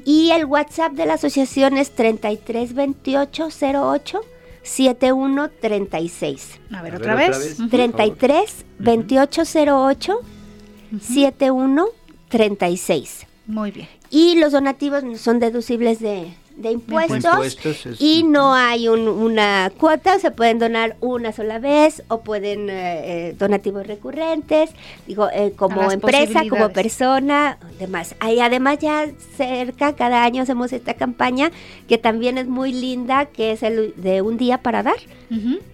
Y 0.04 0.30
el 0.32 0.46
WhatsApp 0.46 0.92
de 0.94 1.04
la 1.06 1.14
asociación 1.14 1.76
es 1.76 1.90
332808 1.94 4.20
7136. 4.62 6.60
A 6.72 6.82
ver, 6.82 6.94
A 6.94 6.96
otra 6.98 7.14
ver, 7.14 7.28
vez. 7.30 7.36
otra 7.36 7.48
vez. 7.48 7.60
Ujú. 7.60 7.68
33 7.68 8.64
2808 8.78 10.20
7136. 11.00 13.26
Muy 13.46 13.70
bien. 13.70 13.88
Y 14.10 14.38
los 14.38 14.52
donativos 14.52 15.02
son 15.20 15.38
deducibles 15.40 16.00
de, 16.00 16.34
de 16.60 16.72
impuestos. 16.72 17.24
Impuestos, 17.24 17.86
es- 17.86 18.00
Y 18.00 18.22
no 18.24 18.54
hay 18.54 18.88
un- 18.88 19.08
una 19.08 19.72
cuota, 19.78 20.18
se 20.18 20.30
pueden 20.30 20.58
donar 20.58 20.96
una 21.00 21.32
sola 21.32 21.58
vez 21.58 22.02
o 22.08 22.20
pueden 22.20 22.68
eh, 22.70 23.28
eh, 23.30 23.36
donativos 23.38 23.86
recurrentes, 23.86 24.70
digo, 25.06 25.28
eh, 25.32 25.52
A 25.54 25.56
como 25.56 25.74
empresa, 25.94 26.40
como 26.50 26.64
persona, 26.74 27.58
demás. 27.78 28.14
Ahí 28.20 28.40
además 28.40 28.78
ya 28.80 29.06
cerca, 29.36 29.94
cada 29.96 30.24
año 30.24 30.42
hacemos 30.42 30.72
esta 30.72 30.94
campaña 30.94 31.50
que 31.88 31.98
también 31.98 32.38
es 32.38 32.46
muy 32.46 32.72
linda, 32.72 33.26
que 33.26 33.52
es 33.52 33.62
el 33.62 33.94
de 33.96 34.22
un 34.22 34.36
día 34.36 34.58
para 34.58 34.82
dar. 34.82 34.96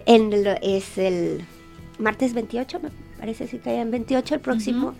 En 0.05 0.31
el- 0.33 0.57
es 0.61 0.97
el 0.97 1.41
martes 1.99 2.33
28, 2.33 2.79
me 2.79 2.89
parece 3.19 3.47
que 3.47 3.57
cae 3.59 3.79
en 3.81 3.91
28 3.91 4.35
el 4.35 4.41
próximo. 4.41 4.93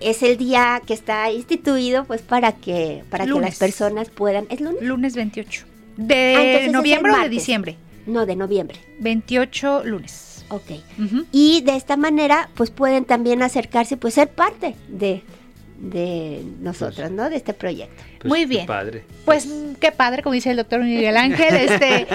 Es 0.00 0.22
el 0.22 0.36
día 0.36 0.82
que 0.86 0.94
está 0.94 1.30
instituido 1.30 2.04
pues 2.04 2.22
para 2.22 2.52
que 2.52 3.04
para 3.10 3.24
que 3.26 3.32
las 3.32 3.58
personas 3.58 4.10
puedan 4.10 4.46
es 4.48 4.60
lunes 4.60 4.82
Lunes 4.82 5.14
28. 5.14 5.64
Ah, 5.66 5.74
¿De 5.96 6.66
el 6.66 6.72
noviembre 6.72 7.12
o 7.12 7.18
de 7.22 7.28
diciembre? 7.28 7.76
no 8.06 8.24
de 8.24 8.36
noviembre 8.36 8.78
28 9.00 9.82
lunes. 9.84 10.44
ok 10.48 10.70
y 11.30 11.60
de 11.62 11.76
esta 11.76 11.96
manera 11.96 12.48
pues 12.54 12.70
pueden 12.70 13.04
también 13.04 13.42
acercarse 13.42 13.96
pues 13.96 14.14
ser 14.14 14.28
parte 14.28 14.74
de 14.88 15.22
de 15.80 16.42
nosotros 16.60 17.08
no 17.12 17.30
de 17.30 17.36
este 17.36 17.54
proyecto 17.54 18.02
pues, 18.18 18.28
Muy 18.28 18.40
qué 18.40 18.46
bien. 18.46 18.66
Padre. 18.66 19.04
Pues 19.24 19.46
mm, 19.46 19.74
qué 19.80 19.92
padre, 19.92 20.24
como 20.24 20.32
dice 20.32 20.50
el 20.50 20.56
doctor 20.56 20.80
Miguel 20.82 21.16
Ángel. 21.16 21.54
Este, 21.54 22.06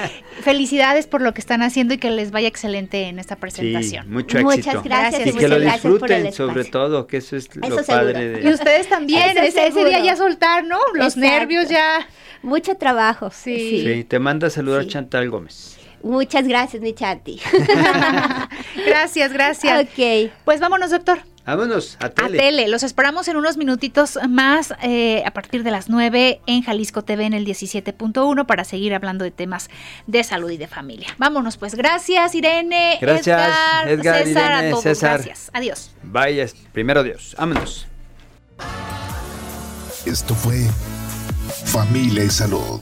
felicidades 0.42 1.08
por 1.08 1.22
lo 1.22 1.34
que 1.34 1.40
están 1.40 1.62
haciendo 1.62 1.94
y 1.94 1.98
que 1.98 2.12
les 2.12 2.32
vaya 2.32 2.48
excelente 2.50 3.04
en 3.08 3.20
esta 3.20 3.36
Sí, 3.36 3.42
presentación. 3.42 4.12
mucho 4.12 4.40
Muchas 4.42 4.58
éxito. 4.76 4.82
gracias 4.84 5.26
y 5.28 5.30
Y 5.30 5.34
muchas 5.34 5.42
que 5.42 5.48
lo 5.48 5.60
gracias 5.62 5.84
disfruten, 5.84 6.34
sobre 6.34 6.64
todo, 6.66 7.08
que 7.08 7.18
eso 7.18 7.38
es 7.38 7.56
lo 7.56 7.66
Eso 7.66 7.84
padre 7.88 8.14
seguro. 8.14 8.40
Y 8.40 8.44
de... 8.44 8.54
ustedes 8.54 8.90
también, 8.90 9.38
ese, 9.38 9.68
ese 9.68 9.86
día 9.86 10.00
ya 10.04 10.16
soltar, 10.18 10.66
¿no? 10.66 10.80
Los 10.94 11.16
Exacto. 11.16 11.20
nervios 11.22 11.70
ya. 11.70 12.06
mucho 12.42 12.76
trabajo 12.76 13.30
Sí. 13.32 13.82
Sí, 13.86 14.04
te 14.04 14.20
manda 14.20 14.48
a 14.48 14.50
saludar 14.50 14.84
Sí. 14.84 14.90
Chantal 14.90 15.30
Gómez. 15.30 15.78
muchas 16.04 16.46
gracias 16.48 16.82
mi 16.82 16.94
chanti 16.94 17.40
gracias, 18.86 19.32
gracias. 19.32 19.84
ok 19.84 20.32
Pues 20.44 20.60
vámonos, 20.60 20.92
doctor. 20.92 21.20
Vámonos, 21.46 21.98
a 22.00 22.06
A 22.06 22.10
tele. 22.10 22.38
tele. 22.38 22.68
Los 22.70 22.84
esperamos 22.84 23.28
en 23.28 23.36
unos 23.36 23.58
minutitos 23.58 24.18
más 24.30 24.74
eh, 24.82 25.24
a 25.26 25.32
partir 25.32 25.64
de 25.64 25.72
las 25.72 25.90
9 25.90 26.40
en 26.46 26.64
Jalisco 26.64 27.02
TV 27.04 27.26
en 27.26 27.34
el 27.34 27.46
17.1 27.46 28.46
para 28.46 28.64
seguir 28.64 28.94
hablando 28.94 29.26
de 29.26 29.32
temas 29.32 29.70
de 30.08 30.24
salud 30.24 30.50
y 30.52 30.58
de 30.58 30.68
familia. 30.68 31.10
Vámonos, 31.18 31.58
pues. 31.58 31.76
Gracias, 31.76 32.34
Irene. 32.36 32.98
Gracias, 33.02 33.28
Edgar, 33.28 33.88
Edgar, 33.90 34.24
César, 34.24 34.52
a 34.54 34.70
todos. 34.70 34.84
César. 34.84 35.14
Gracias. 35.24 35.52
Adiós. 35.54 35.92
Vaya, 36.04 36.46
primero 36.72 37.04
Dios. 37.04 37.36
Vámonos. 37.38 37.88
Esto 40.06 40.36
fue 40.36 40.66
Familia 41.66 42.24
y 42.24 42.30
Salud. 42.30 42.82